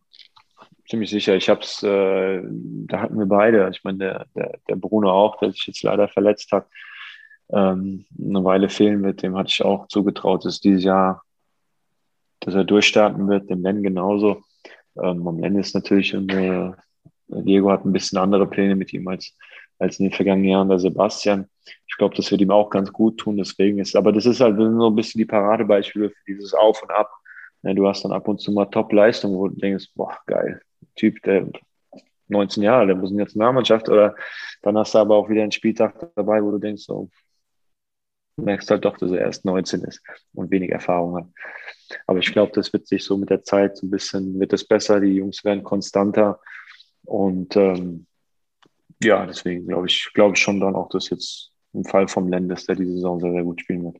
ziemlich 0.91 1.09
sicher. 1.09 1.35
Ich 1.35 1.49
habe 1.49 1.61
es, 1.61 1.81
äh, 1.83 2.41
da 2.43 2.99
hatten 2.99 3.17
wir 3.17 3.25
beide. 3.25 3.69
Ich 3.73 3.83
meine, 3.83 3.97
der, 3.97 4.25
der, 4.35 4.59
der 4.67 4.75
Bruno 4.75 5.09
auch, 5.09 5.37
der 5.37 5.51
sich 5.51 5.65
jetzt 5.65 5.83
leider 5.83 6.09
verletzt 6.09 6.51
hat, 6.51 6.67
ähm, 7.49 8.05
eine 8.19 8.43
Weile 8.43 8.69
fehlen 8.69 9.01
wird. 9.01 9.23
Dem 9.23 9.37
hatte 9.37 9.49
ich 9.49 9.63
auch 9.63 9.87
zugetraut, 9.87 10.43
dass 10.45 10.59
dieses 10.59 10.83
Jahr, 10.83 11.23
dass 12.41 12.55
er 12.55 12.65
durchstarten 12.65 13.27
wird. 13.29 13.49
Dem 13.49 13.63
Len 13.63 13.81
genauso. 13.81 14.43
Ähm, 15.01 15.25
am 15.25 15.41
Ende 15.41 15.61
ist 15.61 15.73
natürlich, 15.73 16.13
äh, 16.13 16.71
Diego 17.27 17.71
hat 17.71 17.85
ein 17.85 17.93
bisschen 17.93 18.17
andere 18.17 18.45
Pläne 18.45 18.75
mit 18.75 18.91
ihm 18.91 19.07
als, 19.07 19.37
als 19.79 19.97
in 19.97 20.09
den 20.09 20.13
vergangenen 20.13 20.49
Jahren 20.49 20.69
der 20.69 20.79
Sebastian. 20.79 21.47
Ich 21.87 21.95
glaube, 21.97 22.15
das 22.15 22.29
wird 22.31 22.41
ihm 22.41 22.51
auch 22.51 22.69
ganz 22.69 22.91
gut 22.91 23.17
tun. 23.17 23.37
Deswegen 23.37 23.79
ist, 23.79 23.95
aber 23.95 24.11
das 24.11 24.25
ist 24.25 24.41
halt 24.41 24.57
so 24.57 24.89
ein 24.89 24.95
bisschen 24.95 25.19
die 25.19 25.25
Paradebeispiele 25.25 26.09
für 26.09 26.23
dieses 26.27 26.53
Auf 26.53 26.83
und 26.83 26.91
Ab. 26.91 27.09
Ja, 27.63 27.73
du 27.73 27.87
hast 27.87 28.03
dann 28.03 28.11
ab 28.11 28.27
und 28.27 28.39
zu 28.39 28.51
mal 28.51 28.65
Top-Leistung, 28.65 29.35
wo 29.35 29.47
du 29.47 29.55
denkst, 29.55 29.91
boah, 29.95 30.17
geil, 30.25 30.61
Typ, 30.95 31.21
der 31.23 31.47
19 32.27 32.63
Jahre, 32.63 32.87
der 32.87 32.95
muss 32.95 33.11
in 33.11 33.17
die 33.17 33.23
Nationalmannschaft 33.23 33.89
oder 33.89 34.15
dann 34.61 34.77
hast 34.77 34.95
du 34.95 34.99
aber 34.99 35.15
auch 35.15 35.29
wieder 35.29 35.43
einen 35.43 35.51
Spieltag 35.51 36.11
dabei, 36.15 36.43
wo 36.43 36.51
du 36.51 36.57
denkst, 36.57 36.83
so, 36.83 37.09
du 38.37 38.43
merkst 38.43 38.71
halt 38.71 38.85
doch, 38.85 38.97
dass 38.97 39.11
er 39.11 39.19
erst 39.19 39.45
19 39.45 39.81
ist 39.83 40.01
und 40.33 40.49
wenig 40.49 40.71
Erfahrung 40.71 41.17
hat. 41.17 41.27
Aber 42.07 42.19
ich 42.19 42.31
glaube, 42.31 42.53
das 42.55 42.71
wird 42.73 42.87
sich 42.87 43.03
so 43.03 43.17
mit 43.17 43.29
der 43.29 43.43
Zeit 43.43 43.77
so 43.77 43.85
ein 43.85 43.91
bisschen, 43.91 44.39
wird 44.39 44.53
es 44.53 44.65
besser, 44.67 44.99
die 44.99 45.15
Jungs 45.15 45.43
werden 45.43 45.63
konstanter 45.63 46.39
und 47.03 47.55
ähm, 47.55 48.07
ja, 49.03 49.25
deswegen 49.25 49.67
glaube 49.67 49.87
ich, 49.87 50.11
glaube 50.13 50.35
ich 50.35 50.41
schon 50.41 50.59
dann 50.59 50.75
auch, 50.75 50.89
dass 50.89 51.09
jetzt 51.09 51.51
im 51.73 51.85
Fall 51.85 52.07
vom 52.07 52.29
Lendes, 52.29 52.65
der 52.65 52.75
diese 52.75 52.93
Saison 52.93 53.19
sehr, 53.19 53.31
sehr 53.31 53.43
gut 53.43 53.61
spielen 53.61 53.83
wird. 53.85 53.97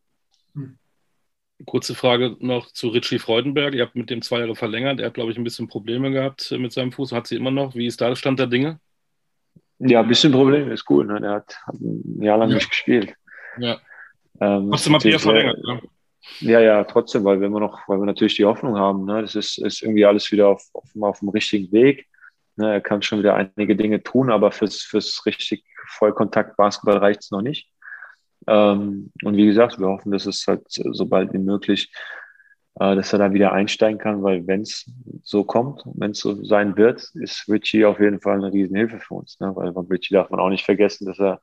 Kurze 1.66 1.96
Frage 1.96 2.36
noch 2.40 2.68
zu 2.68 2.90
Richie 2.90 3.20
Freudenberg. 3.20 3.74
Ihr 3.74 3.84
habt 3.84 3.96
mit 3.96 4.10
dem 4.10 4.22
zwei 4.22 4.40
Jahre 4.40 4.56
verlängert. 4.56 5.00
Er 5.00 5.08
hat, 5.08 5.14
glaube 5.14 5.32
ich, 5.32 5.38
ein 5.38 5.44
bisschen 5.44 5.68
Probleme 5.68 6.12
gehabt 6.12 6.52
mit 6.58 6.72
seinem 6.72 6.92
Fuß. 6.92 7.12
Hat 7.12 7.28
sie 7.28 7.36
immer 7.36 7.52
noch? 7.52 7.76
Wie 7.76 7.86
ist 7.86 8.02
da 8.02 8.10
der 8.10 8.16
Stand 8.16 8.40
der 8.40 8.48
Dinge? 8.48 8.80
Ja, 9.80 10.02
ein 10.02 10.08
bisschen 10.08 10.32
Probleme 10.32 10.72
ist 10.74 10.86
gut. 10.86 11.08
Ne? 11.08 11.20
Er 11.24 11.32
hat, 11.34 11.58
hat, 11.66 11.76
ein 11.76 12.22
Jahr 12.22 12.38
lang 12.38 12.50
ja. 12.50 12.56
nicht 12.56 12.70
gespielt. 12.70 13.14
Ja. 13.58 13.80
Ähm, 14.40 14.70
trotzdem 14.70 14.96
hat 14.96 15.06
er 15.06 15.20
verlängert. 15.20 15.58
Ne? 15.64 15.82
Ja, 16.40 16.60
ja, 16.60 16.84
trotzdem, 16.84 17.24
weil 17.24 17.40
wir 17.40 17.48
immer 17.48 17.60
noch, 17.60 17.88
weil 17.88 18.00
wir 18.00 18.06
natürlich 18.06 18.36
die 18.36 18.46
Hoffnung 18.46 18.78
haben. 18.78 19.06
Ne? 19.06 19.22
Das 19.22 19.36
ist, 19.36 19.58
ist 19.58 19.82
irgendwie 19.82 20.06
alles 20.06 20.32
wieder 20.32 20.50
auf, 20.50 20.64
auf, 20.74 20.90
auf 21.00 21.20
dem 21.20 21.30
richtigen 21.30 21.72
Weg. 21.72 22.08
Ne? 22.56 22.74
Er 22.74 22.82
kann 22.82 23.02
schon 23.02 23.20
wieder 23.20 23.36
einige 23.36 23.76
Dinge 23.76 24.04
tun, 24.04 24.30
aber 24.32 24.52
fürs, 24.52 24.82
fürs 24.82 25.26
richtig 25.26 25.64
Vollkontakt-Basketball 25.88 26.98
reicht 26.98 27.22
es 27.22 27.32
noch 27.32 27.42
nicht. 27.42 27.70
Ähm, 28.48 29.12
und 29.24 29.38
wie 29.38 29.46
gesagt, 29.46 29.80
wir 29.80 29.88
hoffen, 29.88 30.12
dass 30.12 30.26
es 30.26 30.46
halt 30.48 30.64
so 30.68 31.06
bald 31.06 31.34
wie 31.34 31.38
möglich, 31.38 31.92
äh, 32.80 32.96
dass 32.96 33.14
er 33.14 33.20
da 33.20 33.34
wieder 33.34 33.52
einsteigen 33.52 34.00
kann, 34.00 34.24
weil 34.24 34.48
wenn 34.48 34.62
es 34.62 34.90
so 35.24 35.44
kommt, 35.44 35.84
wenn 35.86 36.12
es 36.12 36.20
so 36.20 36.44
sein 36.44 36.76
wird, 36.78 37.02
ist 37.16 37.48
Richie 37.50 37.86
auf 37.86 38.00
jeden 38.00 38.22
Fall 38.22 38.38
eine 38.38 38.52
Riesenhilfe 38.52 39.00
für 39.00 39.16
uns. 39.16 39.40
Ne? 39.40 39.56
Weil 39.56 39.74
von 39.74 39.88
Richie 39.88 40.14
darf 40.14 40.30
man 40.30 40.40
auch 40.40 40.50
nicht 40.50 40.66
vergessen, 40.66 41.06
dass 41.06 41.20
er, 41.20 41.42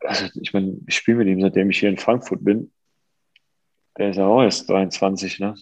also 0.00 0.26
ich 0.34 0.52
meine, 0.52 0.76
ich 0.86 0.96
spiele 0.96 1.18
mit 1.18 1.28
ihm, 1.28 1.40
seitdem 1.40 1.70
ich 1.70 1.78
hier 1.78 1.88
in 1.88 1.98
Frankfurt 1.98 2.44
bin. 2.44 2.72
Der 3.96 4.10
ist 4.10 4.16
ja 4.16 4.26
auch 4.26 4.42
erst 4.42 4.68
23, 4.68 5.38
ne? 5.38 5.54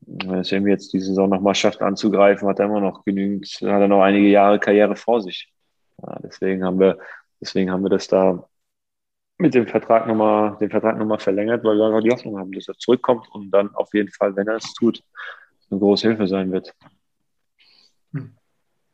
Wenn 0.00 0.40
es 0.40 0.50
irgendwie 0.50 0.72
jetzt 0.72 0.92
die 0.92 1.00
Saison 1.00 1.28
nochmal 1.28 1.54
schafft 1.54 1.82
anzugreifen, 1.82 2.48
hat 2.48 2.58
er 2.58 2.64
immer 2.64 2.80
noch 2.80 3.04
genügend, 3.04 3.46
hat 3.46 3.80
er 3.80 3.88
noch 3.88 4.02
einige 4.02 4.28
Jahre 4.28 4.58
Karriere 4.58 4.96
vor 4.96 5.20
sich. 5.20 5.52
Ja, 6.02 6.18
deswegen 6.22 6.64
haben 6.64 6.80
wir, 6.80 6.98
deswegen 7.40 7.70
haben 7.70 7.82
wir 7.82 7.90
das 7.90 8.08
da 8.08 8.48
mit 9.38 9.54
dem 9.54 9.66
Vertrag 9.66 10.06
nochmal, 10.06 10.56
den 10.60 10.70
Vertrag 10.70 10.98
nochmal 10.98 11.18
verlängert, 11.18 11.64
weil 11.64 11.76
wir 11.76 11.86
einfach 11.86 12.02
die 12.02 12.10
Hoffnung 12.10 12.38
haben, 12.38 12.52
dass 12.52 12.68
er 12.68 12.76
zurückkommt 12.76 13.28
und 13.32 13.50
dann 13.50 13.74
auf 13.74 13.94
jeden 13.94 14.10
Fall, 14.10 14.34
wenn 14.36 14.48
er 14.48 14.56
es 14.56 14.74
tut, 14.74 15.02
eine 15.70 15.78
große 15.78 16.08
Hilfe 16.08 16.26
sein 16.26 16.50
wird. 16.50 16.74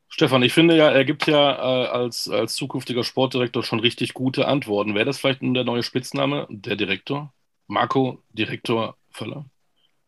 Stefan, 0.08 0.42
ich 0.44 0.52
finde 0.52 0.76
ja, 0.76 0.90
er 0.90 1.04
gibt 1.04 1.26
ja 1.26 1.54
äh, 1.54 1.88
als, 1.88 2.28
als 2.28 2.54
zukünftiger 2.54 3.02
Sportdirektor 3.02 3.64
schon 3.64 3.80
richtig 3.80 4.14
gute 4.14 4.46
Antworten. 4.46 4.94
Wäre 4.94 5.06
das 5.06 5.18
vielleicht 5.18 5.42
der 5.42 5.64
neue 5.64 5.82
Spitzname, 5.82 6.46
der 6.50 6.76
Direktor? 6.76 7.32
Marco, 7.66 8.22
Direktor 8.32 8.96
Völler? 9.10 9.46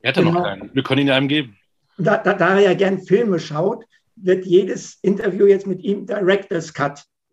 Er 0.01 0.11
hat 0.11 0.16
ja 0.18 0.22
genau. 0.22 0.34
noch 0.34 0.45
keinen. 0.45 0.72
Wir 0.72 0.84
können 0.84 1.01
ihn 1.01 1.09
ja 1.09 1.16
einem 1.16 1.26
geben. 1.26 1.59
Da, 1.99 2.18
da, 2.18 2.34
da 2.34 2.55
er 2.55 2.61
ja 2.61 2.74
gern 2.74 3.01
Filme 3.01 3.41
schaut, 3.41 3.84
wird 4.14 4.47
jedes 4.47 5.01
Interview 5.03 5.47
jetzt 5.47 5.66
mit 5.66 5.82
ihm 5.82 6.07
Director's 6.07 6.72
Cut. 6.72 7.03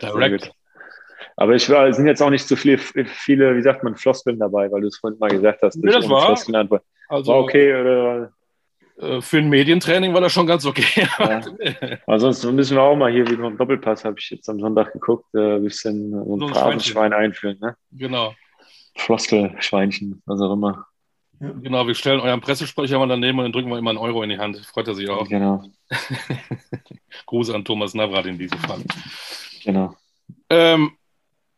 Direct. 0.00 0.55
Aber 1.36 1.54
ich 1.54 1.68
war, 1.68 1.92
sind 1.92 2.06
jetzt 2.06 2.22
auch 2.22 2.30
nicht 2.30 2.48
so 2.48 2.56
viele, 2.56 2.78
viele, 2.78 3.56
wie 3.56 3.62
sagt 3.62 3.84
man, 3.84 3.94
Floskeln 3.94 4.38
dabei, 4.38 4.70
weil 4.72 4.80
du 4.80 4.88
es 4.88 4.96
vorhin 4.96 5.18
mal 5.18 5.28
gesagt 5.28 5.60
hast. 5.62 5.76
Nee, 5.76 5.92
das 5.92 6.08
war, 6.08 6.30
also, 7.08 7.32
war 7.32 7.40
okay 7.40 7.78
oder? 7.78 8.32
Äh, 8.98 9.20
für 9.20 9.38
ein 9.38 9.48
Medientraining 9.48 10.14
war 10.14 10.22
das 10.22 10.32
schon 10.32 10.46
ganz 10.46 10.64
okay. 10.64 11.06
Ja. 11.18 11.42
Ansonsten 12.06 12.54
müssen 12.54 12.76
wir 12.76 12.82
auch 12.82 12.96
mal 12.96 13.12
hier 13.12 13.28
wie 13.28 13.36
beim 13.36 13.56
Doppelpass, 13.56 14.04
habe 14.04 14.18
ich 14.18 14.30
jetzt 14.30 14.48
am 14.48 14.60
Sonntag 14.60 14.92
geguckt, 14.92 15.26
äh, 15.34 15.56
ein 15.56 15.62
bisschen 15.62 16.10
so 16.10 16.36
ein 16.36 16.48
Phrasenschwein 16.48 17.12
einführen. 17.12 17.58
Ne? 17.60 17.76
Genau. 17.92 18.34
Floskelschweinchen, 18.96 20.22
was 20.24 20.40
auch 20.40 20.54
immer. 20.54 20.86
Ja. 21.38 21.50
Genau, 21.60 21.86
wir 21.86 21.94
stellen 21.94 22.20
euren 22.20 22.40
Pressesprecher 22.40 22.98
mal 22.98 23.08
daneben 23.08 23.38
und 23.38 23.44
dann 23.44 23.52
drücken 23.52 23.68
wir 23.68 23.76
immer 23.76 23.90
einen 23.90 23.98
Euro 23.98 24.22
in 24.22 24.30
die 24.30 24.38
Hand. 24.38 24.56
Freut 24.64 24.88
er 24.88 24.94
sich 24.94 25.10
auch. 25.10 25.28
Genau. 25.28 25.64
Gruß 27.26 27.50
an 27.50 27.62
Thomas 27.62 27.92
Navrat 27.92 28.24
in 28.24 28.38
diesem 28.38 28.58
Fall. 28.58 28.82
Genau. 29.62 29.94
Ähm, 30.48 30.92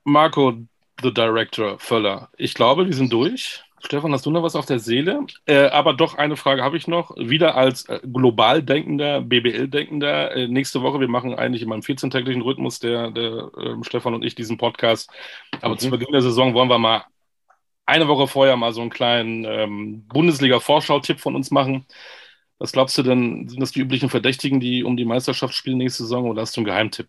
Marco, 0.09 0.55
the 1.03 1.13
Director, 1.13 1.79
Völler. 1.79 2.31
Ich 2.37 2.55
glaube, 2.55 2.87
wir 2.87 2.95
sind 2.95 3.13
durch. 3.13 3.63
Stefan, 3.81 4.13
hast 4.13 4.27
du 4.27 4.31
noch 4.33 4.43
was 4.43 4.57
auf 4.57 4.67
der 4.67 4.81
Seele? 4.81 5.25
Äh, 5.47 5.69
aber 5.69 5.93
doch 5.93 6.15
eine 6.15 6.37
Frage 6.37 6.65
habe 6.65 6.77
ich 6.77 6.89
noch. 6.89 7.15
Wieder 7.17 7.55
als 7.55 7.89
äh, 7.89 8.01
global 8.13 8.63
denkender, 8.63 9.21
BBL-denkender. 9.21 10.35
Äh, 10.35 10.49
nächste 10.49 10.83
Woche, 10.83 10.99
wir 10.99 11.09
machen 11.09 11.35
eigentlich 11.35 11.63
immer 11.63 11.75
einen 11.75 11.85
14-täglichen 11.85 12.43
Rhythmus, 12.43 12.81
der, 12.81 13.13
der 13.13 13.51
ähm, 13.57 13.85
Stefan 13.85 14.15
und 14.15 14.25
ich, 14.25 14.35
diesen 14.35 14.59
Podcast. 14.59 15.11
Aber 15.61 15.75
mhm. 15.75 15.79
zu 15.79 15.91
Beginn 15.91 16.13
der 16.13 16.23
Saison 16.23 16.55
wollen 16.55 16.71
wir 16.71 16.79
mal 16.79 17.05
eine 17.87 18.09
Woche 18.09 18.27
vorher 18.27 18.57
mal 18.57 18.73
so 18.73 18.81
einen 18.81 18.91
kleinen 18.91 19.45
ähm, 19.45 20.07
Bundesliga-Vorschau-Tipp 20.09 21.21
von 21.21 21.37
uns 21.37 21.51
machen. 21.53 21.87
Was 22.59 22.73
glaubst 22.73 22.99
du 22.99 23.05
denn, 23.05 23.49
sind 23.49 23.61
das 23.61 23.71
die 23.71 23.81
üblichen 23.81 24.09
Verdächtigen, 24.11 24.59
die 24.59 24.83
um 24.83 24.97
die 24.97 25.05
Meisterschaft 25.05 25.55
spielen 25.55 25.79
nächste 25.79 26.03
Saison 26.03 26.29
oder 26.29 26.43
hast 26.43 26.57
du 26.57 26.61
einen 26.61 26.67
Geheimtipp? 26.67 27.09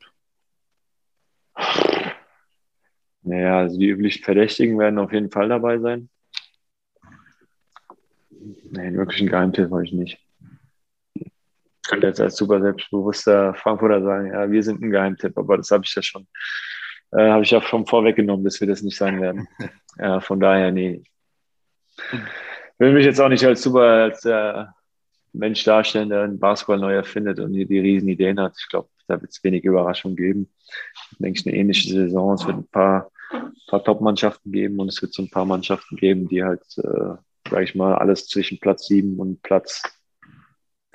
Naja, 3.22 3.60
also 3.60 3.78
die 3.78 3.90
üblichen 3.90 4.24
Verdächtigen 4.24 4.80
werden 4.80 5.00
auf 5.00 5.12
jeden 5.12 5.30
Fall 5.32 5.50
dabei 5.50 5.80
sein. 5.80 6.10
Nee, 8.32 8.94
wirklich 8.94 9.20
einen 9.20 9.30
Geheimtipp 9.30 9.72
habe 9.72 9.86
ich 9.86 9.92
nicht. 9.92 10.20
Ich 11.16 11.90
könnte 11.90 12.08
jetzt 12.08 12.22
als 12.22 12.38
super 12.38 12.62
selbstbewusster 12.62 13.54
Frankfurter 13.56 14.02
sagen, 14.04 14.28
ja, 14.28 14.50
wir 14.50 14.64
sind 14.64 14.82
ein 14.82 14.92
Geheimtipp, 14.92 15.38
aber 15.38 15.58
das 15.58 15.72
habe 15.72 15.84
ich 15.86 15.94
ja 15.96 16.02
schon, 16.02 16.28
äh, 17.12 17.30
habe 17.30 17.44
ich 17.44 17.52
ja 17.52 17.62
schon 17.62 17.86
vorweggenommen, 17.86 18.46
dass 18.46 18.60
wir 18.62 18.68
das 18.68 18.82
nicht 18.82 18.98
sein 18.98 19.20
werden. 19.22 19.48
ja, 19.98 20.20
von 20.22 20.40
daher, 20.40 20.72
nee. 20.72 21.04
Ich 22.14 22.80
will 22.80 22.94
mich 22.94 23.06
jetzt 23.06 23.20
auch 23.20 23.30
nicht 23.30 23.44
als 23.44 23.62
super, 23.62 23.82
als 23.82 24.24
äh, 24.24 24.66
Mensch 25.34 25.64
darstellen, 25.64 26.10
der 26.10 26.24
einen 26.24 26.40
Basketball 26.40 26.80
neu 26.80 26.94
erfindet 26.94 27.40
und 27.40 27.54
hier 27.54 27.68
die 27.68 27.80
riesen 27.80 28.10
Ideen 28.10 28.40
hat. 28.40 28.56
Ich 28.60 28.70
glaube, 28.70 28.90
da 29.08 29.22
wird 29.22 29.32
es 29.32 29.44
wenig 29.44 29.64
Überraschung 29.64 30.16
geben. 30.16 30.50
Ich 31.12 31.18
denke, 31.18 31.42
eine 31.46 31.56
ähnliche 31.56 31.90
Saison. 31.90 32.34
Es 32.34 32.46
wird 32.46 32.58
ein 32.58 32.68
paar 32.68 33.12
paar 33.68 33.84
Top-Mannschaften 33.84 34.52
geben 34.52 34.80
und 34.80 34.90
es 34.90 35.02
wird 35.02 35.14
so 35.14 35.22
ein 35.22 35.30
paar 35.30 35.46
Mannschaften 35.46 35.96
geben, 35.96 36.28
die 36.28 36.44
halt, 36.44 36.64
äh, 36.78 37.50
sage 37.50 37.64
ich 37.64 37.76
mal, 37.76 37.96
alles 37.96 38.28
zwischen 38.28 38.60
Platz 38.60 38.88
7 38.88 39.20
und 39.20 39.42
Platz 39.44 39.84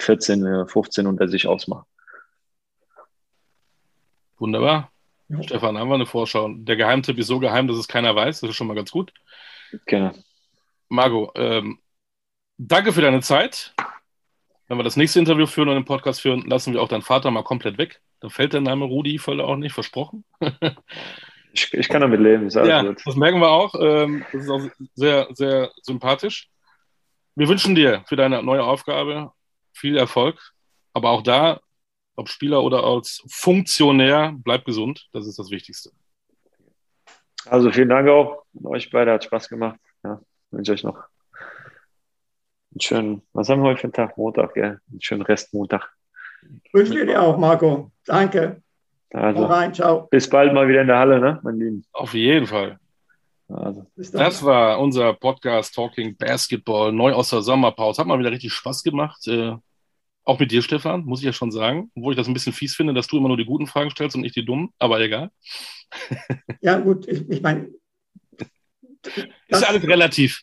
14, 0.01 0.67
15 0.67 1.07
unter 1.07 1.29
sich 1.29 1.47
ausmachen. 1.47 1.87
Wunderbar. 4.39 4.91
Ja. 5.29 5.43
Stefan, 5.43 5.79
haben 5.79 5.89
wir 5.89 5.95
eine 5.95 6.07
Vorschau. 6.07 6.53
Der 6.53 6.77
Geheimtipp 6.77 7.19
ist 7.19 7.29
so 7.29 7.39
geheim, 7.39 7.69
dass 7.69 7.79
es 7.79 7.89
keiner 7.89 8.15
weiß. 8.15 8.41
Das 8.41 8.51
ist 8.51 8.57
schon 8.57 8.67
mal 8.67 8.75
ganz 8.75 8.91
gut. 8.91 9.13
Genau. 9.87 10.13
Margot, 10.89 11.31
ähm, 11.37 11.79
danke 12.59 12.93
für 12.93 13.01
deine 13.01 13.21
Zeit. 13.23 13.75
Wenn 14.75 14.81
wir 14.81 14.83
das 14.85 14.97
nächste 14.97 15.21
Interview 15.21 15.47
führen 15.47 15.69
und 15.69 15.77
den 15.77 15.85
Podcast 15.85 16.21
führen, 16.21 16.43
lassen 16.49 16.73
wir 16.73 16.83
auch 16.83 16.89
deinen 16.89 17.03
Vater 17.03 17.31
mal 17.31 17.45
komplett 17.45 17.79
weg. 17.79 18.01
Da 18.19 18.29
fällt 18.29 18.55
der 18.55 18.61
Name 18.61 18.87
Rudi 18.87 19.19
voll 19.19 19.41
auch 19.41 19.55
nicht, 19.55 19.73
versprochen. 19.73 20.25
Ich, 21.57 21.73
ich 21.73 21.89
kann 21.89 22.01
damit 22.01 22.19
leben. 22.19 22.49
ja, 22.49 22.83
gut. 22.83 23.01
das 23.05 23.15
merken 23.15 23.39
wir 23.39 23.49
auch. 23.49 23.73
Ähm, 23.81 24.25
das 24.33 24.43
ist 24.43 24.51
auch 24.51 24.61
sehr, 24.97 25.29
sehr 25.35 25.71
sympathisch. 25.83 26.51
Wir 27.37 27.47
wünschen 27.47 27.77
dir 27.77 28.03
für 28.09 28.17
deine 28.17 28.43
neue 28.43 28.65
Aufgabe 28.65 29.31
viel 29.73 29.97
Erfolg. 29.97 30.41
Aber 30.93 31.11
auch 31.11 31.23
da, 31.23 31.61
ob 32.17 32.29
Spieler 32.29 32.65
oder 32.65 32.83
als 32.83 33.23
Funktionär, 33.29 34.35
bleib 34.35 34.65
gesund. 34.65 35.07
Das 35.13 35.29
ist 35.29 35.39
das 35.39 35.53
Wichtigste. 35.53 35.93
Also 37.47 37.71
vielen 37.71 37.91
Dank 37.91 38.09
auch. 38.09 38.43
Euch 38.65 38.91
beide 38.91 39.13
hat 39.13 39.23
Spaß 39.23 39.49
gemacht. 39.49 39.79
Ja, 40.03 40.21
wünsche 40.51 40.73
euch 40.73 40.83
noch 40.83 41.05
einen 42.75 42.81
schönen, 42.81 43.23
was 43.33 43.49
haben 43.49 43.63
wir 43.63 43.69
heute 43.69 43.81
für 43.81 43.85
einen 43.85 43.93
Tag? 43.93 44.19
Montag, 44.19 44.55
gell? 44.55 44.81
Einen 44.91 45.01
schönen 45.01 45.23
Rest 45.23 45.55
Montag. 45.55 45.93
Wünsche 46.73 47.07
dir 47.07 47.23
auch, 47.23 47.39
Marco. 47.39 47.93
Danke. 48.05 48.63
Also, 49.13 49.45
rein, 49.47 49.73
ciao. 49.73 50.09
Bis 50.11 50.29
bald 50.29 50.53
mal 50.53 50.67
wieder 50.67 50.81
in 50.81 50.89
der 50.89 50.99
Halle, 50.99 51.21
ne, 51.21 51.41
mein 51.45 51.59
Lieben? 51.59 51.85
Auf 51.93 52.15
jeden 52.15 52.47
Fall. 52.47 52.79
Also. 53.49 53.87
Das 53.95 54.43
war 54.43 54.81
unser 54.81 55.15
Podcast 55.15 55.75
Talking 55.75 56.17
Basketball, 56.17 56.93
neu 56.93 57.13
aus 57.13 57.31
der 57.31 57.43
Sommerpause. 57.43 58.01
Hat 58.01 58.09
mal 58.09 58.19
wieder 58.19 58.33
richtig 58.33 58.53
Spaß 58.53 58.83
gemacht. 58.83 59.27
Äh, 59.29 59.55
auch 60.25 60.41
mit 60.41 60.51
dir, 60.51 60.63
Stefan, 60.63 61.05
muss 61.05 61.21
ich 61.21 61.27
ja 61.27 61.33
schon 61.33 61.53
sagen. 61.53 61.93
Obwohl 61.95 62.15
ich 62.15 62.17
das 62.17 62.27
ein 62.27 62.35
bisschen 62.35 62.55
fies 62.55 62.75
finde, 62.75 62.93
dass 62.93 63.07
du 63.07 63.19
immer 63.19 63.29
nur 63.29 63.37
die 63.37 63.45
guten 63.45 63.69
Fragen 63.69 63.91
stellst 63.91 64.17
und 64.17 64.23
nicht 64.23 64.35
die 64.35 64.45
dummen, 64.45 64.71
aber 64.79 64.99
egal. 65.01 65.31
Ja, 66.61 66.81
gut, 66.81 67.07
ich, 67.07 67.29
ich 67.31 67.41
meine. 67.41 67.69
Ist 69.49 69.65
alles 69.65 69.87
relativ. 69.87 70.43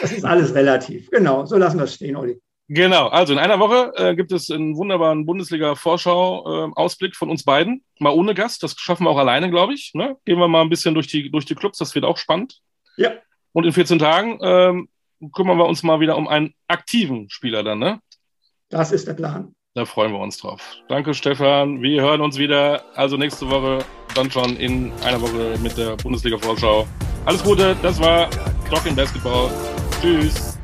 Das 0.00 0.12
ist 0.12 0.24
alles 0.24 0.54
relativ, 0.54 1.10
genau. 1.10 1.44
So 1.46 1.56
lassen 1.56 1.78
wir 1.78 1.84
es 1.84 1.94
stehen, 1.94 2.16
Olli. 2.16 2.40
Genau, 2.68 3.06
also 3.06 3.32
in 3.32 3.38
einer 3.38 3.60
Woche 3.60 3.92
äh, 3.94 4.16
gibt 4.16 4.32
es 4.32 4.50
einen 4.50 4.76
wunderbaren 4.76 5.24
Bundesliga-Vorschau-Ausblick 5.24 7.12
äh, 7.12 7.16
von 7.16 7.30
uns 7.30 7.44
beiden. 7.44 7.84
Mal 8.00 8.10
ohne 8.10 8.34
Gast, 8.34 8.62
das 8.64 8.74
schaffen 8.76 9.04
wir 9.04 9.10
auch 9.10 9.18
alleine, 9.18 9.50
glaube 9.50 9.72
ich. 9.74 9.92
Ne? 9.94 10.16
Gehen 10.24 10.38
wir 10.38 10.48
mal 10.48 10.62
ein 10.62 10.68
bisschen 10.68 10.94
durch 10.94 11.06
die, 11.06 11.30
durch 11.30 11.44
die 11.44 11.54
Clubs, 11.54 11.78
das 11.78 11.94
wird 11.94 12.04
auch 12.04 12.16
spannend. 12.16 12.60
Ja. 12.96 13.12
Und 13.52 13.64
in 13.64 13.72
14 13.72 14.00
Tagen 14.00 14.38
ähm, 14.42 14.88
kümmern 15.32 15.58
wir 15.58 15.66
uns 15.66 15.84
mal 15.84 16.00
wieder 16.00 16.16
um 16.16 16.26
einen 16.26 16.54
aktiven 16.66 17.30
Spieler 17.30 17.62
dann, 17.62 17.78
ne? 17.78 18.00
Das 18.68 18.90
ist 18.90 19.06
der 19.06 19.14
Plan. 19.14 19.54
Da 19.74 19.84
freuen 19.84 20.12
wir 20.12 20.18
uns 20.18 20.38
drauf. 20.38 20.76
Danke, 20.88 21.14
Stefan. 21.14 21.82
Wir 21.82 22.02
hören 22.02 22.20
uns 22.20 22.36
wieder. 22.36 22.82
Also 22.96 23.16
nächste 23.16 23.48
Woche, 23.48 23.84
dann 24.14 24.30
schon 24.30 24.56
in 24.56 24.90
einer 25.04 25.20
Woche 25.20 25.56
mit 25.62 25.76
der 25.76 25.96
Bundesliga-Vorschau. 25.96 26.86
Alles 27.26 27.42
Gute, 27.42 27.74
das 27.82 27.98
war 27.98 28.28
Talking 28.70 28.94
Basketball. 28.94 29.50
Tschüss. 30.00 30.55